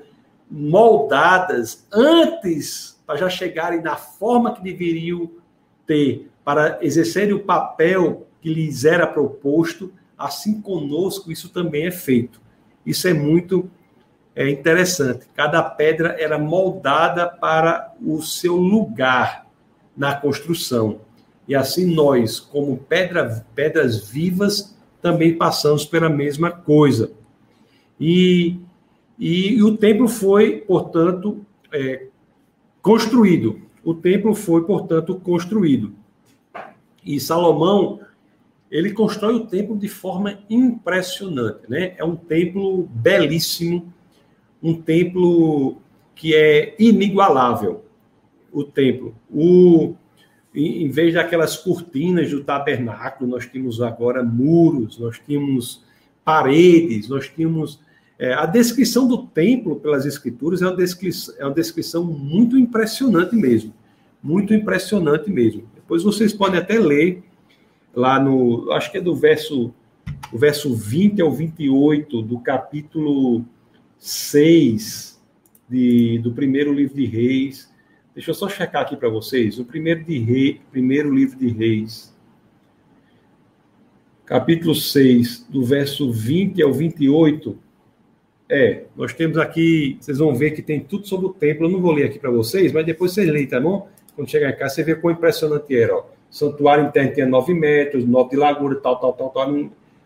moldadas 0.50 1.88
antes 1.92 3.02
para 3.08 3.18
já 3.18 3.30
chegarem 3.30 3.82
na 3.82 3.96
forma 3.96 4.54
que 4.54 4.62
deveriam 4.62 5.32
ter 5.88 6.30
para 6.44 6.80
exercerem 6.82 7.34
o 7.34 7.44
papel 7.44 8.28
que 8.42 8.54
lhes 8.54 8.84
era 8.84 9.08
proposto, 9.08 9.94
assim 10.18 10.62
conosco 10.62 11.32
isso 11.32 11.50
também 11.50 11.86
é 11.86 11.92
feito. 11.92 12.42
Isso 12.86 13.08
é 13.08 13.14
muito 13.14 13.70
é, 14.36 14.50
interessante. 14.50 15.26
Cada 15.36 15.62
pedra 15.62 16.16
era 16.20 16.38
moldada 16.38 17.28
para 17.28 17.94
o 18.02 18.22
seu 18.22 18.56
lugar 18.56 19.48
na 19.96 20.16
construção. 20.16 21.02
E 21.48 21.56
assim 21.56 21.94
nós, 21.94 22.40
como 22.40 22.78
pedra, 22.78 23.46
pedras 23.54 24.10
vivas, 24.10 24.78
também 25.02 25.36
passamos 25.36 25.86
pela 25.86 26.10
mesma 26.10 26.52
coisa. 26.52 27.12
E, 28.00 28.58
e, 29.20 29.56
e 29.56 29.64
o 29.64 29.76
templo 29.76 30.08
foi, 30.08 30.58
portanto, 30.58 31.46
é, 31.72 32.08
construído. 32.82 33.62
O 33.84 33.94
templo 33.94 34.34
foi, 34.34 34.64
portanto, 34.64 35.16
construído. 35.16 35.94
E 37.04 37.20
Salomão 37.20 38.00
ele 38.72 38.94
constrói 38.94 39.36
o 39.36 39.46
templo 39.46 39.78
de 39.78 39.90
forma 39.90 40.40
impressionante, 40.50 41.70
né? 41.70 41.94
É 41.98 42.06
um 42.06 42.16
templo 42.16 42.88
belíssimo, 42.94 43.94
um 44.64 44.74
templo 44.82 45.82
que 46.16 46.34
é 46.34 46.76
inigualável. 46.80 47.84
O 48.52 48.64
templo, 48.64 49.14
o 49.30 49.94
em 50.56 50.90
vez 50.90 51.14
daquelas 51.14 51.56
cortinas 51.58 52.30
do 52.32 52.44
tabernáculo, 52.44 53.30
nós 53.30 53.46
tínhamos 53.46 53.82
agora 53.82 54.24
muros, 54.24 54.98
nós 54.98 55.20
tínhamos 55.20 55.84
paredes, 56.24 57.08
nós 57.10 57.28
tínhamos 57.28 57.80
É, 58.22 58.36
a 58.36 58.46
descrição 58.46 59.08
do 59.08 59.26
templo 59.26 59.80
pelas 59.80 60.06
escrituras 60.06 60.62
é 60.62 60.68
uma 60.68 60.76
descrição, 60.76 61.34
é 61.40 61.44
uma 61.44 61.56
descrição 61.56 62.04
muito 62.04 62.56
impressionante 62.56 63.36
mesmo. 63.36 63.74
Muito 64.22 64.54
impressionante 64.54 65.32
mesmo. 65.32 65.64
Depois 65.74 66.04
vocês 66.04 66.32
podem 66.32 66.60
até 66.60 66.78
ler 66.78 67.24
lá 67.94 68.20
no, 68.20 68.72
acho 68.72 68.92
que 68.92 68.98
é 68.98 69.02
do 69.02 69.16
verso, 69.16 69.74
o 70.32 70.38
verso 70.38 70.74
20 70.74 71.22
ao 71.22 71.32
28 71.32 72.22
do 72.22 72.40
capítulo 72.40 73.46
6 73.98 75.22
de, 75.70 76.20
do 76.20 76.32
primeiro 76.32 76.74
livro 76.74 76.96
de 76.96 77.06
Reis. 77.06 77.72
Deixa 78.14 78.32
eu 78.32 78.36
só 78.36 78.50
checar 78.50 78.82
aqui 78.82 78.96
para 78.96 79.10
vocês. 79.10 79.58
O 79.60 79.66
primeiro, 79.66 80.04
de 80.04 80.20
rei, 80.20 80.62
primeiro 80.72 81.14
livro 81.14 81.40
de 81.40 81.50
Reis, 81.50 82.14
capítulo 84.26 84.76
6, 84.76 85.48
do 85.50 85.64
verso 85.64 86.12
20 86.12 86.62
ao 86.62 86.74
28 86.74 87.58
é, 88.54 88.84
nós 88.98 89.14
temos 89.14 89.38
aqui, 89.38 89.98
vocês 90.02 90.18
vão 90.18 90.36
ver 90.36 90.52
que 90.52 90.62
tem 90.62 90.82
tudo 90.82 91.08
sobre 91.08 91.26
o 91.28 91.34
templo. 91.34 91.66
Eu 91.66 91.72
não 91.72 91.80
vou 91.80 91.94
ler 91.94 92.08
aqui 92.08 92.20
para 92.20 92.30
vocês, 92.30 92.74
mas 92.74 92.86
depois 92.86 93.14
vocês 93.14 93.30
leem, 93.30 93.48
tá 93.48 93.62
bom? 93.62 93.88
Quando 94.14 94.30
chegar 94.30 94.50
em 94.50 94.58
casa, 94.58 94.76
você 94.76 94.84
vê 94.84 94.94
quão 94.94 95.14
impressionante 95.14 95.74
era. 95.74 95.96
Ó. 95.96 96.04
Santuário 96.32 96.86
interno 96.86 97.14
tinha 97.14 97.26
9 97.28 97.54
metros, 97.54 98.08
9 98.08 98.30
de 98.30 98.36
largura, 98.38 98.76
tal, 98.78 98.96
tal, 98.98 99.12
tal, 99.12 99.30
tal. 99.30 99.54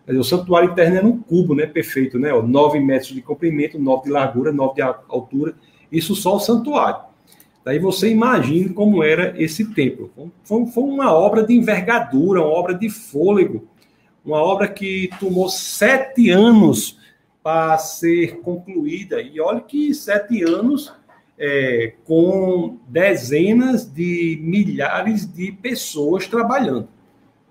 O 0.07 0.23
santuário 0.23 0.71
interno 0.71 0.97
era 0.97 1.05
um 1.07 1.21
cubo, 1.21 1.53
né? 1.53 1.67
Perfeito, 1.67 2.17
né? 2.17 2.33
Ó, 2.33 2.41
9 2.41 2.79
metros 2.79 3.13
de 3.13 3.21
comprimento, 3.21 3.77
9 3.77 4.05
de 4.05 4.09
largura, 4.09 4.51
9 4.51 4.73
de 4.73 4.81
altura. 4.81 5.53
Isso 5.91 6.15
só 6.15 6.35
o 6.35 6.39
santuário. 6.39 7.05
Daí 7.63 7.77
você 7.77 8.09
imagina 8.09 8.73
como 8.73 9.03
era 9.03 9.33
esse 9.41 9.65
templo. 9.73 10.11
Foi, 10.43 10.65
foi 10.65 10.83
uma 10.83 11.13
obra 11.13 11.43
de 11.43 11.55
envergadura, 11.55 12.41
uma 12.41 12.49
obra 12.49 12.73
de 12.73 12.89
fôlego, 12.89 13.67
uma 14.23 14.37
obra 14.37 14.67
que 14.67 15.09
tomou 15.19 15.47
sete 15.47 16.31
anos 16.31 16.99
para 17.43 17.77
ser 17.77 18.39
concluída. 18.41 19.21
E 19.21 19.39
olha 19.39 19.61
que 19.61 19.93
sete 19.93 20.43
anos 20.43 20.91
é, 21.37 21.93
com 22.05 22.77
dezenas 22.87 23.91
de 23.91 24.39
milhares 24.41 25.31
de 25.31 25.51
pessoas 25.51 26.27
trabalhando. 26.27 26.87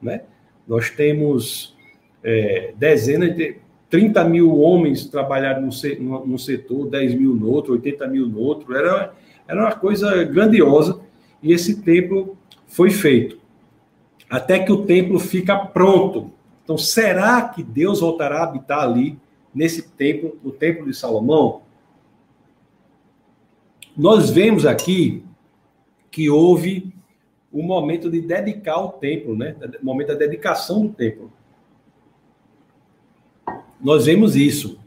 Né? 0.01 0.23
Nós 0.67 0.91
temos 0.91 1.77
é, 2.23 2.73
dezenas 2.77 3.37
de 3.37 3.57
30 3.91 4.25
mil 4.25 4.59
homens 4.59 5.07
trabalhando 5.07 5.69
no, 6.01 6.27
no, 6.27 6.39
setor, 6.39 6.89
10 6.89 7.15
mil 7.15 7.35
no 7.35 7.51
outro, 7.51 7.73
80 7.75 8.07
mil 8.09 8.29
no 8.29 8.39
outro. 8.39 8.75
Era, 8.75 9.15
era 9.47 9.61
uma 9.61 9.75
coisa 9.75 10.25
grandiosa 10.25 11.01
e 11.43 11.53
esse 11.53 11.83
templo 11.83 12.37
foi 12.67 12.91
feito. 12.91 13.39
Até 14.29 14.59
que 14.59 14.73
o 14.73 14.85
templo 14.85 15.19
fica 15.19 15.57
pronto. 15.57 16.33
Então, 16.65 16.79
será 16.79 17.43
que 17.43 17.63
Deus 17.63 18.01
voltará 18.01 18.39
a 18.41 18.45
habitar 18.45 18.81
ali? 18.81 19.19
nesse 19.55 19.83
templo, 19.83 20.37
no 20.43 20.51
templo 20.51 20.87
de 20.87 20.95
Salomão, 20.95 21.63
nós 23.97 24.31
vemos 24.31 24.67
aqui 24.67 25.25
que 26.11 26.29
houve 26.29 26.93
o 27.53 27.63
momento 27.63 28.11
de 28.11 28.21
dedicar 28.21 28.79
o 28.79 28.93
templo, 28.93 29.37
né? 29.37 29.57
O 29.81 29.85
momento 29.85 30.09
da 30.09 30.15
dedicação 30.15 30.87
do 30.87 30.93
templo. 30.93 31.33
Nós 33.81 34.07
vemos 34.07 34.35
isso. 34.35 34.79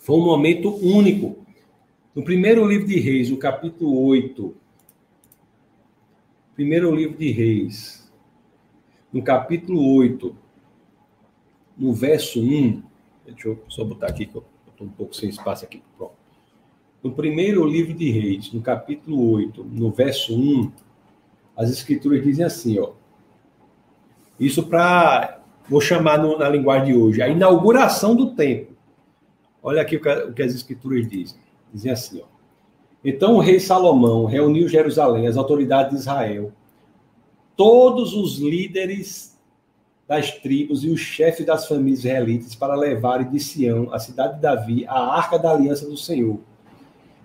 Foi 0.00 0.16
um 0.16 0.24
momento 0.24 0.74
único. 0.76 1.36
No 2.14 2.24
primeiro 2.24 2.66
livro 2.66 2.86
de 2.86 2.98
Reis, 2.98 3.30
no 3.30 3.36
capítulo 3.36 4.04
8, 4.06 4.56
primeiro 6.54 6.94
livro 6.94 7.16
de 7.16 7.30
Reis, 7.30 8.10
no 9.12 9.22
capítulo 9.22 9.94
8, 9.96 10.36
no 11.76 11.92
verso 11.92 12.40
1, 12.40 12.82
Deixa 13.26 13.48
eu 13.48 13.60
só 13.68 13.84
botar 13.84 14.06
aqui, 14.06 14.24
que 14.24 14.36
eu 14.36 14.44
estou 14.68 14.86
um 14.86 14.90
pouco 14.90 15.14
sem 15.14 15.28
espaço 15.28 15.64
aqui. 15.64 15.82
Pronto. 15.96 16.14
No 17.02 17.12
primeiro 17.12 17.64
livro 17.64 17.94
de 17.94 18.10
Reis, 18.10 18.52
no 18.52 18.60
capítulo 18.60 19.32
8, 19.32 19.64
no 19.64 19.90
verso 19.90 20.34
1, 20.34 20.72
as 21.56 21.70
escrituras 21.70 22.22
dizem 22.22 22.44
assim, 22.44 22.78
ó. 22.78 22.92
Isso 24.38 24.62
para, 24.64 25.40
vou 25.68 25.80
chamar 25.80 26.18
no, 26.18 26.38
na 26.38 26.48
linguagem 26.48 26.92
de 26.92 26.98
hoje, 26.98 27.22
a 27.22 27.28
inauguração 27.28 28.14
do 28.14 28.34
templo. 28.34 28.76
Olha 29.62 29.82
aqui 29.82 29.96
o 29.96 30.00
que, 30.00 30.08
o 30.08 30.32
que 30.32 30.42
as 30.42 30.54
escrituras 30.54 31.08
dizem. 31.08 31.38
Dizem 31.72 31.92
assim, 31.92 32.20
ó. 32.22 32.36
Então 33.04 33.36
o 33.36 33.40
rei 33.40 33.60
Salomão 33.60 34.24
reuniu 34.24 34.68
Jerusalém, 34.68 35.28
as 35.28 35.36
autoridades 35.36 35.92
de 35.92 35.98
Israel, 35.98 36.52
todos 37.56 38.12
os 38.12 38.38
líderes 38.38 39.38
das 40.06 40.32
tribos 40.32 40.84
e 40.84 40.88
os 40.88 41.00
chefes 41.00 41.44
das 41.44 41.66
famílias 41.66 42.00
israelitas 42.00 42.54
para 42.54 42.74
levarem 42.74 43.28
de 43.28 43.40
Sião, 43.40 43.92
a 43.92 43.98
cidade 43.98 44.36
de 44.36 44.42
Davi, 44.42 44.84
a 44.86 45.16
arca 45.16 45.38
da 45.38 45.50
aliança 45.50 45.88
do 45.88 45.96
Senhor. 45.96 46.40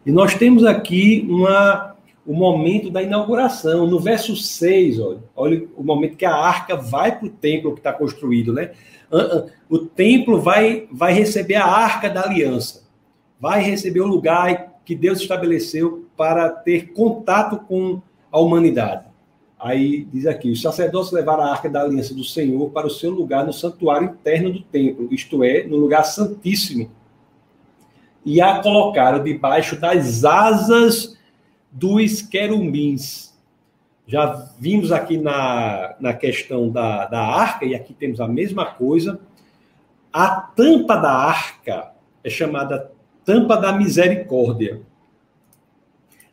E 0.06 0.12
nós 0.12 0.36
temos 0.36 0.64
aqui 0.64 1.26
uma, 1.30 1.95
o 2.26 2.34
momento 2.34 2.89
da 2.89 3.04
inauguração. 3.04 3.88
No 3.88 3.99
verso 3.99 4.36
6, 4.36 4.99
olha, 4.99 5.20
olha 5.36 5.68
o 5.76 5.84
momento 5.84 6.18
que 6.18 6.26
a 6.26 6.36
arca 6.36 6.76
vai 6.76 7.18
para 7.18 7.28
o 7.28 7.30
templo 7.30 7.74
que 7.74 7.80
está 7.80 7.93
construído, 7.93 8.54
né? 8.54 8.72
O 9.70 9.80
templo 9.80 10.39
vai, 10.39 10.88
vai 10.91 11.14
receber 11.14 11.56
a 11.56 11.66
arca 11.66 12.10
da 12.10 12.24
aliança, 12.24 12.84
vai 13.39 13.62
receber 13.62 13.99
o 13.99 14.08
lugar 14.08 14.80
que 14.86 14.95
Deus 14.95 15.20
estabeleceu 15.20 16.06
para 16.16 16.49
ter 16.49 16.93
contato 16.93 17.58
com 17.58 18.02
a 18.32 18.39
humanidade. 18.39 19.06
Aí 19.60 20.08
diz 20.12 20.26
aqui: 20.26 20.49
os 20.49 20.62
sacerdotes 20.62 21.12
levaram 21.12 21.43
a 21.43 21.52
arca 21.52 21.70
da 21.70 21.82
aliança 21.82 22.16
do 22.16 22.24
Senhor 22.24 22.70
para 22.72 22.88
o 22.88 22.89
seu 22.89 23.12
lugar 23.12 23.45
no 23.45 23.54
santuário 23.54 24.10
interno 24.10 24.52
do 24.52 24.62
templo, 24.62 25.08
isto 25.12 25.43
é, 25.43 25.64
no 25.64 25.78
lugar 25.78 26.04
santíssimo, 26.04 26.89
e 28.26 28.42
a 28.42 28.62
colocaram 28.62 29.24
debaixo 29.24 29.80
das 29.80 30.24
asas 30.24 31.18
dos 31.72 32.22
querumins. 32.22 33.32
Já 34.06 34.50
vimos 34.60 34.92
aqui 34.92 35.18
na, 35.18 35.96
na 36.00 36.14
questão 36.14 36.70
da, 36.70 37.06
da 37.06 37.22
arca, 37.22 37.66
e 37.66 37.74
aqui 37.74 37.94
temos 37.94 38.20
a 38.20 38.28
mesma 38.28 38.66
coisa. 38.66 39.20
A 40.12 40.30
tampa 40.30 40.98
da 40.98 41.12
arca 41.12 41.92
é 42.24 42.30
chamada 42.30 42.92
tampa 43.24 43.56
da 43.56 43.72
misericórdia. 43.72 44.82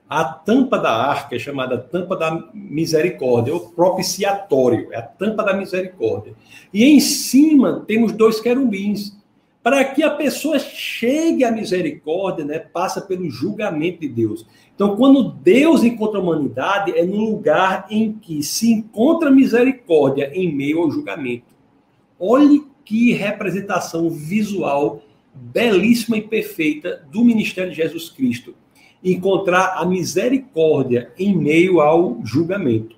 A 0.09 0.24
tampa 0.24 0.78
da 0.78 0.91
arca 0.91 1.36
é 1.36 1.39
chamada 1.39 1.76
tampa 1.76 2.16
da 2.16 2.49
misericórdia, 2.55 3.53
ou 3.53 3.68
propiciatório, 3.70 4.93
é 4.93 4.97
a 4.97 5.03
tampa 5.03 5.45
da 5.45 5.53
misericórdia. 5.53 6.34
E 6.72 6.82
em 6.82 6.99
cima 6.99 7.84
temos 7.86 8.12
dois 8.12 8.41
querubins. 8.41 9.17
Para 9.68 9.84
que 9.84 10.02
a 10.02 10.08
pessoa 10.08 10.58
chegue 10.58 11.44
à 11.44 11.50
misericórdia, 11.50 12.42
né, 12.42 12.58
passa 12.58 13.02
pelo 13.02 13.28
julgamento 13.28 14.00
de 14.00 14.08
Deus. 14.08 14.46
Então, 14.74 14.96
quando 14.96 15.24
Deus 15.24 15.84
encontra 15.84 16.18
a 16.18 16.22
humanidade, 16.22 16.92
é 16.96 17.04
no 17.04 17.16
lugar 17.16 17.86
em 17.90 18.14
que 18.14 18.42
se 18.42 18.72
encontra 18.72 19.30
misericórdia 19.30 20.30
em 20.32 20.50
meio 20.50 20.80
ao 20.80 20.90
julgamento. 20.90 21.54
Olhe 22.18 22.64
que 22.82 23.12
representação 23.12 24.08
visual 24.08 25.02
belíssima 25.34 26.16
e 26.16 26.22
perfeita 26.22 27.06
do 27.12 27.22
ministério 27.22 27.70
de 27.70 27.76
Jesus 27.76 28.08
Cristo 28.08 28.54
encontrar 29.04 29.74
a 29.76 29.84
misericórdia 29.84 31.12
em 31.18 31.36
meio 31.36 31.82
ao 31.82 32.22
julgamento. 32.24 32.96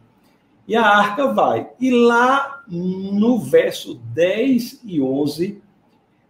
E 0.69 0.77
a 0.77 0.87
arca 0.87 1.33
vai. 1.33 1.69
E 1.81 1.91
lá 1.91 2.63
no 2.69 3.41
verso 3.41 3.95
10 4.15 4.83
e 4.85 5.01
11, 5.01 5.61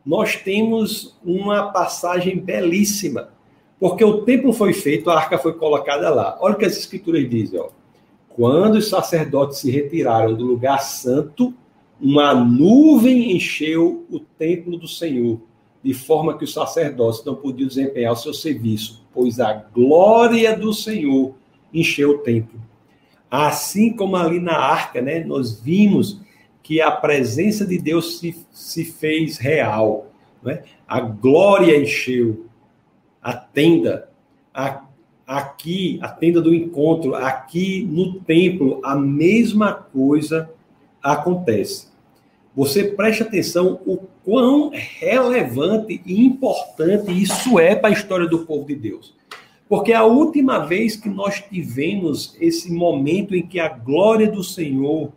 nós 0.05 0.37
temos 0.37 1.19
uma 1.25 1.71
passagem 1.73 2.39
belíssima. 2.39 3.31
Porque 3.79 4.05
o 4.05 4.23
templo 4.23 4.53
foi 4.53 4.73
feito, 4.73 5.11
a 5.11 5.17
arca 5.17 5.39
foi 5.39 5.55
colocada 5.55 6.11
lá. 6.11 6.37
Olha 6.41 6.55
o 6.55 6.59
que 6.59 6.65
as 6.65 6.77
escrituras 6.77 7.29
dizem, 7.29 7.59
ó. 7.59 7.69
Quando 8.29 8.77
os 8.77 8.89
sacerdotes 8.89 9.59
se 9.59 9.71
retiraram 9.71 10.35
do 10.35 10.45
lugar 10.45 10.81
santo, 10.83 11.53
uma 12.01 12.35
nuvem 12.35 13.33
encheu 13.37 14.07
o 14.11 14.21
templo 14.21 14.77
do 14.77 14.89
Senhor 14.89 15.41
de 15.83 15.95
forma 15.95 16.37
que 16.37 16.45
os 16.45 16.53
sacerdotes 16.53 17.25
não 17.25 17.35
podiam 17.35 17.69
desempenhar 17.69 18.13
o 18.13 18.17
seu 18.17 18.35
serviço, 18.35 19.03
pois 19.13 19.41
a 19.41 19.53
glória 19.53 20.57
do 20.57 20.73
Senhor 20.75 21.35
encheu 21.73 22.11
o 22.11 22.19
templo. 22.19 22.61
Assim 23.31 23.95
como 23.95 24.17
ali 24.17 24.41
na 24.41 24.59
arca, 24.59 25.01
né, 25.01 25.25
nós 25.25 25.61
vimos 25.61 26.21
que 26.63 26.81
a 26.81 26.91
presença 26.91 27.67
de 27.67 27.79
Deus 27.79 28.19
se, 28.19 28.37
se 28.53 28.85
fez 28.85 29.39
real. 29.39 30.07
Né? 30.43 30.63
A 30.87 31.01
glória 31.01 31.77
encheu 31.77 32.47
a 33.23 33.35
tenda. 33.35 34.09
A, 34.53 34.85
aqui, 35.27 35.99
a 36.03 36.09
tenda 36.09 36.41
do 36.41 36.55
encontro, 36.55 37.15
aqui 37.15 37.87
no 37.89 38.15
templo, 38.21 38.81
a 38.85 38.97
mesma 38.97 39.73
coisa 39.73 40.51
acontece. 41.03 41.89
Você 42.55 42.85
preste 42.85 43.23
atenção 43.23 43.81
o 43.87 43.97
quão 44.25 44.71
relevante 44.73 46.03
e 46.05 46.25
importante 46.25 47.13
isso 47.13 47.59
é 47.59 47.77
para 47.77 47.91
a 47.91 47.93
história 47.93 48.27
do 48.27 48.41
povo 48.41 48.67
de 48.67 48.75
Deus. 48.75 49.15
Porque 49.69 49.93
a 49.93 50.05
última 50.05 50.59
vez 50.67 50.97
que 50.97 51.09
nós 51.09 51.41
tivemos 51.41 52.37
esse 52.41 52.73
momento 52.73 53.37
em 53.37 53.47
que 53.47 53.61
a 53.61 53.69
glória 53.69 54.29
do 54.29 54.43
Senhor 54.43 55.13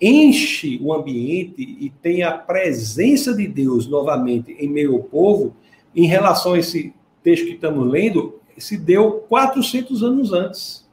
enche 0.00 0.78
o 0.82 0.92
ambiente 0.92 1.62
e 1.62 1.90
tem 2.02 2.22
a 2.22 2.32
presença 2.32 3.34
de 3.34 3.46
Deus 3.46 3.86
novamente 3.86 4.52
em 4.52 4.68
meio 4.68 4.94
ao 4.94 5.02
povo, 5.02 5.54
em 5.94 6.06
relação 6.06 6.52
a 6.52 6.58
esse 6.58 6.92
texto 7.22 7.46
que 7.46 7.54
estamos 7.54 7.90
lendo, 7.90 8.38
se 8.58 8.76
deu 8.76 9.12
400 9.28 10.02
anos 10.02 10.32
antes. 10.32 10.86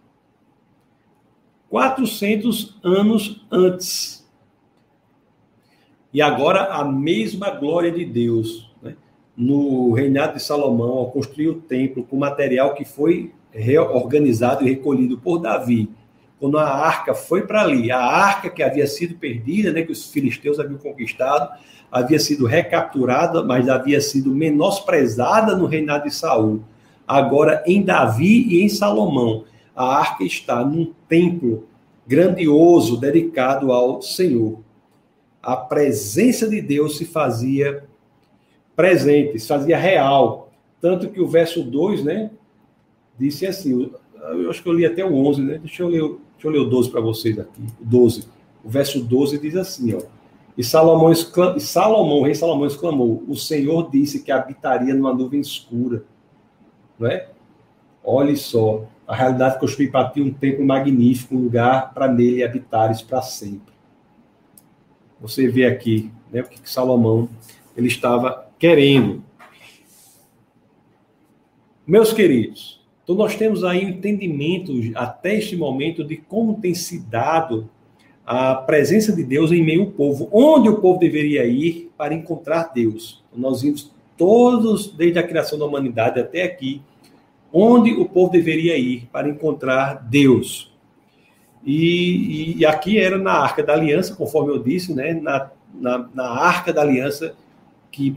400 1.69 2.79
anos 2.83 3.45
antes. 3.51 4.23
E 6.13 6.21
agora 6.21 6.65
a 6.65 6.85
mesma 6.85 7.49
glória 7.49 7.91
de 7.91 8.05
Deus, 8.05 8.71
né? 8.81 8.95
no 9.35 9.91
reinado 9.91 10.35
de 10.35 10.43
Salomão, 10.43 10.91
ao 10.91 11.11
construir 11.11 11.49
o 11.49 11.61
templo 11.61 12.03
com 12.03 12.15
material 12.15 12.75
que 12.75 12.85
foi 12.85 13.33
reorganizado 13.51 14.63
e 14.63 14.69
recolhido 14.69 15.17
por 15.17 15.39
Davi, 15.39 15.89
quando 16.39 16.57
a 16.57 16.67
arca 16.67 17.13
foi 17.13 17.47
para 17.47 17.61
ali, 17.61 17.91
a 17.91 17.99
arca 17.99 18.49
que 18.49 18.61
havia 18.61 18.85
sido 18.85 19.15
perdida, 19.15 19.71
né, 19.71 19.83
que 19.83 19.91
os 19.91 20.11
filisteus 20.11 20.59
haviam 20.59 20.77
conquistado, 20.77 21.49
havia 21.91 22.19
sido 22.19 22.45
recapturada, 22.45 23.43
mas 23.43 23.69
havia 23.69 24.01
sido 24.01 24.33
menosprezada 24.33 25.55
no 25.55 25.65
reinado 25.65 26.05
de 26.05 26.13
Saul. 26.13 26.63
Agora 27.07 27.63
em 27.65 27.83
Davi 27.83 28.47
e 28.49 28.61
em 28.61 28.69
Salomão, 28.69 29.45
a 29.75 29.97
arca 29.97 30.23
está 30.23 30.63
num 30.63 30.93
templo 31.07 31.67
grandioso 32.05 32.97
dedicado 32.97 33.71
ao 33.71 34.01
Senhor. 34.01 34.59
A 35.41 35.55
presença 35.55 36.49
de 36.49 36.61
Deus 36.61 36.97
se 36.97 37.05
fazia 37.05 37.85
presente, 38.75 39.39
se 39.39 39.47
fazia 39.47 39.77
real. 39.77 40.51
Tanto 40.81 41.09
que 41.09 41.21
o 41.21 41.27
verso 41.27 41.63
2, 41.63 42.03
né, 42.03 42.31
disse 43.17 43.45
assim, 43.45 43.91
eu 44.31 44.49
acho 44.49 44.63
que 44.63 44.69
eu 44.69 44.73
li 44.73 44.85
até 44.85 45.03
o 45.03 45.13
11, 45.13 45.41
né? 45.41 45.57
Deixa 45.57 45.83
eu 45.83 45.87
ler, 45.87 46.01
deixa 46.01 46.47
eu 46.47 46.51
ler 46.51 46.59
o 46.59 46.69
12 46.69 46.89
para 46.89 47.01
vocês 47.01 47.37
aqui. 47.37 47.61
O 47.81 47.85
12. 47.85 48.27
O 48.63 48.69
verso 48.69 49.03
12 49.03 49.37
diz 49.39 49.55
assim, 49.55 49.93
ó. 49.93 50.01
E 50.57 50.63
Salomão, 50.63 51.11
exclam... 51.11 51.59
Salomão, 51.59 52.19
o 52.19 52.23
rei 52.23 52.35
Salomão 52.35 52.67
exclamou: 52.67 53.23
O 53.27 53.35
Senhor 53.35 53.89
disse 53.89 54.23
que 54.23 54.31
habitaria 54.31 54.93
numa 54.93 55.13
nuvem 55.13 55.41
escura. 55.41 56.03
Não 56.97 57.07
é? 57.07 57.29
Olhe 58.03 58.37
só, 58.37 58.85
a 59.07 59.15
realidade 59.15 59.59
construiu 59.59 59.91
para 59.91 60.09
ti 60.09 60.21
um 60.21 60.31
templo 60.31 60.65
magnífico, 60.65 61.35
um 61.35 61.43
lugar 61.43 61.93
para 61.93 62.07
nele 62.07 62.43
habitares 62.43 63.01
para 63.01 63.21
sempre. 63.21 63.73
Você 65.19 65.47
vê 65.47 65.65
aqui 65.65 66.11
né, 66.31 66.41
o 66.41 66.43
que 66.43 66.69
Salomão 66.69 67.29
ele 67.75 67.87
estava 67.87 68.47
querendo. 68.59 69.23
Meus 71.87 72.13
queridos, 72.13 72.82
então 73.03 73.15
nós 73.15 73.35
temos 73.35 73.63
aí 73.63 73.85
um 73.85 73.89
entendimento 73.89 74.71
até 74.95 75.37
este 75.37 75.57
momento 75.57 76.03
de 76.03 76.17
como 76.17 76.59
tem 76.61 76.73
se 76.73 76.99
dado 76.99 77.69
a 78.25 78.55
presença 78.55 79.13
de 79.13 79.23
Deus 79.23 79.51
em 79.51 79.61
meio 79.61 79.81
ao 79.81 79.87
povo, 79.87 80.29
onde 80.31 80.69
o 80.69 80.79
povo 80.79 80.99
deveria 80.99 81.45
ir 81.45 81.91
para 81.97 82.13
encontrar 82.13 82.71
Deus. 82.73 83.21
Nós 83.35 83.61
vimos 83.61 83.91
todos, 84.17 84.87
desde 84.87 85.19
a 85.19 85.27
criação 85.27 85.59
da 85.59 85.65
humanidade 85.65 86.19
até 86.19 86.43
aqui, 86.43 86.81
onde 87.51 87.91
o 87.91 88.05
povo 88.05 88.31
deveria 88.31 88.77
ir 88.77 89.07
para 89.11 89.27
encontrar 89.27 89.95
Deus. 89.95 90.71
E, 91.65 92.57
e 92.57 92.65
aqui 92.65 92.97
era 92.97 93.17
na 93.17 93.33
Arca 93.33 93.63
da 93.63 93.73
Aliança, 93.73 94.15
conforme 94.15 94.51
eu 94.51 94.59
disse, 94.59 94.93
né, 94.93 95.13
na, 95.13 95.51
na, 95.73 96.09
na 96.13 96.29
Arca 96.29 96.71
da 96.71 96.81
Aliança, 96.81 97.35
que, 97.91 98.15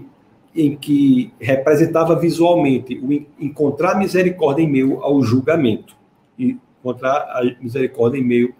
em 0.57 0.76
que 0.76 1.32
representava 1.38 2.16
visualmente 2.16 2.98
o 2.98 3.12
encontrar 3.38 3.98
misericórdia 3.98 4.62
em 4.62 4.68
meio 4.68 5.02
ao 5.02 5.22
julgamento. 5.22 5.94
E 6.38 6.57
encontrar 6.80 7.16
a 7.16 7.42
misericórdia 7.61 8.18
em 8.18 8.24
meio 8.24 8.54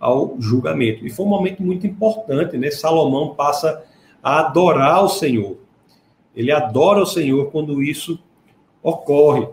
ao 0.00 0.36
julgamento. 0.38 1.06
E 1.06 1.10
foi 1.10 1.26
um 1.26 1.28
momento 1.28 1.62
muito 1.62 1.86
importante, 1.86 2.56
né? 2.56 2.70
Salomão 2.70 3.34
passa 3.34 3.84
a 4.22 4.40
adorar 4.40 5.04
o 5.04 5.08
Senhor. 5.08 5.58
Ele 6.34 6.50
adora 6.50 7.00
o 7.00 7.06
Senhor 7.06 7.50
quando 7.50 7.82
isso 7.82 8.18
ocorre. 8.82 9.46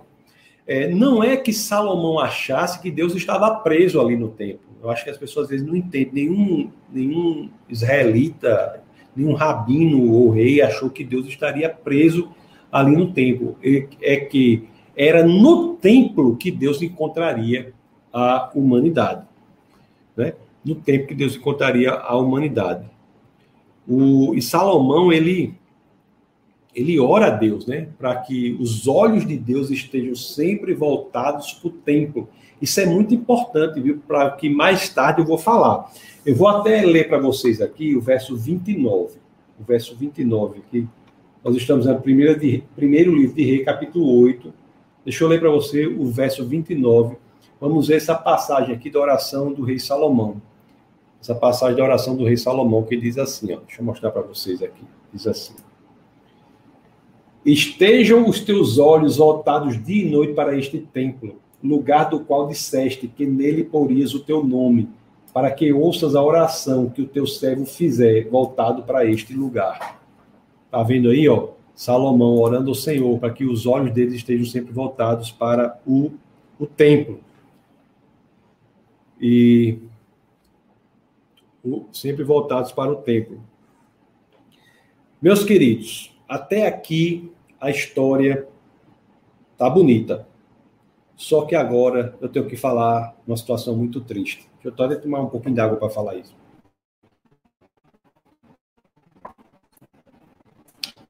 É, 0.65 0.87
não 0.87 1.23
é 1.23 1.37
que 1.37 1.51
Salomão 1.51 2.19
achasse 2.19 2.81
que 2.81 2.91
Deus 2.91 3.13
estava 3.15 3.55
preso 3.55 3.99
ali 3.99 4.15
no 4.15 4.29
templo. 4.29 4.71
Eu 4.81 4.89
acho 4.89 5.03
que 5.03 5.09
as 5.09 5.17
pessoas 5.17 5.45
às 5.45 5.49
vezes 5.51 5.65
não 5.65 5.75
entendem. 5.75 6.29
Nenhum, 6.29 6.71
nenhum 6.91 7.49
israelita, 7.69 8.80
nenhum 9.15 9.33
rabino 9.33 10.11
ou 10.11 10.29
rei 10.29 10.61
achou 10.61 10.89
que 10.89 11.03
Deus 11.03 11.27
estaria 11.27 11.69
preso 11.69 12.29
ali 12.71 12.95
no 12.95 13.11
templo. 13.11 13.57
É 14.01 14.17
que 14.17 14.67
era 14.95 15.25
no 15.25 15.75
templo 15.75 16.35
que 16.35 16.51
Deus 16.51 16.81
encontraria 16.81 17.73
a 18.13 18.51
humanidade 18.53 19.31
né, 20.15 20.33
no 20.63 20.75
tempo 20.75 21.07
que 21.07 21.15
Deus 21.15 21.35
encontraria 21.35 21.91
a 21.91 22.15
humanidade. 22.17 22.89
O, 23.87 24.33
e 24.35 24.41
Salomão, 24.41 25.11
ele, 25.11 25.55
ele 26.73 26.99
ora 26.99 27.27
a 27.27 27.31
Deus, 27.31 27.65
né, 27.65 27.87
para 27.97 28.15
que 28.17 28.55
os 28.59 28.87
olhos 28.87 29.25
de 29.25 29.37
Deus 29.37 29.69
estejam 29.69 30.15
sempre 30.15 30.73
voltados 30.73 31.53
para 31.53 31.67
o 31.67 31.71
templo. 31.71 32.29
Isso 32.61 32.79
é 32.79 32.85
muito 32.85 33.13
importante, 33.13 33.79
viu, 33.79 34.01
para 34.07 34.29
que 34.31 34.49
mais 34.49 34.87
tarde 34.89 35.21
eu 35.21 35.25
vou 35.25 35.37
falar. 35.37 35.91
Eu 36.25 36.35
vou 36.35 36.47
até 36.47 36.81
ler 36.81 37.07
para 37.07 37.17
vocês 37.17 37.61
aqui 37.61 37.95
o 37.95 38.01
verso 38.01 38.37
29. 38.37 39.19
O 39.59 39.63
verso 39.63 39.95
29, 39.95 40.61
que 40.69 40.87
nós 41.43 41.55
estamos 41.55 41.85
no 41.85 41.99
primeiro, 42.01 42.39
primeiro 42.75 43.15
livro 43.15 43.35
de 43.35 43.43
Rei, 43.43 43.63
capítulo 43.63 44.21
8. 44.21 44.53
Deixa 45.03 45.23
eu 45.23 45.27
ler 45.27 45.39
para 45.39 45.49
você 45.49 45.87
o 45.87 46.05
verso 46.05 46.45
29 46.45 47.17
Vamos 47.61 47.89
ver 47.89 47.97
essa 47.97 48.15
passagem 48.15 48.73
aqui 48.73 48.89
da 48.89 48.99
oração 48.99 49.53
do 49.53 49.63
rei 49.63 49.77
Salomão. 49.77 50.41
Essa 51.21 51.35
passagem 51.35 51.77
da 51.77 51.83
oração 51.83 52.15
do 52.15 52.25
rei 52.25 52.35
Salomão 52.35 52.81
que 52.81 52.97
diz 52.97 53.19
assim, 53.19 53.53
ó, 53.53 53.59
deixa 53.59 53.81
eu 53.81 53.85
mostrar 53.85 54.09
para 54.09 54.23
vocês 54.23 54.63
aqui. 54.63 54.83
Diz 55.13 55.27
assim: 55.27 55.53
Estejam 57.45 58.27
os 58.27 58.39
teus 58.39 58.79
olhos 58.79 59.17
voltados 59.17 59.81
dia 59.85 60.03
e 60.03 60.09
noite 60.09 60.33
para 60.33 60.57
este 60.57 60.79
templo, 60.79 61.35
lugar 61.63 62.09
do 62.09 62.19
qual 62.19 62.47
disseste 62.47 63.07
que 63.07 63.25
nele 63.25 63.63
porias 63.63 64.13
o 64.13 64.19
teu 64.19 64.43
nome, 64.43 64.89
para 65.33 65.51
que 65.51 65.71
ouças 65.71 66.15
a 66.15 66.23
oração 66.23 66.89
que 66.89 67.01
o 67.01 67.07
teu 67.07 67.25
servo 67.25 67.65
fizer 67.65 68.27
voltado 68.29 68.83
para 68.83 69.05
este 69.05 69.33
lugar. 69.33 70.01
Tá 70.69 70.83
vendo 70.83 71.09
aí, 71.09 71.27
ó? 71.27 71.49
Salomão 71.73 72.37
orando 72.37 72.69
ao 72.69 72.75
Senhor 72.75 73.17
para 73.19 73.31
que 73.31 73.45
os 73.45 73.65
olhos 73.65 73.93
dele 73.93 74.15
estejam 74.15 74.45
sempre 74.45 74.73
voltados 74.73 75.31
para 75.31 75.79
o, 75.85 76.11
o 76.59 76.65
templo 76.65 77.19
e 79.19 79.79
sempre 81.91 82.23
voltados 82.23 82.71
para 82.71 82.91
o 82.91 82.97
templo. 82.97 83.41
Meus 85.21 85.43
queridos, 85.43 86.15
até 86.27 86.67
aqui 86.67 87.31
a 87.59 87.69
história 87.69 88.47
tá 89.57 89.69
bonita. 89.69 90.27
Só 91.21 91.45
que 91.45 91.53
agora 91.53 92.17
eu 92.19 92.27
tenho 92.27 92.47
que 92.47 92.55
falar 92.55 93.15
uma 93.27 93.37
situação 93.37 93.75
muito 93.75 94.01
triste. 94.01 94.49
Eu 94.63 94.71
até 94.71 94.95
tomar 94.95 95.21
um 95.21 95.29
pouquinho 95.29 95.53
de 95.53 95.61
água 95.61 95.77
para 95.77 95.87
falar 95.87 96.15
isso. 96.15 96.35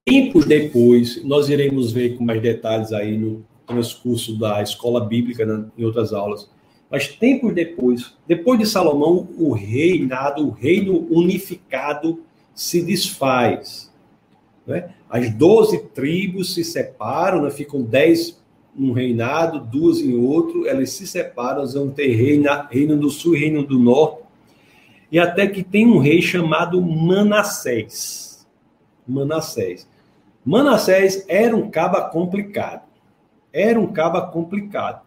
Tempos 0.04 0.46
depois, 0.46 1.24
nós 1.24 1.48
iremos 1.48 1.94
ver 1.94 2.18
com 2.18 2.26
mais 2.26 2.42
detalhes 2.42 2.92
aí 2.92 3.18
no 3.18 3.46
transcurso 3.66 4.38
da 4.38 4.62
escola 4.62 5.00
bíblica, 5.00 5.46
né, 5.46 5.66
em 5.78 5.86
outras 5.86 6.12
aulas, 6.12 6.52
mas 6.90 7.08
tempos 7.08 7.56
depois, 7.56 8.14
depois 8.28 8.60
de 8.60 8.66
Salomão, 8.66 9.30
o 9.38 9.54
reinado, 9.54 10.46
o 10.46 10.52
reino 10.52 11.08
unificado 11.10 12.22
se 12.54 12.82
desfaz. 12.82 13.90
Né? 14.68 14.94
As 15.10 15.34
doze 15.34 15.86
tribos 15.86 16.54
se 16.54 16.66
separam, 16.66 17.44
né? 17.44 17.50
ficam 17.50 17.82
dez 17.82 18.41
num 18.76 18.94
reinado, 18.94 19.60
duas 19.60 20.00
em 20.00 20.16
outro, 20.16 20.66
elas 20.68 20.92
se 20.92 21.06
separam, 21.06 21.66
vão 21.68 21.90
ter 21.90 22.08
reino, 22.16 22.48
reino 22.70 22.98
do 22.98 23.10
sul 23.10 23.36
e 23.36 23.40
reino 23.40 23.64
do 23.64 23.78
norte. 23.78 24.24
E 25.12 25.20
até 25.20 25.46
que 25.48 25.64
tem 25.64 25.86
um 25.86 25.98
rei 25.98 26.22
chamado 26.22 26.82
Manassés. 26.82 28.48
Manassés. 29.08 29.88
Manassés 30.46 31.26
era 31.28 31.56
um 31.56 31.70
caba 31.70 32.10
complicado. 32.10 32.84
Era 33.52 33.80
um 33.80 33.88
caba 33.88 34.22
complicado. 34.28 35.02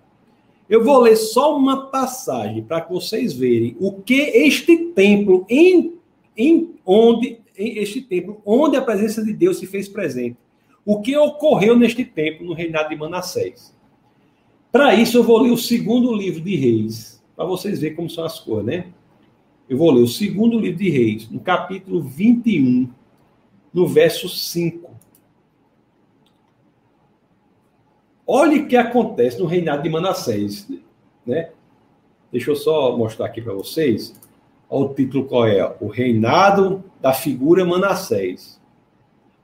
Eu 0.68 0.84
vou 0.84 1.00
ler 1.00 1.16
só 1.16 1.56
uma 1.56 1.86
passagem 1.86 2.62
para 2.62 2.80
que 2.80 2.92
vocês 2.92 3.32
verem 3.32 3.76
o 3.80 3.92
que 3.92 4.14
este 4.14 4.76
templo, 4.92 5.46
em, 5.48 5.94
em 6.36 6.74
onde 6.84 7.38
em 7.56 7.78
este 7.78 8.00
templo, 8.00 8.40
onde 8.44 8.76
a 8.76 8.82
presença 8.82 9.24
de 9.24 9.32
Deus 9.32 9.58
se 9.58 9.66
fez 9.66 9.88
presente. 9.88 10.36
O 10.84 11.00
que 11.00 11.16
ocorreu 11.16 11.76
neste 11.76 12.04
templo 12.04 12.46
no 12.46 12.52
reinado 12.52 12.90
de 12.90 12.96
Manassés. 12.96 13.74
Para 14.70 14.94
isso, 14.94 15.16
eu 15.16 15.22
vou 15.22 15.38
ler 15.38 15.50
o 15.50 15.56
segundo 15.56 16.12
livro 16.12 16.40
de 16.40 16.56
Reis, 16.56 17.22
para 17.36 17.44
vocês 17.44 17.80
verem 17.80 17.96
como 17.96 18.10
são 18.10 18.24
as 18.24 18.40
coisas, 18.40 18.66
né? 18.66 18.86
Eu 19.68 19.78
vou 19.78 19.90
ler 19.90 20.02
o 20.02 20.08
segundo 20.08 20.58
livro 20.58 20.78
de 20.78 20.90
Reis, 20.90 21.30
no 21.30 21.40
capítulo 21.40 22.02
21, 22.02 22.90
no 23.72 23.86
verso 23.86 24.28
5. 24.28 24.90
Olhe 28.26 28.60
o 28.60 28.68
que 28.68 28.76
acontece 28.76 29.38
no 29.38 29.46
reinado 29.46 29.82
de 29.82 29.88
Manassés, 29.88 30.68
né? 31.24 31.50
Deixa 32.32 32.50
eu 32.50 32.56
só 32.56 32.96
mostrar 32.96 33.26
aqui 33.26 33.40
para 33.40 33.52
vocês. 33.52 34.20
Olha 34.68 34.86
o 34.86 34.94
título 34.94 35.26
qual 35.26 35.46
é? 35.46 35.76
O 35.80 35.86
reinado 35.86 36.82
da 37.00 37.12
figura 37.12 37.64
Manassés, 37.64 38.60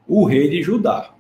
o 0.09 0.25
rei 0.25 0.51
de 0.51 0.63
Judá. 0.63 1.15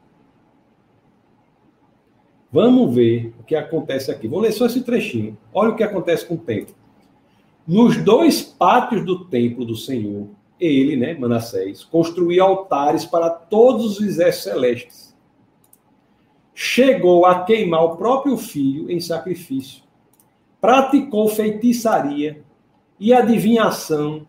Vamos 2.53 2.95
ver 2.95 3.33
o 3.39 3.45
que 3.45 3.55
acontece 3.55 4.11
aqui. 4.11 4.27
Vou 4.27 4.41
ler 4.41 4.53
só 4.53 4.67
esse 4.67 4.83
trechinho. 4.83 5.39
Olha 5.55 5.71
o 5.71 5.77
que 5.77 5.85
acontece 5.85 6.27
com 6.27 6.35
o 6.35 6.39
templo. 6.39 6.75
Nos 7.67 7.97
dois 7.97 8.43
pátios 8.43 9.05
do 9.05 9.25
templo 9.27 9.65
do 9.65 9.77
Senhor, 9.77 10.29
ele, 10.59 10.97
né, 10.97 11.15
Manassés, 11.15 11.85
construiu 11.85 12.45
altares 12.45 13.05
para 13.05 13.31
todos 13.31 13.99
os 13.99 14.01
exércitos 14.01 14.53
celestes. 14.53 15.17
Chegou 16.55 17.25
a 17.25 17.45
queimar 17.45 17.85
o 17.85 17.97
próprio 17.97 18.37
filho 18.37 18.91
em 18.91 19.01
sacrifício. 19.01 19.83
Praticou 20.61 21.29
feitiçaria 21.29 22.43
e 22.99 23.15
adivinhação 23.15 24.27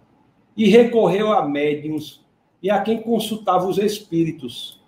e 0.56 0.70
recorreu 0.70 1.32
a 1.32 1.46
médiums 1.46 2.24
e 2.62 2.70
a 2.70 2.82
quem 2.82 3.02
consultava 3.02 3.68
os 3.68 3.78
espíritos. 3.78 4.81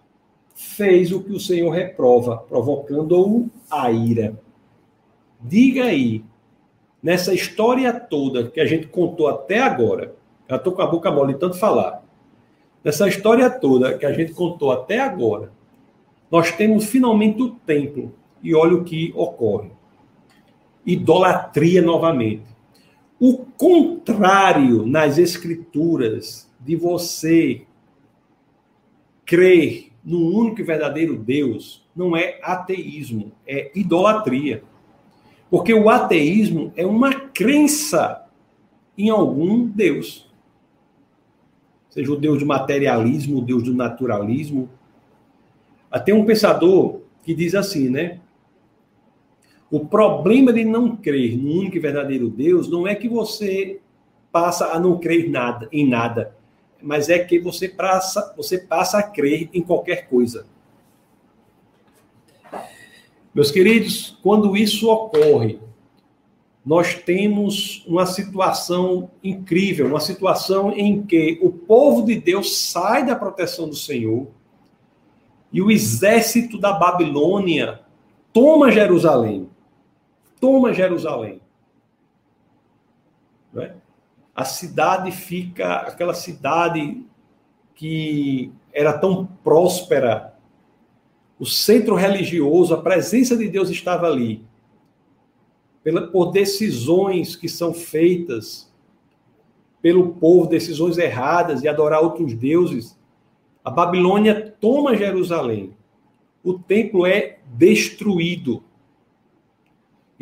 Fez 0.64 1.12
o 1.12 1.22
que 1.22 1.32
o 1.32 1.40
Senhor 1.40 1.70
reprova, 1.70 2.38
provocando-o 2.38 3.50
a 3.70 3.92
ira. 3.92 4.40
Diga 5.40 5.84
aí, 5.84 6.24
nessa 7.02 7.34
história 7.34 7.94
toda 7.94 8.50
que 8.50 8.60
a 8.60 8.66
gente 8.66 8.88
contou 8.88 9.28
até 9.28 9.60
agora, 9.60 10.16
já 10.50 10.56
estou 10.56 10.74
com 10.74 10.82
a 10.82 10.88
boca 10.88 11.12
mole 11.12 11.34
de 11.34 11.40
tanto 11.40 11.58
falar. 11.60 12.04
Nessa 12.84 13.08
história 13.08 13.50
toda 13.50 13.98
que 13.98 14.06
a 14.06 14.14
gente 14.14 14.34
contou 14.34 14.72
até 14.72 15.00
agora, 15.00 15.52
nós 16.32 16.52
temos 16.52 16.86
finalmente 16.86 17.42
o 17.42 17.52
templo. 17.52 18.14
E 18.42 18.56
olha 18.56 18.76
o 18.76 18.84
que 18.84 19.14
ocorre: 19.16 19.70
idolatria 20.86 21.82
novamente. 21.82 22.44
O 23.20 23.38
contrário 23.38 24.86
nas 24.86 25.18
escrituras 25.18 26.50
de 26.60 26.76
você 26.76 27.62
crer 29.26 29.93
no 30.04 30.20
único 30.20 30.62
e 30.62 30.64
verdadeiro 30.64 31.18
Deus 31.18 31.88
não 31.96 32.16
é 32.16 32.40
ateísmo, 32.42 33.32
é 33.48 33.72
idolatria. 33.76 34.64
Porque 35.50 35.74
o 35.74 35.90
ateísmo 35.90 36.74
é 36.76 36.86
uma 36.86 37.14
crença 37.14 38.26
em 38.98 39.10
algum 39.10 39.66
Deus 39.66 40.32
seja 41.94 42.12
o 42.12 42.16
Deus 42.16 42.40
do 42.40 42.46
materialismo, 42.48 43.38
o 43.38 43.42
Deus 43.42 43.62
do 43.62 43.72
naturalismo. 43.72 44.68
Até 45.92 46.12
um 46.12 46.26
pensador 46.26 47.02
que 47.24 47.36
diz 47.36 47.54
assim, 47.54 47.88
né? 47.88 48.20
O 49.70 49.86
problema 49.86 50.52
de 50.52 50.66
não 50.66 50.96
crer 50.96 51.38
no 51.38 51.52
único 51.52 51.78
e 51.78 51.80
verdadeiro 51.80 52.32
Deus 52.32 52.68
não 52.68 52.88
é 52.88 52.96
que 52.96 53.08
você 53.08 53.80
passa 54.32 54.74
a 54.74 54.80
não 54.80 55.00
crer 55.00 55.30
nada, 55.30 55.70
em 55.72 55.88
nada, 55.88 56.36
mas 56.84 57.10
é 57.10 57.20
que 57.20 57.40
você 57.40 57.70
passa, 57.70 58.34
você 58.36 58.58
passa 58.58 59.00
a 59.00 59.04
crer 59.04 59.50
em 59.54 59.62
qualquer 59.62 60.08
coisa. 60.08 60.46
Meus 63.34 63.50
queridos, 63.50 64.18
quando 64.22 64.56
isso 64.56 64.90
ocorre, 64.90 65.60
nós 66.66 66.94
temos 66.94 67.84
uma 67.88 68.06
situação 68.06 69.10
incrível, 69.24 69.88
uma 69.88 70.00
situação 70.00 70.72
em 70.72 71.04
que 71.04 71.40
o 71.42 71.52
povo 71.52 72.06
de 72.06 72.16
Deus 72.16 72.58
sai 72.58 73.06
da 73.06 73.16
proteção 73.16 73.68
do 73.68 73.76
Senhor 73.76 74.28
e 75.52 75.62
o 75.62 75.72
exército 75.72 76.58
da 76.58 76.74
Babilônia 76.74 77.82
toma 78.32 78.72
Jerusalém. 78.72 79.50
Toma 80.40 80.74
Jerusalém. 80.74 81.43
A 84.36 84.46
cidade 84.46 85.12
fica, 85.12 85.76
aquela 85.76 86.14
cidade 86.14 87.04
que 87.76 88.52
era 88.72 88.94
tão 88.94 89.26
próspera, 89.44 90.34
o 91.40 91.46
centro 91.46 91.96
religioso, 91.96 92.74
a 92.74 92.82
presença 92.82 93.36
de 93.36 93.48
Deus 93.50 93.70
estava 93.70 94.08
ali 94.08 94.46
pela, 95.84 96.08
por 96.08 96.32
decisões 96.32 97.36
que 97.36 97.50
são 97.50 97.74
feitas 97.74 98.72
pelo 99.82 100.14
povo, 100.14 100.48
decisões 100.48 100.98
erradas 100.98 101.62
de 101.62 101.68
adorar 101.68 102.02
outros 102.02 102.34
deuses, 102.34 102.98
a 103.64 103.70
Babilônia 103.70 104.56
toma 104.62 104.96
Jerusalém. 104.96 105.76
O 106.42 106.54
templo 106.54 107.06
é 107.06 107.40
destruído. 107.54 108.64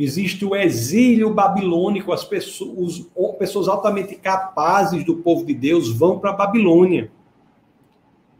Existe 0.02 0.43
o 0.43 0.56
exílio 0.56 1.32
babilônico, 1.32 2.12
as 2.12 2.24
pessoas, 2.24 3.06
os, 3.16 3.36
pessoas 3.38 3.68
altamente 3.68 4.16
capazes 4.16 5.04
do 5.04 5.18
povo 5.18 5.45
de 5.45 5.54
Deus 5.54 5.91
vão 5.91 6.18
para 6.18 6.32
a 6.32 6.36
Babilônia. 6.36 7.12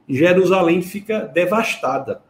Jerusalém 0.10 0.82
fica 0.82 1.20
devastada. 1.20 2.24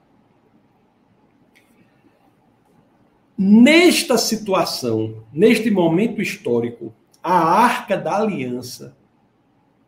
Nesta 3.38 4.18
situação, 4.18 5.24
neste 5.32 5.72
momento 5.72 6.22
histórico, 6.22 6.94
a 7.24 7.34
arca 7.34 7.96
da 7.96 8.18
aliança, 8.18 8.98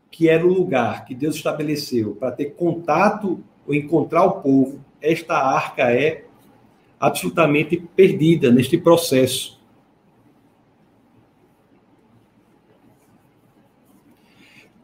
que 0.09 0.29
era 0.29 0.47
o 0.47 0.53
lugar 0.53 1.03
que 1.03 1.13
Deus 1.13 1.35
estabeleceu 1.35 2.15
para 2.15 2.31
ter 2.31 2.51
contato 2.51 3.43
ou 3.67 3.73
encontrar 3.73 4.23
o 4.23 4.41
povo, 4.41 4.79
esta 5.01 5.35
arca 5.35 5.91
é 5.91 6.23
absolutamente 7.03 7.77
perdida 7.95 8.49
neste 8.49 8.77
processo. 8.77 9.61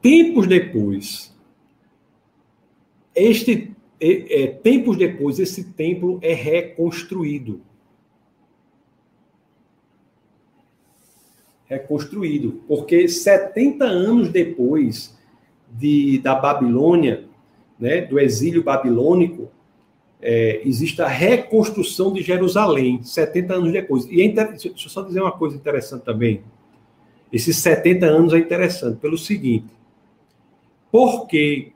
Tempos 0.01 0.45
depois, 0.45 1.33
este 3.15 3.73
é, 4.01 4.43
é, 4.43 4.47
tempos 4.47 4.97
depois, 4.97 5.39
esse 5.39 5.71
templo 5.71 6.19
é 6.21 6.33
reconstruído. 6.33 7.61
reconstruído, 11.65 12.63
porque 12.67 13.07
70 13.07 13.85
anos 13.85 14.29
depois 14.29 15.15
de, 15.71 16.17
da 16.17 16.33
Babilônia, 16.33 17.25
né, 17.79 18.01
do 18.01 18.19
exílio 18.19 18.63
babilônico, 18.63 19.51
é, 20.21 20.61
existe 20.65 21.01
a 21.01 21.07
reconstrução 21.07 22.11
de 22.11 22.21
Jerusalém, 22.21 23.01
70 23.03 23.53
anos 23.53 23.71
depois. 23.71 24.05
E 24.05 24.21
é 24.21 24.25
inter... 24.25 24.49
deixa 24.49 24.67
eu 24.67 24.89
só 24.89 25.01
dizer 25.01 25.21
uma 25.21 25.31
coisa 25.31 25.55
interessante 25.55 26.03
também. 26.03 26.41
Esses 27.31 27.57
70 27.57 28.05
anos 28.05 28.33
é 28.33 28.37
interessante 28.37 28.97
pelo 28.97 29.17
seguinte: 29.17 29.67
porque 30.91 31.71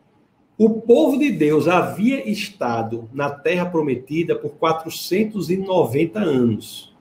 o 0.57 0.69
povo 0.81 1.17
de 1.17 1.31
Deus 1.31 1.67
havia 1.67 2.29
estado 2.29 3.09
na 3.13 3.29
terra 3.29 3.65
prometida 3.65 4.35
por 4.35 4.51
490 4.51 6.19
anos 6.19 6.93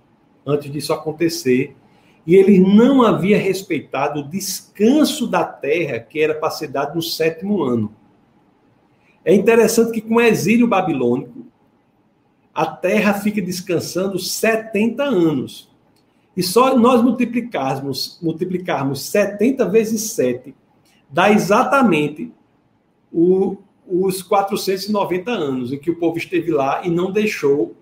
antes 0.47 0.71
disso 0.71 0.93
acontecer 0.93 1.77
e 2.27 2.37
ele 2.37 2.59
não 2.61 3.03
havia 3.03 3.39
respeitado 3.39 4.21
o 4.21 4.29
descanso 4.29 5.27
da 5.27 5.45
terra 5.45 5.99
que 5.99 6.21
era 6.21 6.35
para 6.35 6.51
ser 6.51 6.69
dado 6.69 6.95
no 6.95 7.03
sétimo 7.03 7.63
ano. 7.63 7.93
É 9.25 9.35
interessante 9.35 9.93
que 9.93 10.01
com 10.01 10.17
o 10.17 10.21
exílio 10.21 10.67
babilônico, 10.67 11.47
a 12.55 12.67
terra 12.67 13.15
fica 13.15 13.41
descansando 13.41 14.19
70 14.19 15.03
anos. 15.03 15.71
E 16.37 16.43
só 16.43 16.77
nós 16.77 17.03
multiplicarmos, 17.03 18.19
multiplicarmos 18.23 19.03
70 19.03 19.69
vezes 19.69 20.13
7, 20.13 20.55
dá 21.11 21.31
exatamente 21.31 22.33
o, 23.13 23.59
os 23.87 24.23
490 24.23 25.31
anos 25.31 25.73
em 25.73 25.79
que 25.79 25.91
o 25.91 25.97
povo 25.97 26.17
esteve 26.17 26.51
lá 26.51 26.85
e 26.85 26.91
não 26.91 27.13
deixou 27.13 27.77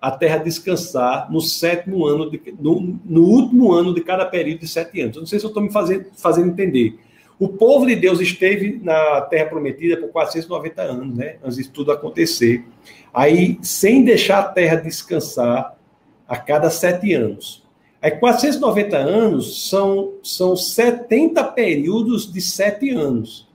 a 0.00 0.10
terra 0.10 0.36
descansar 0.36 1.32
no 1.32 1.40
sétimo 1.40 2.06
ano, 2.06 2.30
de, 2.30 2.40
no, 2.60 3.00
no, 3.04 3.22
último 3.22 3.72
ano 3.72 3.94
de 3.94 4.02
cada 4.02 4.26
período 4.26 4.60
de 4.60 4.68
sete 4.68 5.00
anos. 5.00 5.16
não 5.16 5.26
sei 5.26 5.40
se 5.40 5.46
eu 5.46 5.48
estou 5.48 5.62
me 5.62 5.72
fazendo, 5.72 6.06
fazendo 6.14 6.50
entender. 6.50 6.98
O 7.38 7.48
povo 7.48 7.84
de 7.86 7.96
Deus 7.96 8.20
esteve 8.20 8.80
na 8.82 9.20
terra 9.22 9.46
prometida 9.46 9.96
por 9.96 10.08
490 10.10 10.82
anos, 10.82 11.16
né? 11.16 11.36
Antes 11.42 11.56
de 11.56 11.68
tudo 11.68 11.90
acontecer. 11.90 12.64
Aí, 13.12 13.58
sem 13.60 14.04
deixar 14.04 14.38
a 14.38 14.48
terra 14.48 14.76
descansar 14.76 15.76
a 16.28 16.36
cada 16.36 16.70
sete 16.70 17.12
anos. 17.12 17.64
Aí, 18.00 18.12
490 18.12 18.96
anos 18.96 19.68
são, 19.68 20.14
são 20.22 20.56
70 20.56 21.42
períodos 21.44 22.32
de 22.32 22.40
sete 22.40 22.90
anos. 22.90 23.48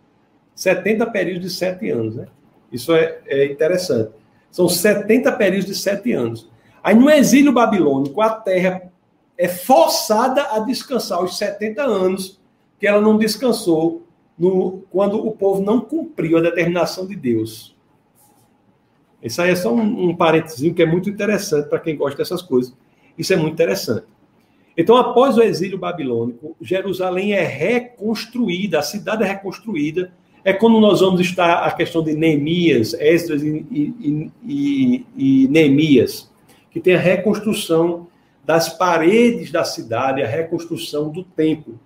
70 0.56 1.06
períodos 1.08 1.44
de 1.44 1.50
sete 1.50 1.90
anos, 1.90 2.16
né? 2.16 2.28
Isso 2.72 2.94
é, 2.94 3.20
é 3.28 3.46
interessante. 3.46 4.12
São 4.52 4.68
70 4.68 5.32
períodos 5.34 5.66
de 5.66 5.76
sete 5.76 6.12
anos. 6.12 6.50
Aí, 6.84 6.96
no 6.96 7.10
exílio 7.10 7.54
babilônico, 7.54 8.22
a 8.22 8.30
terra 8.30 8.92
é 9.38 9.48
forçada 9.48 10.48
a 10.52 10.60
descansar 10.60 11.24
os 11.24 11.38
70 11.38 11.82
anos 11.82 12.39
que 12.80 12.88
ela 12.88 13.02
não 13.02 13.18
descansou 13.18 14.04
no, 14.38 14.84
quando 14.90 15.26
o 15.26 15.32
povo 15.32 15.62
não 15.62 15.82
cumpriu 15.82 16.38
a 16.38 16.42
determinação 16.42 17.06
de 17.06 17.16
Deus. 17.16 17.76
Isso 19.22 19.42
aí 19.42 19.52
é 19.52 19.56
só 19.56 19.74
um, 19.74 20.10
um 20.10 20.16
parênteses 20.16 20.74
que 20.74 20.82
é 20.82 20.86
muito 20.86 21.10
interessante 21.10 21.68
para 21.68 21.80
quem 21.80 21.98
gosta 21.98 22.18
dessas 22.18 22.42
coisas. 22.42 22.74
Isso 23.18 23.34
é 23.34 23.36
muito 23.36 23.54
interessante. 23.54 24.06
Então, 24.78 24.96
após 24.96 25.38
o 25.38 25.42
exílio 25.42 25.78
babilônico, 25.78 26.56
Jerusalém 26.62 27.34
é 27.34 27.44
reconstruída, 27.44 28.80
a 28.80 28.82
cidade 28.82 29.24
é 29.24 29.28
reconstruída 29.28 30.12
é 30.44 30.54
quando 30.54 30.80
nós 30.80 31.02
vamos 31.02 31.20
estar 31.20 31.66
a 31.66 31.72
questão 31.72 32.02
de 32.02 32.16
Neemias, 32.16 32.94
Esdras 32.94 33.44
e, 33.44 33.66
e, 33.70 34.32
e, 34.42 35.06
e 35.18 35.48
Neemias, 35.50 36.32
que 36.72 36.80
tem 36.80 36.96
a 36.96 37.00
reconstrução 37.00 38.08
das 38.46 38.70
paredes 38.70 39.52
da 39.52 39.64
cidade, 39.64 40.24
a 40.24 40.28
reconstrução 40.28 41.10
do 41.10 41.24
templo. 41.24 41.80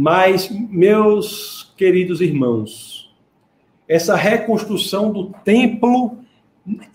Mas, 0.00 0.48
meus 0.48 1.74
queridos 1.76 2.20
irmãos, 2.20 3.12
essa 3.88 4.14
reconstrução 4.14 5.10
do 5.10 5.30
templo 5.44 6.18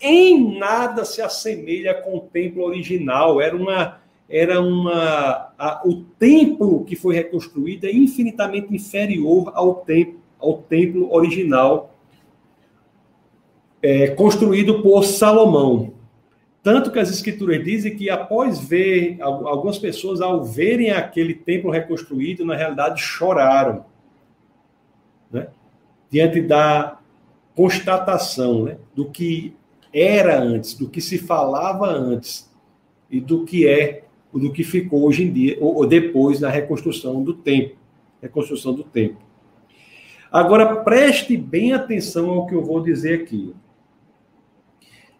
em 0.00 0.58
nada 0.58 1.04
se 1.04 1.20
assemelha 1.20 1.92
com 1.92 2.16
o 2.16 2.20
templo 2.20 2.64
original. 2.64 3.42
Era 3.42 3.54
uma 3.54 4.00
era 4.26 4.58
uma 4.58 5.52
a, 5.58 5.82
o 5.84 5.96
templo 6.18 6.82
que 6.86 6.96
foi 6.96 7.14
reconstruído 7.14 7.86
é 7.86 7.92
infinitamente 7.92 8.74
inferior 8.74 9.52
ao 9.54 9.74
templo 9.74 10.18
ao 10.40 10.62
templo 10.62 11.12
original 11.12 11.94
é, 13.82 14.08
construído 14.08 14.80
por 14.80 15.04
Salomão. 15.04 15.92
Tanto 16.64 16.90
que 16.90 16.98
as 16.98 17.10
escrituras 17.10 17.62
dizem 17.62 17.94
que 17.94 18.08
após 18.08 18.58
ver, 18.58 19.18
algumas 19.20 19.76
pessoas, 19.76 20.22
ao 20.22 20.42
verem 20.42 20.92
aquele 20.92 21.34
templo 21.34 21.70
reconstruído, 21.70 22.42
na 22.42 22.56
realidade 22.56 23.02
choraram. 23.02 23.84
Né? 25.30 25.48
Diante 26.10 26.40
da 26.40 26.98
constatação 27.54 28.64
né? 28.64 28.78
do 28.94 29.10
que 29.10 29.54
era 29.92 30.40
antes, 30.40 30.72
do 30.72 30.88
que 30.88 31.02
se 31.02 31.18
falava 31.18 31.86
antes 31.86 32.50
e 33.10 33.20
do 33.20 33.44
que 33.44 33.68
é, 33.68 34.04
do 34.32 34.50
que 34.50 34.64
ficou 34.64 35.04
hoje 35.04 35.24
em 35.24 35.32
dia, 35.32 35.58
ou 35.60 35.86
depois 35.86 36.40
na 36.40 36.48
reconstrução 36.48 37.22
do 37.22 37.34
templo. 37.34 37.76
Reconstrução 38.22 38.72
do 38.72 38.82
templo. 38.82 39.18
Agora, 40.32 40.76
preste 40.76 41.36
bem 41.36 41.74
atenção 41.74 42.30
ao 42.30 42.46
que 42.46 42.54
eu 42.54 42.64
vou 42.64 42.82
dizer 42.82 43.20
aqui. 43.20 43.54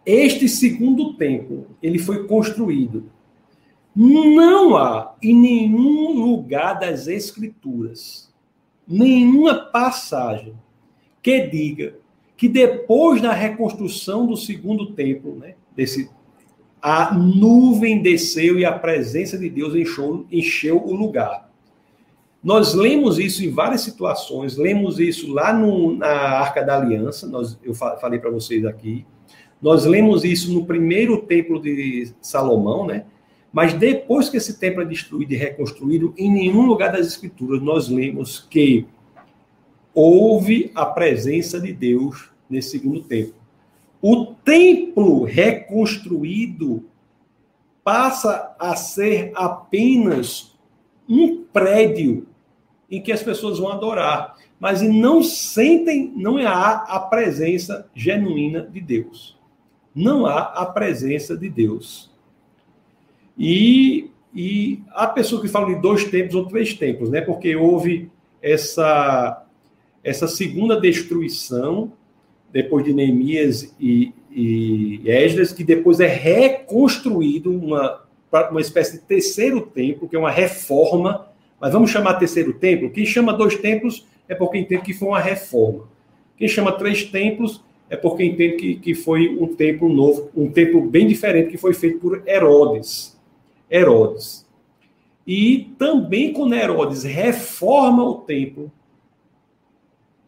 Este 0.05 0.47
segundo 0.47 1.15
templo, 1.15 1.67
ele 1.81 1.97
foi 1.97 2.27
construído. 2.27 3.09
Não 3.95 4.75
há 4.75 5.15
em 5.21 5.33
nenhum 5.33 6.11
lugar 6.11 6.79
das 6.79 7.07
escrituras 7.07 8.25
nenhuma 8.87 9.55
passagem 9.55 10.53
que 11.21 11.47
diga 11.47 11.95
que 12.37 12.47
depois 12.47 13.21
da 13.21 13.33
reconstrução 13.33 14.27
do 14.27 14.35
segundo 14.35 14.91
templo, 14.93 15.35
né, 15.35 15.55
desse 15.75 16.09
a 16.81 17.15
nuvem 17.15 18.01
desceu 18.01 18.59
e 18.59 18.65
a 18.65 18.71
presença 18.71 19.39
de 19.39 19.49
Deus 19.49 19.73
encheu, 19.73 20.27
encheu 20.31 20.85
o 20.85 20.93
lugar. 20.93 21.49
Nós 22.43 22.75
lemos 22.75 23.17
isso 23.17 23.43
em 23.43 23.49
várias 23.49 23.81
situações, 23.81 24.55
lemos 24.55 24.99
isso 24.99 25.33
lá 25.33 25.51
no, 25.51 25.95
na 25.95 26.07
Arca 26.07 26.61
da 26.61 26.77
Aliança, 26.77 27.25
nós, 27.25 27.57
eu 27.63 27.73
falei 27.73 28.19
para 28.19 28.29
vocês 28.29 28.63
aqui, 28.65 29.03
nós 29.61 29.85
lemos 29.85 30.23
isso 30.23 30.53
no 30.53 30.65
primeiro 30.65 31.21
templo 31.21 31.61
de 31.61 32.13
Salomão, 32.21 32.85
né? 32.85 33.05
Mas 33.51 33.73
depois 33.73 34.29
que 34.29 34.37
esse 34.37 34.59
templo 34.59 34.81
é 34.81 34.85
destruído 34.85 35.33
e 35.33 35.37
reconstruído, 35.37 36.13
em 36.17 36.29
nenhum 36.29 36.65
lugar 36.65 36.91
das 36.91 37.07
Escrituras 37.07 37.61
nós 37.61 37.87
lemos 37.87 38.45
que 38.49 38.85
houve 39.93 40.71
a 40.75 40.85
presença 40.85 41.59
de 41.59 41.71
Deus 41.71 42.29
nesse 42.49 42.71
segundo 42.71 43.01
templo. 43.01 43.35
O 44.01 44.25
templo 44.25 45.23
reconstruído 45.23 46.83
passa 47.81 48.53
a 48.59 48.75
ser 48.75 49.31
apenas 49.35 50.53
um 51.07 51.43
prédio 51.45 52.27
em 52.91 53.01
que 53.01 53.11
as 53.11 53.23
pessoas 53.23 53.57
vão 53.57 53.71
adorar, 53.71 54.35
mas 54.59 54.81
não 54.81 55.23
sentem, 55.23 56.11
não 56.15 56.37
há 56.37 56.83
a 56.87 56.99
presença 56.99 57.89
genuína 57.95 58.61
de 58.61 58.81
Deus 58.81 59.35
não 59.95 60.25
há 60.25 60.41
a 60.41 60.65
presença 60.65 61.37
de 61.37 61.49
Deus. 61.49 62.11
E, 63.37 64.11
e 64.33 64.81
há 64.91 65.07
pessoas 65.07 65.41
que 65.41 65.47
falam 65.47 65.73
de 65.73 65.81
dois 65.81 66.03
tempos 66.03 66.35
ou 66.35 66.45
três 66.45 66.73
tempos, 66.73 67.09
né? 67.09 67.21
Porque 67.21 67.55
houve 67.55 68.11
essa, 68.41 69.45
essa 70.03 70.27
segunda 70.27 70.79
destruição, 70.79 71.93
depois 72.51 72.83
de 72.83 72.93
Neemias 72.93 73.73
e, 73.79 74.13
e 74.29 75.01
Esdras, 75.05 75.53
que 75.53 75.63
depois 75.63 75.99
é 75.99 76.07
reconstruído 76.07 77.51
uma, 77.51 78.05
uma 78.51 78.61
espécie 78.61 78.99
de 78.99 79.03
terceiro 79.03 79.61
templo, 79.61 80.07
que 80.07 80.15
é 80.15 80.19
uma 80.19 80.31
reforma, 80.31 81.27
mas 81.59 81.73
vamos 81.73 81.89
chamar 81.89 82.15
terceiro 82.15 82.53
templo. 82.53 82.91
Quem 82.91 83.05
chama 83.05 83.33
dois 83.33 83.55
templos 83.55 84.05
é 84.27 84.35
porque 84.35 84.57
entende 84.57 84.83
que 84.83 84.93
foi 84.93 85.07
uma 85.07 85.19
reforma. 85.19 85.87
Quem 86.37 86.47
chama 86.47 86.73
três 86.73 87.03
templos 87.03 87.63
é 87.89 87.95
porque 87.95 88.23
entende 88.23 88.55
que, 88.55 88.75
que 88.75 88.95
foi 88.95 89.37
um 89.37 89.53
templo 89.55 89.87
novo, 89.87 90.29
um 90.35 90.49
templo 90.49 90.81
bem 90.81 91.07
diferente 91.07 91.51
que 91.51 91.57
foi 91.57 91.73
feito 91.73 91.99
por 91.99 92.27
Herodes. 92.27 93.19
Herodes. 93.69 94.45
E 95.25 95.73
também 95.77 96.33
quando 96.33 96.53
Herodes 96.53 97.03
reforma 97.03 98.03
o 98.03 98.15
templo, 98.15 98.71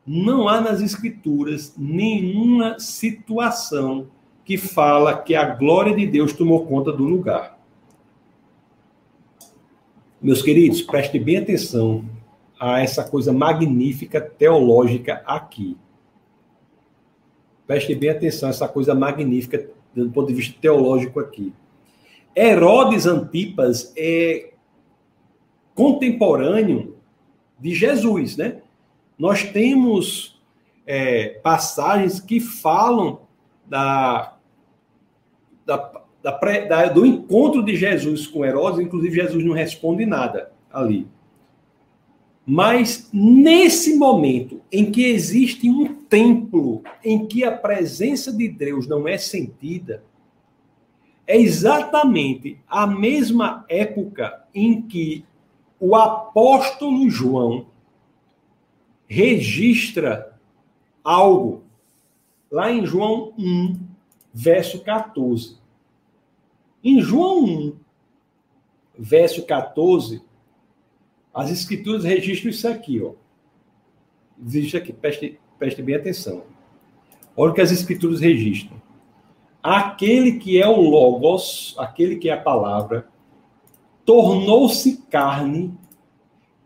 não 0.06 0.48
há 0.48 0.62
nas 0.62 0.82
escrituras 0.82 1.74
nenhuma 1.78 2.80
situação 2.80 4.08
que 4.46 4.58
fala 4.58 5.18
que 5.18 5.36
a 5.36 5.44
glória 5.44 5.94
de 5.96 6.08
Deus 6.08 6.32
tomou 6.32 6.66
conta 6.66 6.92
do 6.94 7.04
lugar. 7.04 7.60
Meus 10.22 10.42
queridos, 10.42 10.82
prestem 10.82 11.22
bem 11.22 11.38
atenção 11.38 12.06
a 12.60 12.80
essa 12.80 13.04
coisa 13.04 13.34
magnífica 13.34 14.22
teológica 14.22 15.22
aqui. 15.26 15.78
Preste 17.68 17.94
bem 17.94 18.10
atenção, 18.10 18.50
essa 18.50 18.68
coisa 18.68 18.96
magnífica 18.96 19.70
do 19.94 20.10
ponto 20.10 20.30
de 20.30 20.34
vista 20.34 20.56
teológico 20.60 21.20
aqui. 21.20 21.54
Herodes 22.36 23.06
Antipas 23.06 23.94
é 23.98 24.54
contemporâneo 25.76 26.96
de 27.60 27.74
Jesus, 27.76 28.38
né? 28.38 28.62
Nós 29.18 29.44
temos 29.44 30.40
é, 30.86 31.40
passagens 31.44 32.20
que 32.20 32.40
falam 32.40 33.22
da, 33.66 34.38
da, 35.66 36.02
da, 36.24 36.32
da, 36.32 36.86
do 36.90 37.06
encontro 37.06 37.64
de 37.64 37.76
Jesus 37.76 38.28
com 38.28 38.46
Herodes, 38.46 38.80
inclusive 38.80 39.16
Jesus 39.16 39.44
não 39.44 39.54
responde 39.54 40.06
nada 40.06 40.52
ali. 40.72 41.08
Mas 42.46 43.10
nesse 43.12 43.98
momento 43.98 44.62
em 44.72 44.90
que 44.90 45.04
existe 45.06 45.70
um 45.70 45.97
templo 46.10 46.84
em 47.04 47.26
que 47.26 47.44
a 47.44 47.52
presença 47.52 48.32
de 48.32 48.48
Deus 48.48 48.88
não 48.88 49.08
é 49.08 49.18
sentida, 49.18 50.04
é 51.26 51.38
exatamente 51.38 52.60
a 52.68 52.88
mesma 52.88 53.66
época 53.68 54.48
em 54.54 54.82
que 54.82 55.26
o 55.80 55.96
apóstolo 55.96 57.10
João 57.10 57.68
registra 59.08 60.38
algo 61.04 61.64
lá 62.50 62.72
em 62.72 62.86
João 62.86 63.34
1, 63.38 63.78
verso 64.34 64.84
14. 64.84 65.58
Em 66.84 67.02
João 67.02 67.44
1, 67.44 67.76
verso 68.98 69.46
14, 69.46 70.22
as 71.34 71.52
escrituras 71.52 72.04
registram 72.04 72.50
isso 72.50 72.68
aqui, 72.68 73.02
ó. 73.02 73.14
Existe 74.44 74.78
aqui, 74.78 74.94
preste, 74.94 75.40
preste 75.58 75.82
bem 75.82 75.96
atenção. 75.96 76.44
Olha 77.36 77.52
o 77.52 77.54
que 77.54 77.62
as 77.62 77.72
escrituras 77.72 78.20
registram. 78.20 78.82
Aquele 79.62 80.40
que 80.40 80.62
é 80.62 80.68
o 80.68 80.80
Logos, 80.80 81.76
aquele 81.78 82.16
que 82.16 82.30
é 82.30 82.34
a 82.34 82.42
palavra, 82.42 83.08
tornou-se 84.06 85.02
carne 85.10 85.78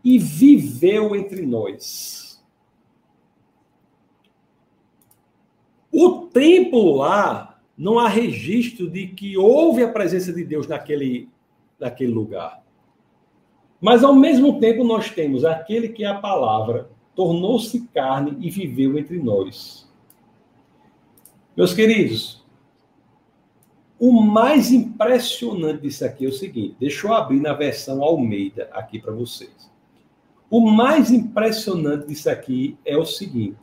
e 0.04 0.18
viveu 0.18 1.16
entre 1.16 1.44
nós. 1.44 2.42
O 5.90 6.26
templo 6.28 6.96
lá, 6.96 7.60
não 7.76 7.98
há 7.98 8.08
registro 8.08 8.88
de 8.88 9.08
que 9.08 9.36
houve 9.36 9.82
a 9.82 9.92
presença 9.92 10.32
de 10.32 10.44
Deus 10.44 10.66
naquele, 10.66 11.28
naquele 11.78 12.12
lugar. 12.12 12.62
Mas 13.80 14.04
ao 14.04 14.14
mesmo 14.14 14.60
tempo 14.60 14.84
nós 14.84 15.10
temos 15.10 15.44
aquele 15.44 15.88
que 15.88 16.04
é 16.04 16.06
a 16.06 16.20
palavra, 16.20 16.88
tornou-se 17.14 17.80
carne 17.88 18.36
e 18.40 18.50
viveu 18.50 18.98
entre 18.98 19.18
nós. 19.18 19.88
Meus 21.56 21.74
queridos, 21.74 22.42
o 23.98 24.12
mais 24.20 24.72
impressionante 24.72 25.82
disso 25.82 26.04
aqui 26.04 26.24
é 26.24 26.28
o 26.28 26.32
seguinte: 26.32 26.76
deixa 26.80 27.06
eu 27.06 27.12
abrir 27.12 27.40
na 27.40 27.52
versão 27.52 28.02
Almeida 28.02 28.68
aqui 28.72 28.98
para 28.98 29.12
vocês. 29.12 29.70
O 30.50 30.60
mais 30.70 31.10
impressionante 31.10 32.08
disso 32.08 32.28
aqui 32.28 32.76
é 32.84 32.96
o 32.96 33.04
seguinte: 33.04 33.56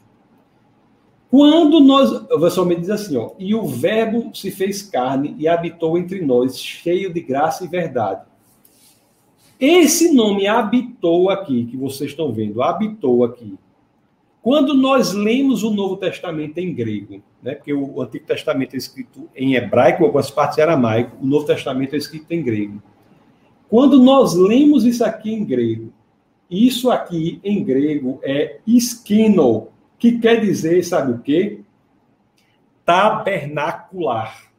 quando 1.30 1.80
nós, 1.80 2.12
a 2.32 2.38
versão 2.38 2.64
Almeida 2.64 2.82
diz 2.82 2.90
assim, 2.90 3.18
ó, 3.18 3.32
e 3.38 3.54
o 3.54 3.66
Verbo 3.66 4.32
se 4.34 4.50
fez 4.50 4.82
carne 4.82 5.36
e 5.38 5.48
habitou 5.48 5.98
entre 5.98 6.22
nós, 6.22 6.60
cheio 6.60 7.14
de 7.14 7.22
graça 7.22 7.66
e 7.66 7.68
verdade. 7.68 8.29
Esse 9.60 10.14
nome 10.14 10.48
habitou 10.48 11.30
aqui, 11.30 11.66
que 11.66 11.76
vocês 11.76 12.12
estão 12.12 12.32
vendo, 12.32 12.62
habitou 12.62 13.26
aqui, 13.26 13.58
Quando 14.42 14.74
nós 14.74 15.12
lemos 15.12 15.64
o 15.64 15.72
Novo 15.72 15.98
Testamento 15.98 16.58
em 16.60 16.74
grego, 16.74 17.22
né, 17.44 17.56
porque 17.56 17.74
o 17.74 18.02
Antigo 18.02 18.26
Testamento 18.26 18.74
é 18.74 18.78
escrito 18.78 19.30
em 19.36 19.56
hebraico, 19.56 20.06
algumas 20.06 20.32
partes 20.32 20.60
aramaico, 20.60 21.18
o 21.22 21.28
Novo 21.28 21.46
Testamento 21.46 21.94
é 21.94 21.98
escrito 21.98 22.32
em 22.32 22.42
grego. 22.42 22.82
Quando 23.68 24.02
nós 24.02 24.34
lemos 24.34 24.86
isso 24.86 25.04
aqui 25.04 25.34
em 25.34 25.44
grego, 25.44 25.92
isso 26.50 26.90
aqui 26.90 27.40
em 27.44 27.64
grego 27.64 28.20
é 28.24 28.60
skino, 28.66 29.68
que 30.00 30.18
quer 30.18 30.40
dizer, 30.40 30.84
sabe 30.84 31.12
o 31.12 31.20
quê? 31.20 31.62
Tabernacular. 32.86 34.50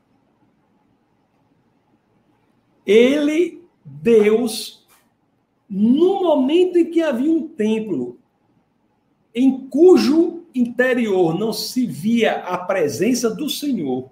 Ele, 2.86 3.62
Deus, 3.84 4.79
no 5.70 6.20
momento 6.24 6.78
em 6.78 6.90
que 6.90 7.00
havia 7.00 7.30
um 7.30 7.46
templo 7.46 8.18
em 9.32 9.68
cujo 9.68 10.44
interior 10.52 11.38
não 11.38 11.52
se 11.52 11.86
via 11.86 12.40
a 12.40 12.58
presença 12.58 13.30
do 13.30 13.48
Senhor, 13.48 14.10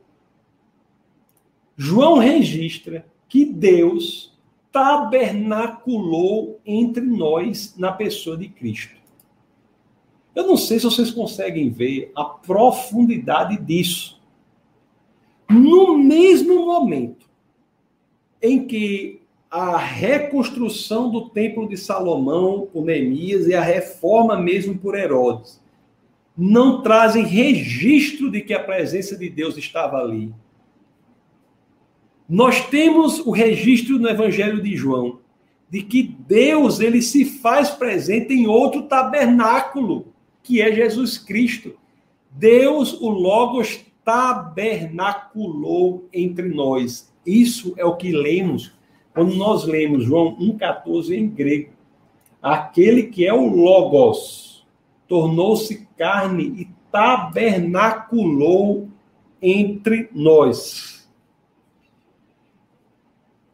João 1.76 2.18
registra 2.18 3.04
que 3.28 3.44
Deus 3.44 4.32
tabernaculou 4.70 6.61
entre 6.64 7.04
nós 7.04 7.74
na 7.76 7.90
pessoa 7.90 8.36
de 8.36 8.48
Cristo. 8.48 8.96
Eu 10.34 10.46
não 10.46 10.56
sei 10.56 10.78
se 10.78 10.84
vocês 10.84 11.11
conseguem 11.11 11.68
ver 11.68 12.12
a 12.14 12.24
profundidade 12.24 13.56
disso. 13.56 14.20
No 15.50 15.98
mesmo 15.98 16.66
momento 16.66 17.28
em 18.40 18.64
que 18.66 19.17
a 19.51 19.78
reconstrução 19.78 21.11
do 21.11 21.30
Templo 21.30 21.68
de 21.68 21.76
Salomão 21.76 22.68
por 22.70 22.84
Neemias 22.84 23.46
e 23.46 23.55
a 23.55 23.62
reforma 23.62 24.38
mesmo 24.38 24.76
por 24.76 24.94
Herodes 24.94 25.61
não 26.36 26.82
trazem 26.82 27.24
registro 27.24 28.30
de 28.30 28.42
que 28.42 28.55
a 28.55 28.62
presença 28.62 29.16
de 29.16 29.28
Deus 29.28 29.57
estava 29.57 29.96
ali. 29.96 30.32
Nós 32.28 32.64
temos 32.66 33.18
o 33.20 33.30
registro 33.30 33.99
no 33.99 34.09
Evangelho 34.09 34.62
de 34.62 34.76
João 34.76 35.18
de 35.70 35.82
que 35.82 36.03
Deus 36.03 36.80
ele 36.80 37.03
se 37.03 37.24
faz 37.24 37.70
presente 37.70 38.32
em 38.32 38.46
outro 38.46 38.82
tabernáculo, 38.82 40.07
que 40.42 40.62
é 40.62 40.72
Jesus 40.72 41.18
Cristo. 41.18 41.74
Deus, 42.30 42.99
o 43.01 43.09
Logos, 43.09 43.80
tabernaculou 44.05 46.09
entre 46.12 46.49
nós. 46.49 47.12
Isso 47.26 47.74
é 47.76 47.84
o 47.84 47.96
que 47.96 48.12
lemos 48.12 48.78
quando 49.18 49.34
nós 49.34 49.64
lemos 49.64 50.04
João 50.04 50.36
1,14 50.36 51.10
em 51.10 51.28
grego, 51.28 51.72
aquele 52.40 53.02
que 53.08 53.26
é 53.26 53.34
o 53.34 53.48
Logos 53.48 54.64
tornou-se 55.08 55.88
carne 55.96 56.44
e 56.44 56.68
tabernaculou 56.92 58.88
entre 59.42 60.08
nós. 60.12 61.10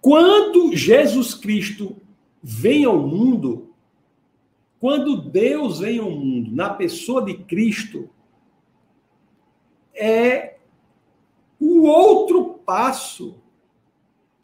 Quando 0.03 0.77
Jesus 0.77 1.33
Cristo 1.33 1.97
vem 2.43 2.85
ao 2.85 2.99
mundo, 2.99 3.71
quando 4.79 5.17
Deus 5.17 5.79
vem 5.79 5.99
ao 5.99 6.11
mundo 6.11 6.55
na 6.55 6.69
pessoa 6.69 7.25
de 7.25 7.39
Cristo, 7.39 8.11
é 9.95 10.59
o 11.59 11.87
outro 11.87 12.61
passo 12.67 13.43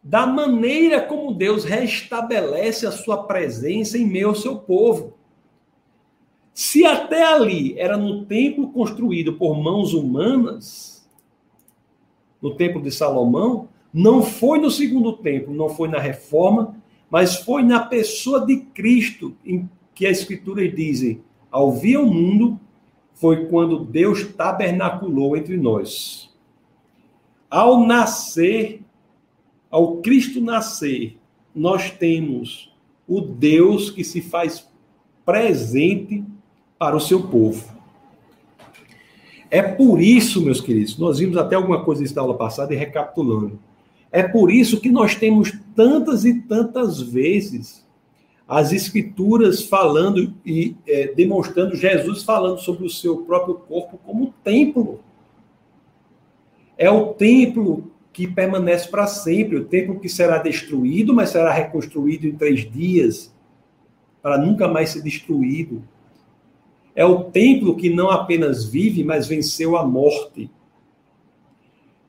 da 0.03 0.27
maneira 0.27 1.01
como 1.01 1.35
Deus 1.35 1.65
restabelece 1.65 2.87
a 2.87 2.93
sua 2.93 3.25
presença 3.25 3.99
em 3.99 4.07
meio 4.07 4.29
ao 4.29 4.35
seu 4.35 4.59
povo. 4.59 5.15
Se 6.55 6.85
até 6.85 7.23
ali 7.23 7.79
era 7.79 7.97
no 7.97 8.25
templo 8.25 8.71
construído 8.73 9.35
por 9.35 9.57
mãos 9.57 9.93
humanas, 9.93 11.09
no 12.41 12.55
templo 12.55 12.83
de 12.83 12.91
Salomão, 12.91 13.69
não 13.93 14.23
foi 14.23 14.59
no 14.59 14.71
segundo 14.71 15.17
templo, 15.19 15.55
não 15.55 15.69
foi 15.69 15.89
na 15.89 15.99
reforma, 15.99 16.77
mas 17.11 17.37
foi 17.37 17.63
na 17.63 17.81
pessoa 17.81 18.47
de 18.47 18.59
Cristo, 18.59 19.37
em 19.45 19.69
que 19.95 20.07
as 20.07 20.19
escrituras 20.19 20.75
dizem: 20.75 21.23
ao 21.51 21.73
vir 21.73 21.97
ao 21.97 22.07
mundo, 22.07 22.59
foi 23.15 23.47
quando 23.47 23.85
Deus 23.85 24.25
tabernaculou 24.33 25.37
entre 25.37 25.57
nós. 25.57 26.31
Ao 27.51 27.85
nascer, 27.85 28.81
ao 29.71 29.99
Cristo 29.99 30.41
nascer, 30.41 31.17
nós 31.55 31.91
temos 31.91 32.73
o 33.07 33.21
Deus 33.21 33.91
que 33.91 34.03
se 34.03 34.21
faz 34.21 34.69
presente 35.25 36.25
para 36.79 36.97
o 36.97 37.01
seu 37.01 37.23
povo. 37.29 37.79
É 39.51 39.63
por 39.63 40.01
isso, 40.01 40.41
meus 40.41 40.61
queridos, 40.61 40.97
nós 40.97 41.19
vimos 41.19 41.37
até 41.37 41.57
alguma 41.57 41.85
coisa 41.85 42.05
isso 42.05 42.15
na 42.15 42.23
aula 42.23 42.37
passada 42.37 42.73
e 42.73 42.77
recapitulando. 42.77 43.59
É 44.13 44.23
por 44.23 44.51
isso 44.51 44.81
que 44.81 44.91
nós 44.91 45.15
temos 45.15 45.53
tantas 45.75 46.25
e 46.25 46.41
tantas 46.43 47.01
vezes 47.01 47.87
as 48.47 48.73
escrituras 48.73 49.63
falando 49.63 50.35
e 50.45 50.77
é, 50.87 51.13
demonstrando 51.15 51.77
Jesus 51.77 52.25
falando 52.25 52.59
sobre 52.59 52.85
o 52.85 52.91
seu 52.91 53.19
próprio 53.19 53.55
corpo 53.55 53.99
como 54.05 54.35
templo. 54.43 55.01
É 56.77 56.91
o 56.91 57.15
templo 57.15 57.93
que 58.13 58.27
permanece 58.27 58.89
para 58.89 59.07
sempre, 59.07 59.57
o 59.57 59.65
templo 59.65 60.01
que 60.01 60.09
será 60.09 60.39
destruído, 60.39 61.15
mas 61.15 61.31
será 61.31 61.53
reconstruído 61.53 62.27
em 62.27 62.37
três 62.37 62.71
dias, 62.71 63.35
para 64.21 64.37
nunca 64.37 64.67
mais 64.67 64.91
ser 64.91 65.03
destruído. 65.03 65.83
É 66.95 67.05
o 67.05 67.25
templo 67.25 67.77
que 67.77 67.89
não 67.89 68.11
apenas 68.11 68.65
vive, 68.65 69.05
mas 69.05 69.29
venceu 69.29 69.77
a 69.77 69.87
morte. 69.87 70.51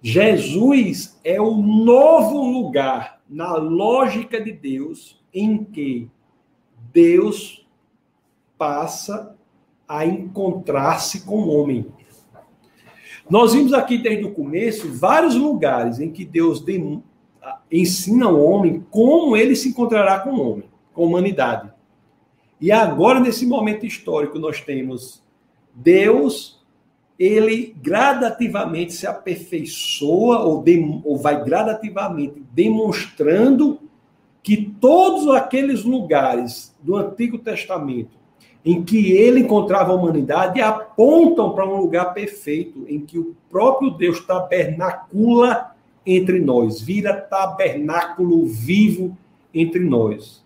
Jesus 0.02 1.20
é 1.24 1.40
o 1.40 1.56
novo 1.56 2.44
lugar, 2.44 3.22
na 3.30 3.56
lógica 3.56 4.42
de 4.42 4.52
Deus, 4.52 5.22
em 5.34 5.64
que 5.64 6.10
Deus 6.92 7.66
passa 8.58 9.36
a 9.88 10.06
encontrar-se 10.06 11.22
com 11.22 11.44
o 11.44 11.50
homem. 11.50 11.86
Nós 13.30 13.54
vimos 13.54 13.74
aqui 13.74 13.98
desde 13.98 14.26
o 14.26 14.32
começo 14.32 14.92
vários 14.92 15.36
lugares 15.36 16.00
em 16.00 16.12
que 16.12 16.26
Deus 16.26 16.64
ensina 17.72 18.26
ao 18.26 18.40
homem 18.40 18.86
como 18.90 19.38
ele 19.38 19.56
se 19.56 19.70
encontrará 19.70 20.20
com 20.20 20.32
o 20.32 20.52
homem, 20.52 20.70
com 20.94 21.04
a 21.04 21.08
humanidade. 21.08 21.72
E 22.60 22.72
agora, 22.72 23.20
nesse 23.20 23.46
momento 23.46 23.86
histórico, 23.86 24.38
nós 24.38 24.62
temos 24.62 25.24
Deus, 25.74 26.62
ele 27.18 27.76
gradativamente 27.82 28.94
se 28.94 29.08
aperfeiçoa 29.08 30.40
ou, 30.40 30.64
ou 31.04 31.18
vai 31.18 31.44
gradativamente 31.44 32.44
demonstrando 32.52 33.80
que 34.44 34.58
todos 34.80 35.28
aqueles 35.30 35.84
lugares 35.84 36.76
do 36.82 36.96
Antigo 36.96 37.38
Testamento 37.38 38.21
em 38.64 38.84
que 38.84 39.12
ele 39.12 39.42
encontrava 39.42 39.92
a 39.92 39.96
humanidade 39.96 40.62
apontam 40.62 41.54
para 41.54 41.68
um 41.68 41.78
lugar 41.78 42.14
perfeito, 42.14 42.86
em 42.88 43.00
que 43.00 43.18
o 43.18 43.36
próprio 43.50 43.90
Deus 43.92 44.20
tabernacula 44.26 45.72
entre 46.06 46.40
nós, 46.40 46.82
vira 46.82 47.14
tabernáculo 47.14 48.46
vivo 48.46 49.18
entre 49.54 49.80
nós. 49.80 50.42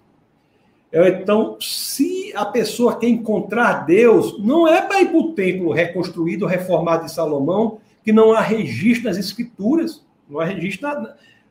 Então, 0.91 1.57
se 1.59 2.31
a 2.35 2.45
pessoa 2.45 2.97
quer 2.97 3.09
encontrar 3.09 3.85
Deus, 3.85 4.39
não 4.39 4.65
é 4.67 4.81
para 4.81 5.01
ir 5.01 5.07
para 5.07 5.17
o 5.17 5.33
templo 5.33 5.73
reconstruído, 5.73 6.45
reformado 6.45 7.05
de 7.05 7.11
Salomão, 7.11 7.79
que 8.03 8.13
não 8.13 8.31
há 8.31 8.39
registro 8.39 9.09
nas 9.09 9.17
escrituras, 9.17 10.05
não 10.29 10.39
há 10.39 10.45
registro, 10.45 10.87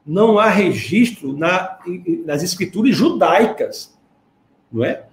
não 0.07 0.39
há 0.39 0.49
registro 0.49 1.37
na, 1.37 1.79
nas 2.25 2.43
escrituras 2.43 2.97
judaicas, 2.97 3.95
não 4.73 4.85
é? 4.85 5.05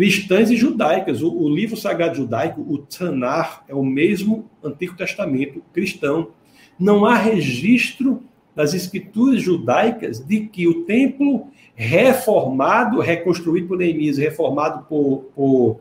Cristãs 0.00 0.50
e 0.50 0.56
judaicas. 0.56 1.20
O, 1.20 1.30
o, 1.30 1.46
livro 1.46 1.76
sagrado 1.76 2.16
judaico, 2.16 2.64
o 2.66 2.78
Tanar, 2.78 3.62
é 3.68 3.74
o 3.74 3.84
mesmo 3.84 4.48
Antigo 4.64 4.96
Testamento 4.96 5.62
cristão. 5.74 6.30
Não 6.78 7.04
há 7.04 7.16
registro 7.16 8.22
das 8.56 8.72
escrituras 8.72 9.42
judaicas 9.42 10.18
de 10.18 10.46
que 10.46 10.66
o 10.66 10.84
templo 10.84 11.48
reformado, 11.74 12.98
reconstruído 13.00 13.68
por 13.68 13.76
Neemias, 13.76 14.16
reformado 14.16 14.86
por, 14.86 15.24
por, 15.34 15.80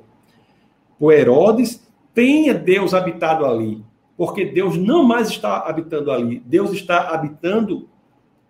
por 1.00 1.14
Herodes, 1.14 1.82
tenha 2.14 2.54
Deus 2.54 2.94
habitado 2.94 3.46
ali. 3.46 3.82
Porque 4.18 4.44
Deus 4.44 4.76
não 4.76 5.02
mais 5.02 5.30
está 5.30 5.60
habitando 5.60 6.12
ali. 6.12 6.44
Deus 6.46 6.74
está 6.74 7.12
habitando 7.14 7.88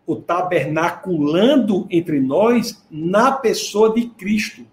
o 0.04 0.16
tabernaculando 0.16 1.86
entre 1.92 2.20
nós 2.20 2.84
na 2.90 3.32
pessoa 3.34 3.94
de 3.94 4.08
Cristo. 4.08 4.66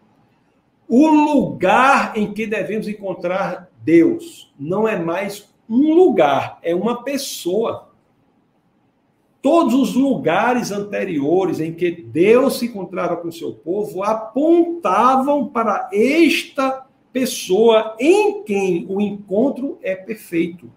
O 0.89 1.09
lugar 1.09 2.17
em 2.17 2.33
que 2.33 2.47
devemos 2.47 2.87
encontrar 2.87 3.69
Deus 3.83 4.53
não 4.59 4.87
é 4.87 4.99
mais 4.99 5.53
um 5.69 5.95
lugar, 5.95 6.59
é 6.63 6.75
uma 6.75 7.03
pessoa. 7.03 7.91
Todos 9.43 9.75
os 9.75 9.95
lugares 9.95 10.71
anteriores 10.71 11.61
em 11.61 11.73
que 11.73 11.91
Deus 11.91 12.59
se 12.59 12.67
encontrava 12.67 13.17
com 13.17 13.29
o 13.29 13.33
seu 13.33 13.53
povo 13.53 14.03
apontavam 14.03 15.47
para 15.47 15.89
esta 15.93 16.87
pessoa 17.13 17.97
em 17.99 18.43
quem 18.45 18.87
o 18.89 19.01
encontro 19.01 19.79
é 19.83 19.95
perfeito. 19.95 20.71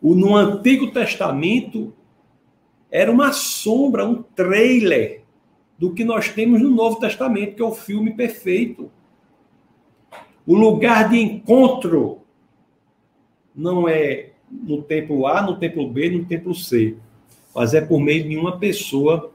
No 0.00 0.36
Antigo 0.36 0.92
Testamento 0.92 1.92
era 2.90 3.10
uma 3.10 3.32
sombra, 3.32 4.06
um 4.06 4.22
trailer 4.22 5.17
do 5.78 5.94
que 5.94 6.04
nós 6.04 6.28
temos 6.28 6.60
no 6.60 6.70
Novo 6.70 6.98
Testamento, 6.98 7.54
que 7.54 7.62
é 7.62 7.64
o 7.64 7.72
filme 7.72 8.12
perfeito. 8.12 8.90
O 10.44 10.54
lugar 10.54 11.08
de 11.08 11.18
encontro 11.18 12.22
não 13.54 13.88
é 13.88 14.30
no 14.50 14.82
templo 14.82 15.26
A, 15.26 15.42
no 15.42 15.56
templo 15.58 15.88
B, 15.88 16.10
no 16.10 16.24
templo 16.24 16.54
C, 16.54 16.96
mas 17.54 17.74
é 17.74 17.80
por 17.80 18.00
meio 18.00 18.28
de 18.28 18.36
uma 18.36 18.58
pessoa, 18.58 19.30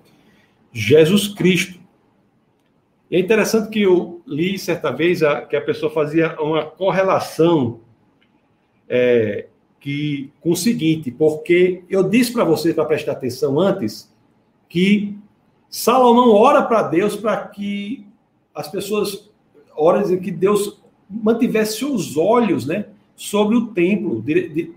Jesus 0.71 1.27
Cristo. 1.27 1.79
E 3.09 3.15
é 3.15 3.19
interessante 3.19 3.69
que 3.69 3.81
eu 3.81 4.21
li 4.25 4.57
certa 4.57 4.91
vez 4.91 5.21
a, 5.21 5.41
que 5.41 5.55
a 5.55 5.61
pessoa 5.61 5.91
fazia 5.91 6.35
uma 6.41 6.65
correlação 6.65 7.79
é, 8.89 9.47
que 9.79 10.31
com 10.41 10.51
o 10.51 10.55
seguinte, 10.55 11.11
porque 11.11 11.83
eu 11.89 12.09
disse 12.09 12.33
para 12.33 12.43
você 12.43 12.73
para 12.73 12.85
prestar 12.85 13.11
atenção 13.11 13.59
antes 13.59 14.11
que 14.67 15.15
Salomão 15.73 16.29
ora 16.29 16.61
para 16.61 16.83
Deus 16.83 17.15
para 17.15 17.47
que 17.47 18.05
as 18.53 18.69
pessoas 18.69 19.27
orem 19.75 20.19
que 20.19 20.29
Deus 20.29 20.79
mantivesse 21.09 21.79
seus 21.79 22.15
olhos, 22.15 22.67
né, 22.67 22.89
sobre 23.15 23.55
o 23.55 23.65
templo, 23.65 24.21
de, 24.21 24.49
de, 24.49 24.71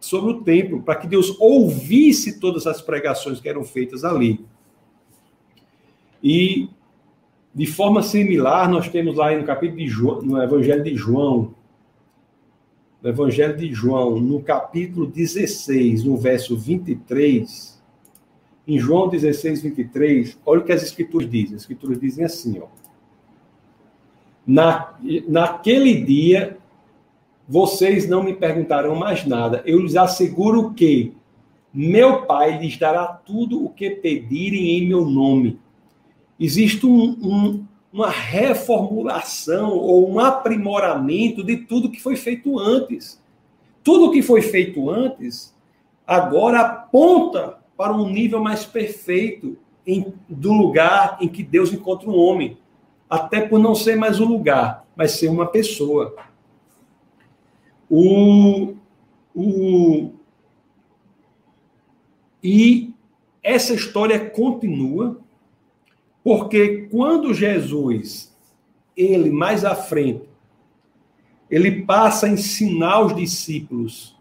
sobre 0.00 0.32
o 0.32 0.42
templo, 0.42 0.82
para 0.82 0.96
que 0.96 1.06
Deus 1.06 1.36
ouvisse 1.38 2.40
todas 2.40 2.66
as 2.66 2.82
pregações 2.82 3.38
que 3.38 3.48
eram 3.48 3.62
feitas 3.62 4.02
ali. 4.02 4.44
E 6.20 6.68
de 7.54 7.66
forma 7.66 8.02
similar, 8.02 8.68
nós 8.68 8.88
temos 8.88 9.14
lá 9.14 9.32
no 9.36 9.44
capítulo 9.44 9.78
de 9.78 9.86
João, 9.86 10.22
no 10.22 10.42
Evangelho 10.42 10.82
de 10.82 10.96
João, 10.96 11.54
no 13.00 13.08
Evangelho 13.08 13.56
de 13.56 13.72
João, 13.72 14.18
no 14.18 14.42
capítulo 14.42 15.06
16, 15.06 16.02
no 16.02 16.16
verso 16.16 16.56
23, 16.56 17.80
em 18.72 18.78
João 18.78 19.06
16, 19.06 19.60
23, 19.60 20.38
olha 20.46 20.62
o 20.62 20.64
que 20.64 20.72
as 20.72 20.82
escrituras 20.82 21.30
dizem. 21.30 21.56
As 21.56 21.60
escrituras 21.60 22.00
dizem 22.00 22.24
assim, 22.24 22.58
ó. 22.58 22.68
Na, 24.46 24.94
naquele 25.28 26.02
dia, 26.02 26.56
vocês 27.46 28.08
não 28.08 28.22
me 28.22 28.32
perguntarão 28.32 28.94
mais 28.94 29.26
nada. 29.26 29.62
Eu 29.66 29.78
lhes 29.78 29.94
asseguro 29.94 30.72
que 30.72 31.12
meu 31.72 32.22
Pai 32.22 32.58
lhes 32.58 32.78
dará 32.78 33.06
tudo 33.06 33.62
o 33.62 33.68
que 33.68 33.90
pedirem 33.90 34.78
em 34.78 34.88
meu 34.88 35.04
nome. 35.04 35.60
Existe 36.40 36.86
um, 36.86 37.10
um, 37.22 37.64
uma 37.92 38.08
reformulação 38.08 39.76
ou 39.76 40.10
um 40.10 40.18
aprimoramento 40.18 41.44
de 41.44 41.58
tudo 41.58 41.90
que 41.90 42.00
foi 42.00 42.16
feito 42.16 42.58
antes. 42.58 43.22
Tudo 43.84 44.10
que 44.10 44.22
foi 44.22 44.40
feito 44.40 44.88
antes 44.88 45.54
agora 46.06 46.60
aponta 46.60 47.61
para 47.76 47.92
um 47.92 48.08
nível 48.08 48.40
mais 48.42 48.64
perfeito 48.64 49.56
em, 49.86 50.12
do 50.28 50.52
lugar 50.52 51.18
em 51.20 51.28
que 51.28 51.42
Deus 51.42 51.72
encontra 51.72 52.08
um 52.08 52.16
homem. 52.16 52.56
Até 53.08 53.40
por 53.40 53.58
não 53.58 53.74
ser 53.74 53.96
mais 53.96 54.20
um 54.20 54.24
lugar, 54.24 54.86
mas 54.96 55.12
ser 55.12 55.28
uma 55.28 55.46
pessoa. 55.46 56.14
O, 57.90 58.74
o, 59.34 60.12
e 62.42 62.94
essa 63.42 63.74
história 63.74 64.30
continua 64.30 65.20
porque 66.24 66.88
quando 66.90 67.34
Jesus, 67.34 68.34
ele 68.96 69.30
mais 69.30 69.64
à 69.64 69.74
frente, 69.74 70.28
ele 71.50 71.82
passa 71.82 72.26
a 72.26 72.30
ensinar 72.30 73.00
os 73.00 73.14
discípulos 73.14 74.16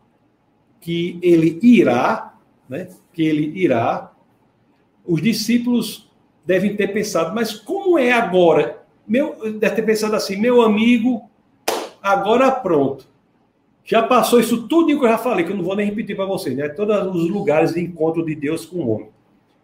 que 0.79 1.19
ele 1.21 1.59
irá, 1.61 2.35
né? 2.67 2.89
Que 3.13 3.23
ele 3.23 3.51
irá. 3.59 4.11
Os 5.05 5.21
discípulos 5.21 6.11
devem 6.45 6.75
ter 6.75 6.87
pensado, 6.87 7.33
mas 7.33 7.53
como 7.53 7.97
é 7.97 8.11
agora? 8.11 8.83
Meu, 9.07 9.35
deve 9.59 9.75
ter 9.75 9.81
pensado 9.81 10.15
assim, 10.15 10.37
meu 10.37 10.61
amigo, 10.61 11.29
agora 12.01 12.51
pronto. 12.51 13.09
Já 13.83 14.03
passou 14.03 14.39
isso 14.39 14.67
tudo 14.67 14.87
que 14.87 15.05
eu 15.05 15.09
já 15.09 15.17
falei, 15.17 15.43
que 15.43 15.51
eu 15.51 15.57
não 15.57 15.63
vou 15.63 15.75
nem 15.75 15.85
repetir 15.85 16.15
para 16.15 16.25
vocês, 16.25 16.55
né? 16.55 16.69
Todos 16.69 17.15
os 17.15 17.29
lugares 17.29 17.73
de 17.73 17.81
encontro 17.81 18.23
de 18.23 18.35
Deus 18.35 18.65
com 18.65 18.77
o 18.77 18.89
homem. 18.89 19.09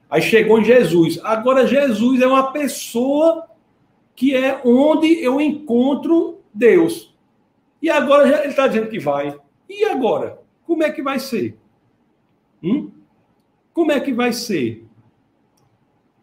Aí 0.09 0.21
chegou 0.21 0.59
em 0.59 0.63
Jesus. 0.63 1.19
Agora, 1.23 1.67
Jesus 1.67 2.21
é 2.21 2.27
uma 2.27 2.51
pessoa 2.51 3.47
que 4.15 4.35
é 4.35 4.61
onde 4.65 5.21
eu 5.21 5.39
encontro 5.39 6.39
Deus. 6.53 7.13
E 7.81 7.89
agora 7.89 8.27
ele 8.39 8.49
está 8.49 8.67
dizendo 8.67 8.89
que 8.89 8.99
vai. 8.99 9.37
E 9.69 9.85
agora? 9.85 10.39
Como 10.65 10.83
é 10.83 10.91
que 10.91 11.01
vai 11.01 11.19
ser? 11.19 11.57
Hum? 12.63 12.89
Como 13.77 13.91
é 13.91 13.99
que 13.99 14.11
vai 14.11 14.33
ser? 14.33 14.87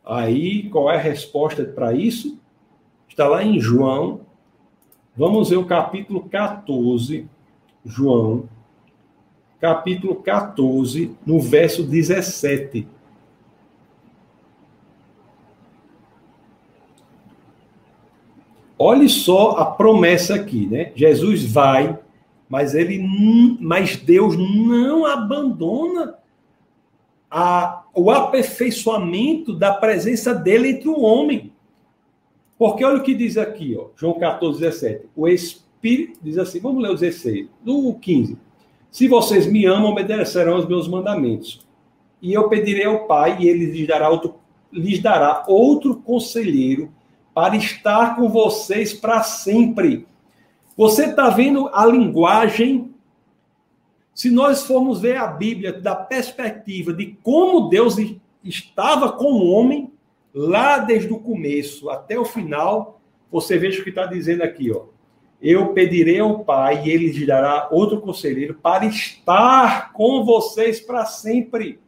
Aí, 0.05 0.69
qual 0.71 0.91
é 0.91 0.97
a 0.97 1.01
resposta 1.01 1.65
para 1.65 1.93
isso? 1.93 2.37
Está 3.09 3.29
lá 3.29 3.45
em 3.45 3.61
João. 3.61 4.23
Vamos 5.17 5.51
ver 5.51 5.57
o 5.59 5.65
capítulo 5.65 6.29
14. 6.29 7.29
João, 7.85 8.49
capítulo 9.61 10.17
14, 10.17 11.17
no 11.25 11.41
verso 11.41 11.85
17. 11.85 12.89
Olhe 18.77 19.09
só 19.09 19.59
a 19.59 19.67
promessa 19.67 20.35
aqui, 20.35 20.67
né? 20.67 20.91
Jesus 20.97 21.45
vai, 21.45 21.97
mas 22.49 22.75
ele, 22.75 22.99
mas 23.61 23.97
Deus 23.97 24.37
não 24.37 25.07
abandona 25.07 26.19
a, 27.37 27.83
o 27.93 28.13
aperfeiçoamento 28.13 29.53
da 29.53 29.75
presença 29.75 30.33
dele 30.33 30.69
entre 30.69 30.89
o 30.89 31.01
homem. 31.01 31.53
Porque 32.57 32.85
olha 32.85 32.99
o 32.99 33.03
que 33.03 33.13
diz 33.13 33.37
aqui, 33.37 33.77
ó, 33.77 33.89
João 33.97 34.21
14, 34.21 34.61
17. 34.61 35.07
O 35.17 35.27
Espírito 35.27 36.21
diz 36.23 36.39
assim, 36.39 36.61
vamos 36.61 36.81
ler 36.81 36.91
o 36.91 36.95
16, 36.95 37.49
do 37.61 37.93
15. 37.95 38.39
Se 38.89 39.09
vocês 39.09 39.49
me 39.49 39.67
amam, 39.67 39.91
obedecerão 39.91 40.55
aos 40.55 40.69
meus 40.69 40.87
mandamentos. 40.87 41.67
E 42.23 42.33
eu 42.33 42.49
pedirei 42.49 42.85
ao 42.85 43.09
Pai, 43.09 43.39
e 43.41 43.49
ele 43.49 43.67
lhes 43.67 43.89
dará 43.89 44.09
outro, 44.09 44.37
lhes 44.73 45.03
dará 45.03 45.43
outro 45.49 45.97
conselheiro 45.97 46.93
para 47.35 47.57
estar 47.57 48.15
com 48.15 48.29
vocês 48.29 48.95
para 48.95 49.25
sempre. 49.25 50.07
Você 50.77 51.07
está 51.07 51.31
vendo 51.31 51.69
a 51.73 51.85
linguagem? 51.85 52.94
Se 54.15 54.31
nós 54.31 54.65
formos 54.65 55.01
ver 55.01 55.17
a 55.17 55.27
Bíblia 55.27 55.73
da 55.73 55.97
perspectiva 55.97 56.93
de 56.93 57.19
como 57.23 57.69
Deus 57.69 57.97
estava 58.45 59.11
com 59.13 59.33
o 59.33 59.51
homem, 59.51 59.93
lá 60.33 60.79
desde 60.79 61.13
o 61.13 61.19
começo 61.19 61.91
até 61.91 62.19
o 62.19 62.25
final, 62.25 63.01
você 63.31 63.59
veja 63.59 63.81
o 63.81 63.83
que 63.83 63.91
está 63.91 64.07
dizendo 64.07 64.43
aqui, 64.43 64.71
ó. 64.71 64.85
Eu 65.43 65.75
pedirei 65.75 66.21
ao 66.21 66.45
Pai 66.45 66.87
e 66.87 66.91
ele 66.91 67.11
lhe 67.11 67.27
dará 67.27 67.69
outro 67.71 68.01
conselheiro 68.01 68.55
para 68.55 68.87
estar 68.87 69.93
com 69.93 70.25
vocês 70.25 70.81
para 70.81 71.05
sempre. 71.05 71.81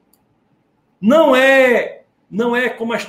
Não 1.01 1.35
é 1.35 2.03
não 2.28 2.57
é 2.57 2.69
como 2.69 2.93
as 2.93 3.09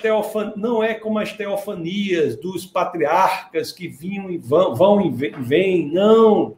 não 0.56 0.84
é 0.84 0.94
como 0.94 1.18
as 1.18 1.34
teofanias 1.34 2.36
dos 2.38 2.66
patriarcas 2.66 3.72
que 3.72 3.88
vinham 3.88 4.30
e 4.30 4.38
vão, 4.38 4.76
vão 4.76 5.02
e 5.02 5.10
vêm, 5.10 5.92
não. 5.92 6.56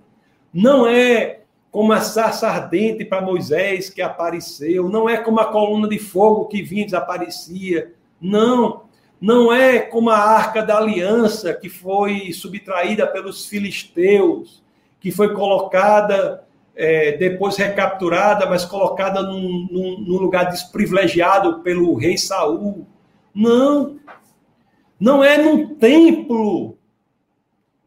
Não 0.53 0.85
é 0.85 1.38
como 1.71 1.93
a 1.93 2.01
sarça 2.01 2.47
ardente 2.47 3.05
para 3.05 3.21
Moisés 3.21 3.89
que 3.89 4.01
apareceu, 4.01 4.89
não 4.89 5.07
é 5.07 5.17
como 5.17 5.39
a 5.39 5.51
coluna 5.51 5.87
de 5.87 5.99
fogo 5.99 6.45
que 6.45 6.63
vinha 6.63 6.81
e 6.83 6.85
desaparecia. 6.85 7.93
Não. 8.19 8.83
Não 9.21 9.51
é 9.51 9.79
como 9.79 10.09
a 10.09 10.17
arca 10.17 10.63
da 10.63 10.77
aliança 10.77 11.53
que 11.53 11.69
foi 11.69 12.31
subtraída 12.31 13.05
pelos 13.05 13.45
filisteus, 13.45 14.63
que 14.99 15.11
foi 15.11 15.33
colocada 15.33 16.47
é, 16.75 17.17
depois 17.17 17.57
recapturada, 17.57 18.45
mas 18.49 18.63
colocada 18.63 19.21
num, 19.21 19.67
num, 19.69 19.99
num, 19.99 20.17
lugar 20.17 20.45
desprivilegiado 20.45 21.59
pelo 21.59 21.93
rei 21.95 22.17
Saul. 22.17 22.87
Não, 23.35 23.97
não 24.97 25.21
é 25.21 25.37
num 25.37 25.75
templo 25.75 26.77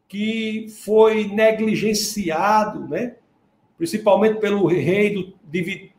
que 0.07 0.67
foi 0.83 1.25
negligenciado, 1.25 2.87
né? 2.87 3.15
Principalmente 3.83 4.39
pelo 4.39 4.65
rei 4.65 5.13
do, 5.13 5.33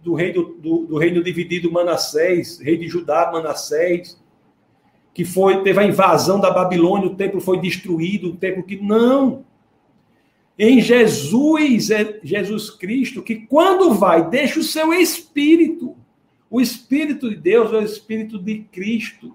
do 0.02 0.14
rei 0.14 0.32
do, 0.32 0.54
do, 0.54 0.86
do, 0.86 0.96
reino 0.96 1.22
dividido 1.22 1.70
Manassés, 1.70 2.58
rei 2.58 2.78
de 2.78 2.88
Judá 2.88 3.30
Manassés, 3.30 4.18
que 5.12 5.22
foi 5.22 5.62
teve 5.62 5.80
a 5.80 5.84
invasão 5.84 6.40
da 6.40 6.50
Babilônia, 6.50 7.08
o 7.08 7.14
templo 7.14 7.42
foi 7.42 7.60
destruído, 7.60 8.30
o 8.30 8.36
templo 8.36 8.62
que 8.62 8.76
não 8.76 9.44
em 10.58 10.80
Jesus, 10.80 11.90
é 11.90 12.20
Jesus 12.22 12.70
Cristo, 12.70 13.22
que 13.22 13.34
quando 13.34 13.92
vai, 13.92 14.30
deixa 14.30 14.60
o 14.60 14.62
seu 14.62 14.94
espírito. 14.94 15.94
O 16.48 16.58
espírito 16.58 17.28
de 17.28 17.36
Deus 17.36 17.70
é 17.70 17.76
o 17.76 17.82
espírito 17.82 18.38
de 18.38 18.60
Cristo, 18.72 19.34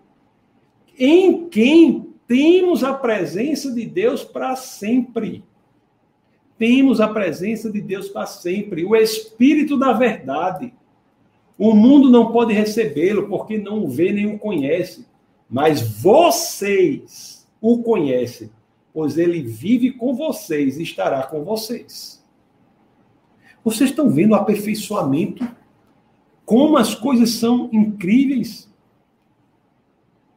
em 0.97 1.47
quem 1.49 2.07
temos 2.25 2.83
a 2.83 2.95
presença 2.95 3.71
de 3.71 3.85
Deus 3.85 4.23
para 4.23 4.55
sempre. 4.55 5.43
Temos 6.59 6.99
a 6.99 7.07
presença 7.07 7.71
de 7.71 7.79
Deus 7.79 8.09
para 8.09 8.25
sempre. 8.25 8.83
O 8.83 8.93
Espírito 8.93 9.79
da 9.79 9.93
verdade. 9.93 10.73
O 11.57 11.73
mundo 11.73 12.09
não 12.09 12.33
pode 12.33 12.53
recebê-lo 12.53 13.29
porque 13.29 13.57
não 13.57 13.85
o 13.85 13.89
vê 13.89 14.11
nem 14.11 14.27
o 14.27 14.37
conhece. 14.37 15.07
Mas 15.49 15.81
vocês 15.81 17.47
o 17.61 17.81
conhecem, 17.81 18.51
pois 18.93 19.17
ele 19.17 19.41
vive 19.41 19.91
com 19.91 20.13
vocês 20.13 20.77
e 20.77 20.83
estará 20.83 21.23
com 21.23 21.43
vocês. 21.43 22.23
Vocês 23.63 23.89
estão 23.89 24.09
vendo 24.09 24.31
o 24.31 24.35
aperfeiçoamento? 24.35 25.47
Como 26.45 26.77
as 26.77 26.93
coisas 26.93 27.31
são 27.31 27.69
incríveis? 27.71 28.68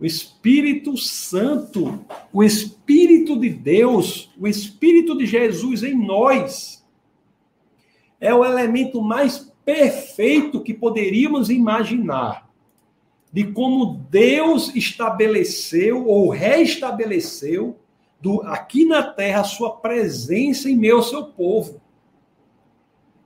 O 0.02 0.04
Espírito 0.04 0.96
Santo, 0.96 2.04
o 2.32 2.42
Espírito 2.42 3.38
de 3.38 3.48
Deus, 3.48 4.32
o 4.36 4.48
Espírito 4.48 5.16
de 5.16 5.24
Jesus 5.26 5.84
em 5.84 5.94
nós, 5.94 6.84
é 8.20 8.34
o 8.34 8.44
elemento 8.44 9.00
mais 9.00 9.52
perfeito 9.64 10.60
que 10.60 10.74
poderíamos 10.74 11.50
imaginar 11.50 12.50
de 13.32 13.44
como 13.44 14.04
Deus 14.10 14.74
estabeleceu 14.74 16.04
ou 16.08 16.30
restabeleceu 16.30 17.78
do, 18.20 18.42
aqui 18.42 18.84
na 18.84 19.04
terra 19.04 19.42
a 19.42 19.44
sua 19.44 19.76
presença 19.76 20.68
em 20.68 20.76
meio 20.76 20.96
ao 20.96 21.04
seu 21.04 21.26
povo. 21.26 21.80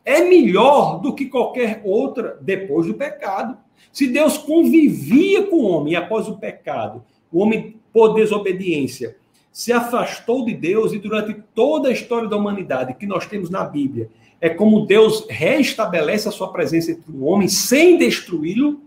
É 0.07 0.23
melhor 0.23 1.01
do 1.01 1.15
que 1.15 1.27
qualquer 1.27 1.83
outra 1.85 2.39
depois 2.41 2.87
do 2.87 2.95
pecado. 2.95 3.59
Se 3.93 4.07
Deus 4.07 4.39
convivia 4.39 5.43
com 5.49 5.57
o 5.57 5.69
homem 5.69 5.97
após 5.97 6.29
o 6.29 6.39
pecado, 6.39 7.05
o 7.31 7.41
homem 7.41 7.77
por 7.93 8.15
desobediência 8.15 9.17
se 9.57 9.73
afastou 9.73 10.45
de 10.45 10.53
Deus 10.53 10.93
e 10.93 10.99
durante 10.99 11.35
toda 11.55 11.89
a 11.89 11.93
história 11.93 12.29
da 12.29 12.37
humanidade 12.37 12.93
que 12.93 13.07
nós 13.07 13.27
temos 13.27 13.49
na 13.49 13.65
Bíblia, 13.65 14.11
é 14.39 14.51
como 14.51 14.85
Deus 14.85 15.27
restabelece 15.31 16.29
a 16.29 16.31
sua 16.31 16.53
presença 16.53 16.91
entre 16.91 17.11
o 17.11 17.25
homem 17.25 17.49
sem 17.49 17.97
destruí-lo, 17.97 18.83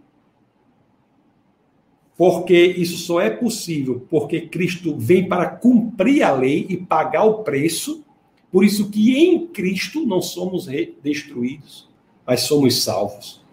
porque 2.15 2.55
isso 2.55 2.97
só 2.97 3.19
é 3.19 3.31
possível 3.31 4.05
porque 4.11 4.41
Cristo 4.41 4.95
vem 4.95 5.27
para 5.27 5.47
cumprir 5.47 6.21
a 6.21 6.31
lei 6.31 6.67
e 6.69 6.77
pagar 6.77 7.23
o 7.23 7.43
preço. 7.43 8.05
Por 8.51 8.63
isso 8.63 8.89
que 8.89 9.15
em 9.15 9.47
Cristo 9.47 10.05
não 10.05 10.21
somos 10.21 10.67
destruídos, 11.03 11.87
mas 12.25 12.41
somos 12.41 12.83
salvos. 12.83 13.43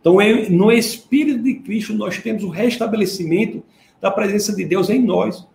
Então, 0.00 0.16
no 0.50 0.72
Espírito 0.72 1.42
de 1.42 1.54
Cristo, 1.56 1.92
nós 1.94 2.18
temos 2.18 2.42
o 2.42 2.48
restabelecimento 2.48 3.62
da 4.00 4.10
presença 4.10 4.54
de 4.54 4.64
Deus 4.64 4.88
em 4.88 5.00
nós. 5.00 5.46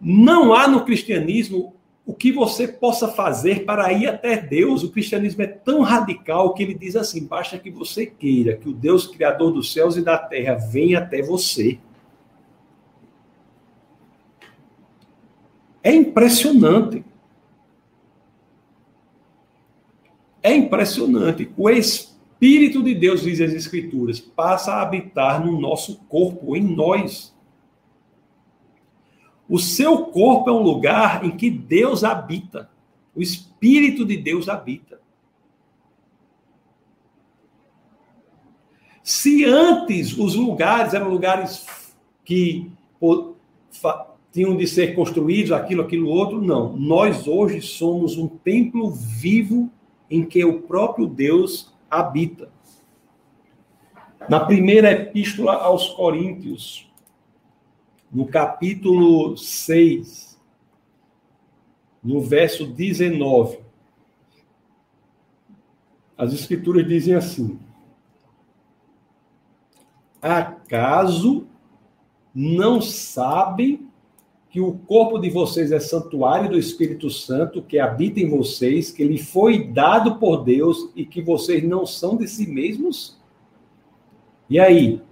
Não 0.00 0.52
há 0.52 0.68
no 0.68 0.84
cristianismo 0.84 1.74
o 2.06 2.14
que 2.14 2.30
você 2.30 2.68
possa 2.68 3.08
fazer 3.08 3.64
para 3.64 3.92
ir 3.92 4.06
até 4.06 4.36
Deus. 4.36 4.82
O 4.82 4.90
cristianismo 4.90 5.42
é 5.42 5.46
tão 5.46 5.80
radical 5.80 6.54
que 6.54 6.62
ele 6.62 6.74
diz 6.74 6.94
assim: 6.94 7.26
basta 7.26 7.58
que 7.58 7.70
você 7.70 8.06
queira 8.06 8.56
que 8.56 8.68
o 8.68 8.72
Deus 8.72 9.06
Criador 9.06 9.52
dos 9.52 9.72
céus 9.72 9.96
e 9.96 10.02
da 10.02 10.16
terra 10.16 10.54
venha 10.54 11.00
até 11.00 11.20
você. 11.20 11.78
É 15.82 15.92
impressionante. 15.92 17.04
É 20.42 20.54
impressionante. 20.54 21.50
O 21.56 21.68
Espírito 21.68 22.82
de 22.82 22.94
Deus, 22.94 23.22
diz 23.22 23.40
as 23.40 23.52
Escrituras, 23.52 24.20
passa 24.20 24.74
a 24.74 24.82
habitar 24.82 25.44
no 25.44 25.60
nosso 25.60 25.96
corpo, 26.08 26.56
em 26.56 26.62
nós. 26.62 27.36
O 29.48 29.58
seu 29.58 30.06
corpo 30.06 30.50
é 30.50 30.52
um 30.52 30.62
lugar 30.62 31.24
em 31.24 31.36
que 31.36 31.50
Deus 31.50 32.04
habita. 32.04 32.70
O 33.14 33.22
Espírito 33.22 34.04
de 34.04 34.16
Deus 34.16 34.48
habita. 34.48 35.00
Se 39.02 39.44
antes 39.44 40.16
os 40.16 40.34
lugares 40.34 40.92
eram 40.92 41.08
lugares 41.08 41.66
que 42.24 42.70
tinham 44.30 44.54
de 44.54 44.66
ser 44.66 44.94
construídos, 44.94 45.50
aquilo, 45.50 45.80
aquilo 45.80 46.10
outro, 46.10 46.42
não. 46.42 46.76
Nós 46.76 47.26
hoje 47.26 47.62
somos 47.62 48.18
um 48.18 48.28
templo 48.28 48.90
vivo 48.90 49.70
em 50.10 50.24
que 50.24 50.44
o 50.44 50.62
próprio 50.62 51.06
Deus 51.06 51.72
habita. 51.90 52.50
Na 54.28 54.40
primeira 54.40 54.90
epístola 54.92 55.54
aos 55.54 55.88
Coríntios, 55.90 56.90
no 58.10 58.26
capítulo 58.26 59.36
6, 59.36 60.38
no 62.02 62.20
verso 62.20 62.66
19, 62.66 63.60
as 66.16 66.32
Escrituras 66.32 66.86
dizem 66.86 67.14
assim: 67.14 67.58
Acaso 70.20 71.46
não 72.34 72.80
sabem 72.80 73.88
que 74.50 74.60
o 74.60 74.72
corpo 74.72 75.18
de 75.18 75.28
vocês 75.28 75.72
é 75.72 75.80
santuário 75.80 76.50
do 76.50 76.58
Espírito 76.58 77.10
Santo 77.10 77.62
que 77.62 77.78
habita 77.78 78.20
em 78.20 78.28
vocês, 78.28 78.90
que 78.90 79.02
ele 79.02 79.18
foi 79.18 79.64
dado 79.64 80.16
por 80.16 80.44
Deus 80.44 80.90
e 80.96 81.04
que 81.04 81.20
vocês 81.20 81.62
não 81.62 81.84
são 81.84 82.16
de 82.16 82.26
si 82.26 82.46
mesmos? 82.46 83.18
E 84.48 84.58
aí, 84.58 85.02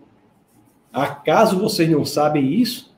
Acaso 0.97 1.59
vocês 1.59 1.91
não 1.91 2.07
sabem 2.07 2.55
isso? 2.55 2.91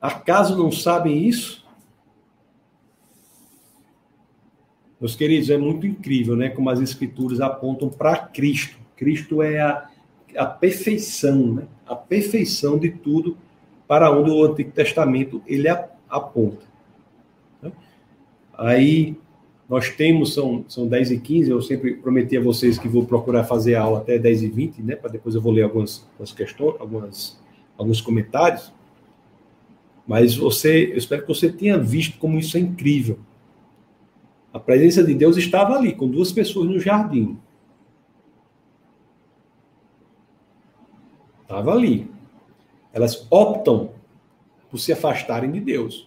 Acaso 0.00 0.56
não 0.56 0.70
sabem 0.70 1.26
isso? 1.26 1.66
Meus 5.00 5.16
queridos, 5.16 5.50
é 5.50 5.58
muito 5.58 5.84
incrível, 5.84 6.36
né? 6.36 6.48
Como 6.48 6.70
as 6.70 6.78
escrituras 6.78 7.40
apontam 7.40 7.88
para 7.88 8.16
Cristo. 8.16 8.78
Cristo 8.94 9.42
é 9.42 9.60
a, 9.60 9.90
a 10.36 10.46
perfeição, 10.46 11.54
né? 11.54 11.62
A 11.86 11.94
perfeição 11.94 12.78
de 12.78 12.90
tudo 12.90 13.36
para 13.86 14.10
onde 14.10 14.30
o 14.30 14.44
Antigo 14.44 14.70
Testamento 14.70 15.42
ele 15.46 15.66
aponta. 16.08 16.66
Né? 17.62 17.72
Aí 18.56 19.16
nós 19.68 19.90
temos, 19.90 20.34
são, 20.34 20.64
são 20.68 20.86
10 20.86 21.10
e 21.12 21.20
15, 21.20 21.50
eu 21.50 21.60
sempre 21.60 21.94
prometi 21.94 22.36
a 22.36 22.40
vocês 22.40 22.78
que 22.78 22.88
vou 22.88 23.04
procurar 23.04 23.44
fazer 23.44 23.74
a 23.74 23.82
aula 23.82 23.98
até 23.98 24.18
10 24.18 24.42
e 24.42 24.48
20, 24.48 24.82
né? 24.82 24.96
Para 24.96 25.10
depois 25.10 25.34
eu 25.34 25.40
vou 25.40 25.52
ler 25.52 25.62
algumas, 25.62 26.06
algumas 26.12 26.32
questões, 26.32 26.76
algumas, 26.78 27.38
alguns 27.76 28.00
comentários. 28.00 28.72
Mas 30.06 30.34
você, 30.34 30.90
eu 30.92 30.96
espero 30.96 31.22
que 31.22 31.28
você 31.28 31.52
tenha 31.52 31.76
visto 31.76 32.18
como 32.18 32.38
isso 32.38 32.56
é 32.56 32.60
incrível. 32.60 33.18
A 34.52 34.58
presença 34.58 35.04
de 35.04 35.12
Deus 35.12 35.36
estava 35.36 35.76
ali, 35.76 35.94
com 35.94 36.08
duas 36.08 36.32
pessoas 36.32 36.66
no 36.66 36.80
jardim. 36.80 37.36
Estava 41.48 41.72
ali. 41.72 42.06
Elas 42.92 43.26
optam 43.30 43.92
por 44.70 44.78
se 44.78 44.92
afastarem 44.92 45.50
de 45.50 45.60
Deus. 45.60 46.06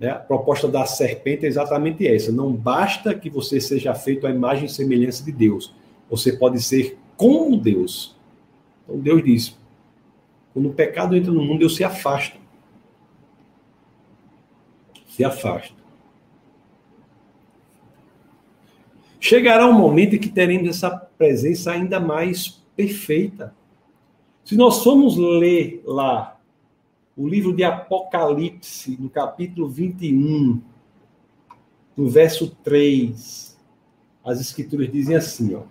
Né? 0.00 0.08
A 0.08 0.14
proposta 0.14 0.66
da 0.66 0.86
serpente 0.86 1.44
é 1.44 1.48
exatamente 1.48 2.06
essa. 2.06 2.32
Não 2.32 2.50
basta 2.50 3.14
que 3.14 3.28
você 3.28 3.60
seja 3.60 3.94
feito 3.94 4.26
à 4.26 4.30
imagem 4.30 4.64
e 4.64 4.70
semelhança 4.70 5.22
de 5.22 5.30
Deus. 5.30 5.74
Você 6.08 6.32
pode 6.32 6.62
ser 6.62 6.98
como 7.14 7.58
Deus. 7.58 8.16
Então 8.84 8.98
Deus 8.98 9.22
diz: 9.22 9.58
quando 10.54 10.70
o 10.70 10.72
pecado 10.72 11.14
entra 11.14 11.30
no 11.30 11.44
mundo, 11.44 11.58
Deus 11.58 11.76
se 11.76 11.84
afasta. 11.84 12.38
Se 15.08 15.22
afasta. 15.22 15.76
Chegará 19.20 19.66
um 19.66 19.74
momento 19.74 20.16
em 20.16 20.18
que 20.18 20.30
teremos 20.30 20.70
essa 20.70 20.90
presença 20.90 21.70
ainda 21.70 22.00
mais 22.00 22.61
perfeita. 22.76 23.54
Se 24.44 24.56
nós 24.56 24.82
formos 24.82 25.16
ler 25.16 25.82
lá 25.84 26.40
o 27.16 27.28
livro 27.28 27.54
de 27.54 27.62
Apocalipse, 27.62 28.96
no 29.00 29.08
capítulo 29.08 29.68
21, 29.68 30.60
no 31.96 32.08
verso 32.08 32.50
3, 32.64 33.58
as 34.24 34.40
escrituras 34.40 34.90
dizem 34.90 35.16
assim, 35.16 35.54
ó. 35.54 35.62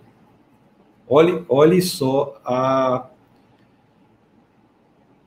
Olhe, 1.07 1.43
olhe 1.49 1.81
só 1.81 2.39
a, 2.45 3.09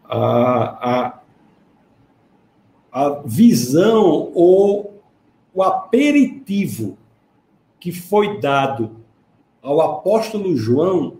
a, 0.05 0.91
a, 0.91 1.21
a 2.91 3.11
visão 3.27 4.31
ou 4.35 5.03
o 5.53 5.63
aperitivo 5.63 6.97
que 7.79 7.93
foi 7.93 8.41
dado 8.41 8.97
ao 9.61 9.81
apóstolo 9.81 10.57
João 10.57 11.19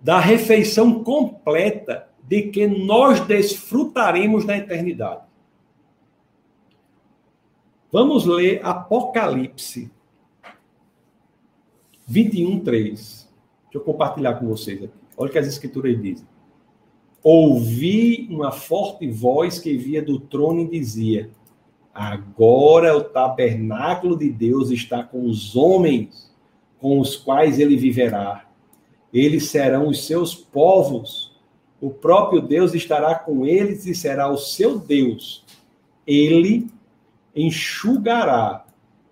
da 0.00 0.18
refeição 0.18 1.02
completa 1.02 2.08
de 2.22 2.42
que 2.42 2.66
nós 2.66 3.20
desfrutaremos 3.20 4.44
na 4.44 4.58
eternidade. 4.58 5.22
Vamos 7.90 8.26
ler 8.26 8.60
Apocalipse 8.64 9.90
21, 12.06 12.60
3. 12.60 13.28
Deixa 13.64 13.78
eu 13.78 13.80
compartilhar 13.80 14.34
com 14.34 14.46
vocês 14.46 14.82
aqui. 14.82 14.92
Olha 15.16 15.28
o 15.28 15.32
que 15.32 15.38
as 15.38 15.46
escrituras 15.46 16.00
dizem. 16.00 16.26
Ouvi 17.22 18.28
uma 18.30 18.52
forte 18.52 19.10
voz 19.10 19.58
que 19.58 19.76
via 19.76 20.00
do 20.00 20.20
trono 20.20 20.60
e 20.60 20.68
dizia: 20.68 21.30
Agora 21.92 22.96
o 22.96 23.04
tabernáculo 23.04 24.16
de 24.16 24.30
Deus 24.30 24.70
está 24.70 25.02
com 25.02 25.26
os 25.26 25.56
homens, 25.56 26.34
com 26.78 27.00
os 27.00 27.16
quais 27.16 27.58
ele 27.58 27.76
viverá. 27.76 28.47
Eles 29.12 29.48
serão 29.48 29.88
os 29.88 30.06
seus 30.06 30.34
povos. 30.34 31.36
O 31.80 31.90
próprio 31.90 32.40
Deus 32.40 32.74
estará 32.74 33.14
com 33.14 33.46
eles 33.46 33.86
e 33.86 33.94
será 33.94 34.28
o 34.28 34.36
seu 34.36 34.78
Deus. 34.78 35.44
Ele 36.06 36.68
enxugará 37.34 38.66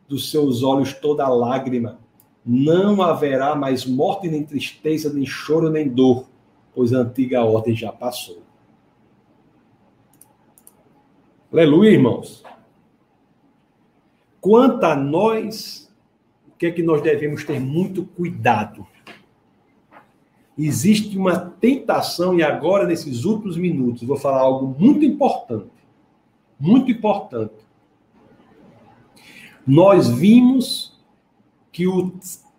dos 0.08 0.30
seus 0.30 0.62
olhos 0.62 0.92
toda 0.92 1.28
lágrima. 1.28 1.98
Não 2.44 3.02
haverá 3.02 3.54
mais 3.54 3.84
morte, 3.84 4.28
nem 4.28 4.44
tristeza, 4.44 5.12
nem 5.12 5.26
choro, 5.26 5.70
nem 5.70 5.88
dor, 5.88 6.28
pois 6.74 6.92
a 6.92 6.98
antiga 6.98 7.44
ordem 7.44 7.74
já 7.74 7.90
passou. 7.90 8.42
Aleluia, 11.52 11.90
irmãos. 11.90 12.44
Quanto 14.40 14.84
a 14.84 14.94
nós, 14.94 15.92
o 16.48 16.52
que 16.52 16.66
é 16.66 16.70
que 16.70 16.82
nós 16.82 17.02
devemos 17.02 17.44
ter 17.44 17.58
muito 17.58 18.04
cuidado? 18.04 18.86
Existe 20.58 21.18
uma 21.18 21.38
tentação, 21.38 22.38
e 22.38 22.42
agora, 22.42 22.86
nesses 22.86 23.24
últimos 23.24 23.56
minutos, 23.56 24.02
vou 24.02 24.16
falar 24.16 24.40
algo 24.40 24.74
muito 24.78 25.04
importante. 25.04 25.70
Muito 26.58 26.90
importante. 26.90 27.54
Nós 29.66 30.08
vimos 30.08 30.96
que 31.70 31.86
o, 31.86 32.14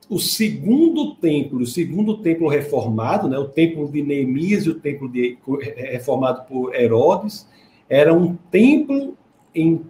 o 0.09 0.19
segundo 0.19 1.15
templo, 1.15 1.59
o 1.59 1.65
segundo 1.65 2.19
templo 2.19 2.47
reformado, 2.47 3.27
né, 3.27 3.39
o 3.39 3.47
templo 3.47 3.91
de 3.91 4.03
Neemias 4.03 4.65
e 4.65 4.69
o 4.69 4.79
templo 4.79 5.09
de, 5.09 5.37
reformado 5.75 6.43
por 6.47 6.75
Herodes, 6.75 7.47
era 7.89 8.13
um 8.13 8.35
templo 8.51 9.17
em 9.55 9.81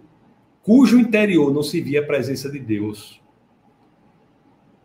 cujo 0.62 0.98
interior 0.98 1.52
não 1.52 1.62
se 1.62 1.80
via 1.80 2.00
a 2.00 2.06
presença 2.06 2.50
de 2.50 2.58
Deus. 2.58 3.20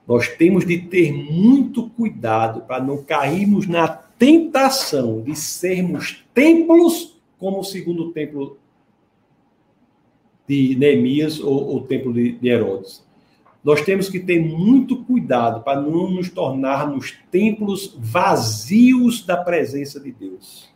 Nós 0.08 0.28
temos 0.28 0.66
de 0.66 0.78
ter 0.80 1.14
muito 1.14 1.90
cuidado 1.92 2.62
para 2.62 2.84
não 2.84 3.04
cairmos 3.04 3.68
na 3.68 3.88
tentação 3.88 5.22
de 5.22 5.36
sermos 5.36 6.24
templos 6.34 7.18
como 7.40 7.60
o 7.60 7.64
segundo 7.64 8.12
templo 8.12 8.58
de 10.48 10.76
Neemias 10.76 11.40
ou 11.40 11.78
o 11.78 11.82
templo 11.82 12.14
de 12.14 12.38
Herodes. 12.44 13.04
Nós 13.64 13.82
temos 13.82 14.10
que 14.10 14.20
ter 14.20 14.40
muito 14.42 15.04
cuidado 15.04 15.64
para 15.64 15.80
não 15.80 16.12
nos 16.12 16.30
tornarmos 16.30 17.18
templos 17.32 17.96
vazios 17.98 19.26
da 19.26 19.38
presença 19.38 20.00
de 20.02 20.12
Deus. 20.12 20.70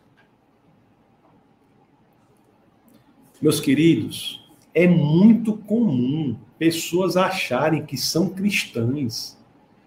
Meus 3.40 3.60
queridos, 3.60 4.47
é 4.74 4.86
muito 4.86 5.54
comum 5.54 6.36
pessoas 6.58 7.16
acharem 7.16 7.84
que 7.84 7.96
são 7.96 8.28
cristãs, 8.28 9.38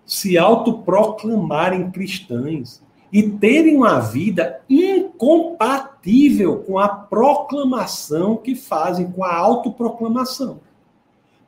se 0.06 0.38
autoproclamarem 0.38 1.92
cristãs 1.92 2.82
e 3.12 3.24
terem 3.24 3.76
uma 3.76 4.00
vida 4.00 4.62
incompatível 4.70 6.60
com 6.60 6.80
a 6.80 6.88
proclamação 6.88 8.38
que 8.38 8.56
fazem, 8.56 9.12
com 9.12 9.24
a 9.24 9.36
autoproclamação. 9.36 10.62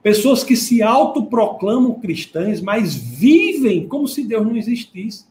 Pessoas 0.02 0.44
que 0.44 0.58
se 0.58 0.84
autoproclamam 0.84 2.00
cristãs, 2.00 2.60
mas 2.60 2.94
vivem 2.94 3.88
como 3.88 4.06
se 4.06 4.26
Deus 4.26 4.46
não 4.46 4.58
existisse. 4.58 5.26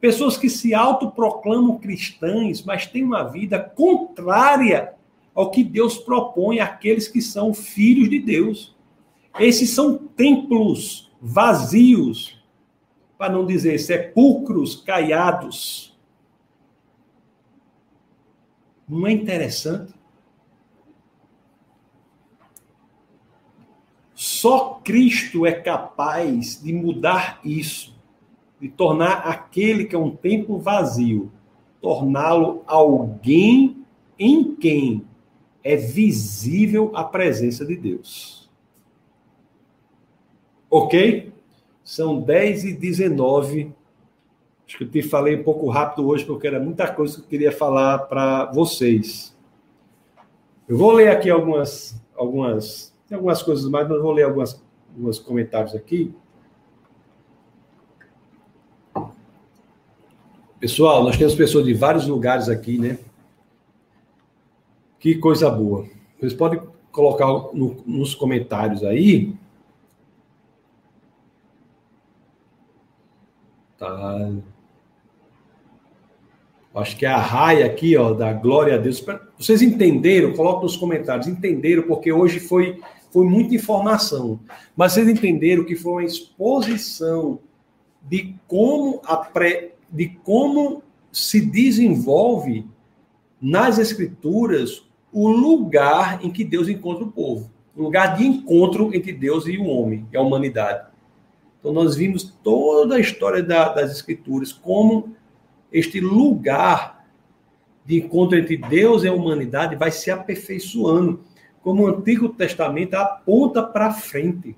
Pessoas 0.00 0.36
que 0.36 0.48
se 0.48 0.74
autoproclamam 0.74 1.78
cristãs, 1.78 2.64
mas 2.64 2.86
têm 2.86 3.04
uma 3.04 3.22
vida 3.22 3.60
contrária 3.60 4.94
ao 5.34 5.50
que 5.50 5.62
Deus 5.62 5.96
propõe 5.96 6.60
àqueles 6.60 7.08
que 7.08 7.22
são 7.22 7.54
filhos 7.54 8.08
de 8.08 8.18
Deus. 8.18 8.74
Esses 9.38 9.70
são 9.70 9.96
templos 9.96 11.10
vazios, 11.20 12.38
para 13.16 13.32
não 13.32 13.46
dizer 13.46 13.78
sepulcros 13.78 14.74
caiados. 14.76 15.96
Não 18.88 19.06
é 19.06 19.12
interessante? 19.12 19.94
Só 24.14 24.80
Cristo 24.84 25.46
é 25.46 25.52
capaz 25.52 26.62
de 26.62 26.72
mudar 26.72 27.40
isso, 27.44 27.94
de 28.60 28.68
tornar 28.68 29.26
aquele 29.26 29.84
que 29.84 29.94
é 29.94 29.98
um 29.98 30.14
templo 30.14 30.58
vazio, 30.58 31.30
torná-lo 31.80 32.62
alguém 32.66 33.84
em 34.18 34.54
quem 34.54 35.06
é 35.62 35.76
visível 35.76 36.90
a 36.94 37.04
presença 37.04 37.64
de 37.64 37.76
Deus. 37.76 38.48
Ok? 40.70 41.32
São 41.82 42.20
10 42.20 42.64
e 42.64 42.72
19. 42.72 43.72
Acho 44.66 44.78
que 44.78 44.84
eu 44.84 44.90
te 44.90 45.02
falei 45.02 45.36
um 45.36 45.42
pouco 45.42 45.68
rápido 45.68 46.06
hoje, 46.06 46.24
porque 46.24 46.46
era 46.46 46.60
muita 46.60 46.86
coisa 46.92 47.16
que 47.16 47.22
eu 47.22 47.28
queria 47.28 47.52
falar 47.52 47.98
para 48.00 48.46
vocês. 48.52 49.36
Eu 50.68 50.78
vou 50.78 50.92
ler 50.92 51.08
aqui 51.08 51.28
algumas, 51.28 52.00
algumas, 52.16 52.94
tem 53.08 53.16
algumas 53.16 53.42
coisas 53.42 53.68
mais, 53.68 53.88
mas 53.88 54.00
vou 54.00 54.12
ler 54.12 54.22
algumas, 54.22 54.62
alguns 54.94 55.18
comentários 55.18 55.74
aqui. 55.74 56.14
Pessoal, 60.60 61.02
nós 61.02 61.16
temos 61.16 61.34
pessoas 61.34 61.64
de 61.64 61.74
vários 61.74 62.06
lugares 62.06 62.48
aqui, 62.48 62.78
né? 62.78 62.98
Que 65.00 65.14
coisa 65.14 65.50
boa. 65.50 65.88
Vocês 66.18 66.34
podem 66.34 66.60
colocar 66.92 67.26
no, 67.54 67.82
nos 67.86 68.14
comentários 68.14 68.84
aí. 68.84 69.34
Tá. 73.78 74.30
Acho 76.74 76.96
que 76.98 77.06
é 77.06 77.08
a 77.08 77.16
raia 77.16 77.64
aqui, 77.64 77.96
ó, 77.96 78.12
da 78.12 78.30
glória 78.34 78.74
a 78.74 78.78
Deus. 78.78 79.02
Vocês 79.38 79.62
entenderam? 79.62 80.34
Coloque 80.34 80.64
nos 80.64 80.76
comentários. 80.76 81.26
Entenderam? 81.26 81.84
Porque 81.84 82.12
hoje 82.12 82.38
foi, 82.38 82.78
foi 83.10 83.24
muita 83.24 83.54
informação. 83.54 84.38
Mas 84.76 84.92
vocês 84.92 85.08
entenderam 85.08 85.64
que 85.64 85.76
foi 85.76 85.92
uma 85.92 86.04
exposição 86.04 87.40
de 88.02 88.34
como, 88.46 89.00
a 89.04 89.16
pré, 89.16 89.72
de 89.90 90.08
como 90.08 90.82
se 91.10 91.40
desenvolve 91.40 92.66
nas 93.40 93.78
escrituras 93.78 94.89
o 95.12 95.28
lugar 95.28 96.24
em 96.24 96.30
que 96.30 96.44
Deus 96.44 96.68
encontra 96.68 97.04
o 97.04 97.10
povo. 97.10 97.50
O 97.76 97.82
lugar 97.82 98.16
de 98.16 98.24
encontro 98.24 98.94
entre 98.94 99.12
Deus 99.12 99.46
e 99.46 99.56
o 99.56 99.64
homem, 99.64 100.06
e 100.12 100.16
a 100.16 100.20
humanidade. 100.20 100.86
Então, 101.58 101.72
nós 101.72 101.94
vimos 101.94 102.24
toda 102.42 102.96
a 102.96 103.00
história 103.00 103.42
da, 103.42 103.68
das 103.68 103.90
Escrituras, 103.90 104.52
como 104.52 105.14
este 105.72 106.00
lugar 106.00 107.06
de 107.84 107.98
encontro 107.98 108.38
entre 108.38 108.56
Deus 108.56 109.04
e 109.04 109.08
a 109.08 109.12
humanidade 109.12 109.76
vai 109.76 109.90
se 109.90 110.10
aperfeiçoando, 110.10 111.20
como 111.62 111.84
o 111.84 111.86
Antigo 111.86 112.28
Testamento 112.28 112.94
aponta 112.94 113.62
para 113.62 113.92
frente. 113.92 114.56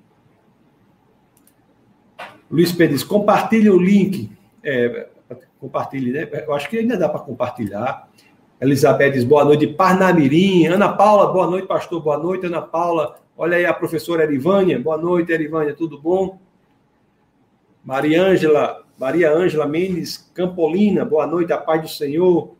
Luiz 2.49 2.71
Pedro 2.71 2.95
diz: 2.95 3.03
compartilhe 3.03 3.69
o 3.69 3.77
link. 3.77 4.31
É, 4.63 5.09
compartilhe, 5.59 6.11
né? 6.11 6.29
Eu 6.45 6.53
acho 6.53 6.69
que 6.69 6.77
ainda 6.77 6.97
dá 6.97 7.09
para 7.09 7.21
compartilhar. 7.21 8.09
Elizabeth 8.63 9.11
diz 9.11 9.25
boa 9.25 9.43
noite, 9.43 9.67
Parnamirim. 9.67 10.67
Ana 10.67 10.87
Paula, 10.87 11.33
boa 11.33 11.45
noite, 11.47 11.67
pastor, 11.67 12.01
boa 12.01 12.17
noite, 12.17 12.45
Ana 12.45 12.61
Paula. 12.61 13.19
Olha 13.37 13.57
aí 13.57 13.65
a 13.65 13.73
professora 13.73 14.23
Erivânia, 14.23 14.79
boa 14.79 14.97
noite, 14.97 15.33
Erivânia, 15.33 15.73
tudo 15.73 15.99
bom? 15.99 16.39
Maria 17.83 18.23
Ângela, 18.23 18.85
Maria 18.97 19.33
Ângela 19.33 19.67
Mendes 19.67 20.31
Campolina, 20.33 21.03
boa 21.03 21.27
noite, 21.27 21.51
a 21.51 21.57
paz 21.57 21.81
do 21.81 21.89
Senhor. 21.89 22.55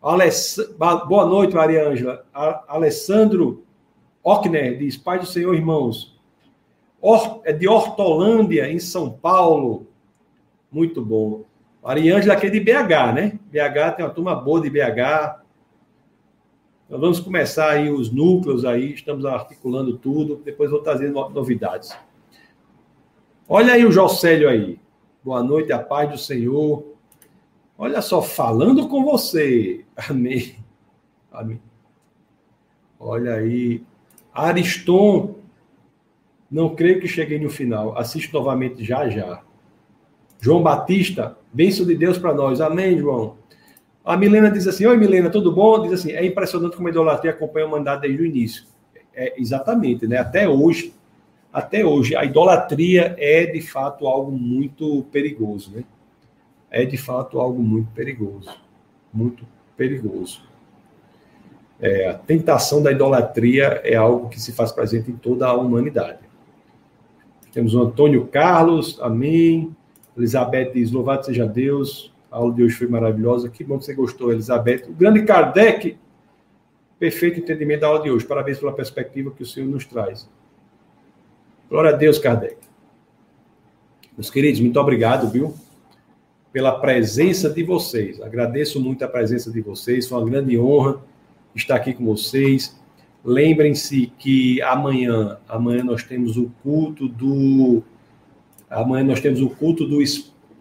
Aless... 0.00 0.56
Boa 0.78 1.26
noite, 1.26 1.54
Maria 1.54 1.86
Ângela. 1.86 2.24
Alessandro 2.66 3.64
Ockner 4.24 4.78
diz, 4.78 4.96
paz 4.96 5.20
do 5.20 5.26
Senhor, 5.26 5.54
irmãos. 5.54 6.18
Or... 7.02 7.42
É 7.44 7.52
de 7.52 7.68
Hortolândia, 7.68 8.66
em 8.72 8.78
São 8.78 9.10
Paulo. 9.10 9.86
Muito 10.70 11.04
bom. 11.04 11.44
Mariângela 11.82 12.34
aqui 12.34 12.46
é 12.46 12.50
de 12.50 12.60
BH, 12.60 13.12
né? 13.14 13.38
BH 13.50 13.96
tem 13.96 14.04
uma 14.04 14.14
turma 14.14 14.34
boa 14.36 14.60
de 14.60 14.70
BH. 14.70 15.42
Então 16.86 17.00
vamos 17.00 17.18
começar 17.18 17.70
aí 17.70 17.90
os 17.90 18.12
núcleos 18.12 18.64
aí, 18.64 18.92
estamos 18.92 19.24
articulando 19.24 19.98
tudo, 19.98 20.36
depois 20.44 20.70
vou 20.70 20.80
trazer 20.80 21.10
novidades. 21.10 21.96
Olha 23.48 23.74
aí 23.74 23.84
o 23.84 23.90
Jocélio 23.90 24.48
aí. 24.48 24.78
Boa 25.24 25.42
noite, 25.42 25.72
a 25.72 25.78
paz 25.78 26.10
do 26.10 26.18
Senhor. 26.18 26.84
Olha 27.76 28.00
só, 28.00 28.22
falando 28.22 28.88
com 28.88 29.04
você. 29.04 29.84
Amém. 30.08 30.56
Amém. 31.32 31.60
Olha 32.98 33.34
aí. 33.34 33.82
Ariston. 34.32 35.36
Não 36.50 36.74
creio 36.74 37.00
que 37.00 37.08
cheguei 37.08 37.38
no 37.38 37.50
final. 37.50 37.96
Assisto 37.98 38.32
novamente 38.32 38.84
já 38.84 39.08
já. 39.08 39.42
João 40.42 40.60
Batista, 40.60 41.38
bênção 41.52 41.86
de 41.86 41.94
Deus 41.94 42.18
para 42.18 42.34
nós. 42.34 42.60
Amém, 42.60 42.98
João. 42.98 43.36
A 44.04 44.16
Milena 44.16 44.50
diz 44.50 44.66
assim: 44.66 44.84
Oi, 44.84 44.96
Milena, 44.96 45.30
tudo 45.30 45.52
bom? 45.52 45.80
Diz 45.82 45.92
assim: 45.92 46.10
é 46.10 46.26
impressionante 46.26 46.74
como 46.74 46.88
a 46.88 46.90
idolatria 46.90 47.30
acompanha 47.30 47.64
o 47.64 47.70
mandato 47.70 48.00
desde 48.00 48.20
o 48.20 48.26
início. 48.26 48.64
É, 49.14 49.40
exatamente, 49.40 50.04
né? 50.04 50.18
Até 50.18 50.48
hoje, 50.48 50.92
até 51.52 51.86
hoje, 51.86 52.16
a 52.16 52.24
idolatria 52.24 53.14
é 53.18 53.46
de 53.46 53.60
fato 53.60 54.04
algo 54.08 54.32
muito 54.32 55.04
perigoso, 55.12 55.70
né? 55.76 55.84
É 56.68 56.84
de 56.84 56.96
fato 56.96 57.38
algo 57.38 57.62
muito 57.62 57.92
perigoso. 57.92 58.50
Muito 59.14 59.46
perigoso. 59.76 60.42
É, 61.78 62.08
a 62.08 62.14
tentação 62.14 62.82
da 62.82 62.90
idolatria 62.90 63.80
é 63.84 63.94
algo 63.94 64.28
que 64.28 64.40
se 64.40 64.50
faz 64.50 64.72
presente 64.72 65.08
em 65.08 65.16
toda 65.16 65.46
a 65.46 65.54
humanidade. 65.54 66.18
Temos 67.52 67.74
o 67.74 67.82
Antônio 67.82 68.26
Carlos, 68.26 68.98
amém. 69.00 69.72
Elizabeth 70.16 70.72
diz: 70.72 70.90
Louvado 70.90 71.24
seja 71.24 71.46
Deus, 71.46 72.12
a 72.30 72.36
aula 72.36 72.54
de 72.54 72.62
hoje 72.62 72.74
foi 72.74 72.86
maravilhosa. 72.86 73.48
Que 73.48 73.64
bom 73.64 73.78
que 73.78 73.84
você 73.84 73.94
gostou, 73.94 74.32
Elizabeth. 74.32 74.84
O 74.88 74.92
grande 74.92 75.22
Kardec, 75.22 75.96
perfeito 76.98 77.40
entendimento 77.40 77.80
da 77.80 77.88
aula 77.88 78.02
de 78.02 78.10
hoje. 78.10 78.24
Parabéns 78.26 78.58
pela 78.58 78.72
perspectiva 78.72 79.30
que 79.30 79.42
o 79.42 79.46
senhor 79.46 79.68
nos 79.68 79.84
traz. 79.84 80.28
Glória 81.68 81.90
a 81.90 81.94
Deus, 81.94 82.18
Kardec. 82.18 82.56
Meus 84.16 84.30
queridos, 84.30 84.60
muito 84.60 84.78
obrigado, 84.78 85.30
viu? 85.30 85.54
Pela 86.52 86.78
presença 86.80 87.48
de 87.48 87.62
vocês. 87.62 88.20
Agradeço 88.20 88.78
muito 88.78 89.02
a 89.04 89.08
presença 89.08 89.50
de 89.50 89.60
vocês. 89.62 90.06
Foi 90.06 90.18
uma 90.18 90.28
grande 90.28 90.58
honra 90.58 91.02
estar 91.54 91.76
aqui 91.76 91.94
com 91.94 92.04
vocês. 92.04 92.78
Lembrem-se 93.24 94.12
que 94.18 94.60
amanhã, 94.62 95.38
amanhã 95.48 95.84
nós 95.84 96.02
temos 96.02 96.36
o 96.36 96.50
culto 96.62 97.08
do 97.08 97.82
amanhã 98.72 99.04
nós 99.04 99.20
temos 99.20 99.40
o 99.40 99.50
culto 99.50 99.86
do 99.86 100.02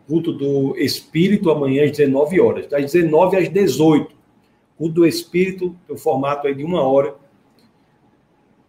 culto 0.08 0.34
do 0.34 0.76
Espírito 0.78 1.50
amanhã 1.50 1.86
às 1.86 1.92
19 1.92 2.42
horas, 2.42 2.68
das 2.68 2.92
19 2.92 3.38
às 3.38 3.50
18. 3.50 4.14
Culto 4.78 4.94
do 4.96 5.06
Espírito, 5.06 5.76
o 5.88 5.96
formato 5.96 6.48
aí 6.48 6.56
de 6.56 6.64
uma 6.64 6.82
hora. 6.82 7.16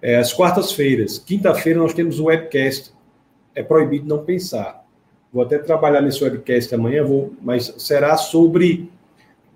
É, 0.01 0.17
às 0.17 0.33
quartas-feiras. 0.33 1.19
Quinta-feira 1.19 1.79
nós 1.79 1.95
temos 1.95 2.19
o 2.19 2.25
webcast. 2.25 2.93
É 3.55 3.63
proibido 3.63 4.07
não 4.07 4.25
pensar. 4.25 4.85
Vou 5.33 5.43
até 5.43 5.59
trabalhar 5.59 6.01
nesse 6.01 6.23
webcast 6.23 6.75
amanhã, 6.75 7.05
vou, 7.05 7.33
mas 7.41 7.75
será 7.79 8.17
sobre 8.17 8.91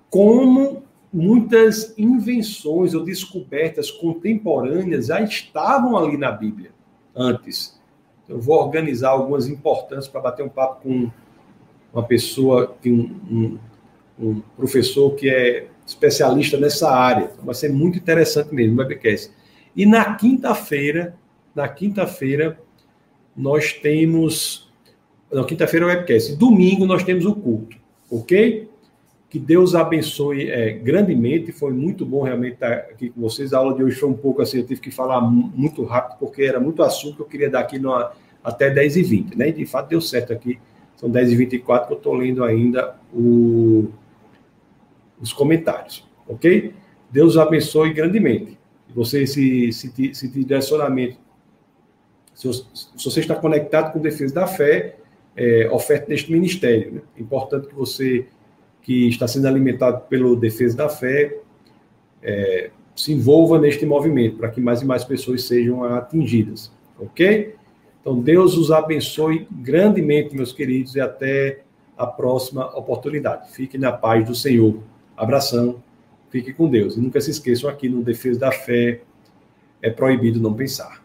como 0.08 0.82
muitas 1.12 1.96
invenções 1.98 2.94
ou 2.94 3.04
descobertas 3.04 3.90
contemporâneas 3.90 5.06
já 5.06 5.20
estavam 5.20 5.96
ali 5.96 6.16
na 6.16 6.30
Bíblia 6.30 6.70
antes. 7.14 7.75
Eu 8.28 8.40
vou 8.40 8.56
organizar 8.56 9.10
algumas 9.10 9.48
importantes 9.48 10.08
para 10.08 10.20
bater 10.20 10.44
um 10.44 10.48
papo 10.48 10.82
com 10.82 11.10
uma 11.92 12.02
pessoa, 12.02 12.74
que 12.82 12.90
um, 12.90 13.20
um, 13.30 13.58
um, 14.18 14.42
professor 14.56 15.14
que 15.14 15.30
é 15.30 15.68
especialista 15.86 16.58
nessa 16.58 16.90
área. 16.90 17.30
Então, 17.32 17.44
vai 17.44 17.54
ser 17.54 17.72
muito 17.72 17.98
interessante 17.98 18.54
mesmo 18.54 18.76
o 18.76 18.78
webcast. 18.78 19.30
E 19.74 19.86
na 19.86 20.14
quinta-feira, 20.14 21.14
na 21.54 21.68
quinta-feira, 21.68 22.58
nós 23.36 23.72
temos. 23.72 24.70
Na 25.32 25.44
quinta-feira 25.44 25.86
é 25.86 25.88
o 25.88 25.90
webcast. 25.90 26.36
Domingo 26.36 26.86
nós 26.86 27.04
temos 27.04 27.24
o 27.24 27.34
culto, 27.34 27.76
ok? 28.10 28.68
Que 29.28 29.38
Deus 29.38 29.74
abençoe 29.74 30.50
é, 30.50 30.72
grandemente. 30.72 31.52
Foi 31.52 31.72
muito 31.72 32.06
bom 32.06 32.22
realmente 32.22 32.54
estar 32.54 32.72
aqui 32.72 33.10
com 33.10 33.20
vocês. 33.20 33.52
A 33.52 33.58
aula 33.58 33.74
de 33.74 33.82
hoje 33.82 33.96
foi 33.96 34.08
um 34.08 34.16
pouco 34.16 34.40
assim, 34.40 34.58
eu 34.58 34.66
tive 34.66 34.80
que 34.80 34.90
falar 34.90 35.20
muito 35.20 35.82
rápido, 35.84 36.18
porque 36.18 36.42
era 36.42 36.60
muito 36.60 36.82
assunto 36.82 37.16
que 37.16 37.22
eu 37.22 37.26
queria 37.26 37.50
dar 37.50 37.60
aqui 37.60 37.78
no, 37.78 37.92
até 38.42 38.72
10h20, 38.72 39.36
né? 39.36 39.48
E 39.48 39.52
de 39.52 39.66
fato 39.66 39.88
deu 39.88 40.00
certo 40.00 40.32
aqui 40.32 40.58
são 40.96 41.10
10h24 41.10 41.86
que 41.86 41.92
eu 41.92 41.96
estou 41.98 42.14
lendo 42.14 42.42
ainda 42.42 42.96
o, 43.12 43.88
os 45.20 45.32
comentários, 45.32 46.08
ok? 46.26 46.72
Deus 47.10 47.36
abençoe 47.36 47.92
grandemente. 47.92 48.58
Você, 48.94 49.26
se, 49.26 49.72
se, 49.72 50.14
se 50.14 50.28
direcionamento, 50.28 51.18
se, 52.34 52.50
se, 52.52 53.04
você 53.04 53.20
está 53.20 53.34
conectado 53.34 53.92
com 53.92 53.98
defesa 53.98 54.34
da 54.34 54.46
fé, 54.46 54.96
é, 55.36 55.68
oferta 55.70 56.06
neste 56.08 56.32
ministério. 56.32 56.94
Né? 56.94 57.00
É 57.16 57.20
importante 57.20 57.68
que 57.68 57.74
você, 57.74 58.26
que 58.86 59.08
está 59.08 59.26
sendo 59.26 59.48
alimentado 59.48 60.02
pelo 60.08 60.36
defesa 60.36 60.76
da 60.76 60.88
fé, 60.88 61.36
é, 62.22 62.70
se 62.94 63.12
envolva 63.12 63.58
neste 63.58 63.84
movimento, 63.84 64.36
para 64.36 64.48
que 64.48 64.60
mais 64.60 64.80
e 64.80 64.84
mais 64.84 65.02
pessoas 65.02 65.42
sejam 65.42 65.82
atingidas, 65.82 66.70
ok? 66.96 67.56
Então, 68.00 68.20
Deus 68.20 68.56
os 68.56 68.70
abençoe 68.70 69.48
grandemente, 69.50 70.36
meus 70.36 70.52
queridos, 70.52 70.94
e 70.94 71.00
até 71.00 71.62
a 71.98 72.06
próxima 72.06 72.64
oportunidade. 72.78 73.50
Fique 73.50 73.76
na 73.76 73.90
paz 73.90 74.24
do 74.24 74.36
Senhor. 74.36 74.78
Abração. 75.16 75.82
Fique 76.30 76.52
com 76.52 76.68
Deus. 76.68 76.96
E 76.96 77.00
nunca 77.00 77.20
se 77.20 77.32
esqueçam 77.32 77.68
aqui 77.68 77.88
no 77.88 78.04
Defesa 78.04 78.38
da 78.38 78.52
Fé, 78.52 79.00
é 79.82 79.90
proibido 79.90 80.38
não 80.38 80.54
pensar. 80.54 81.04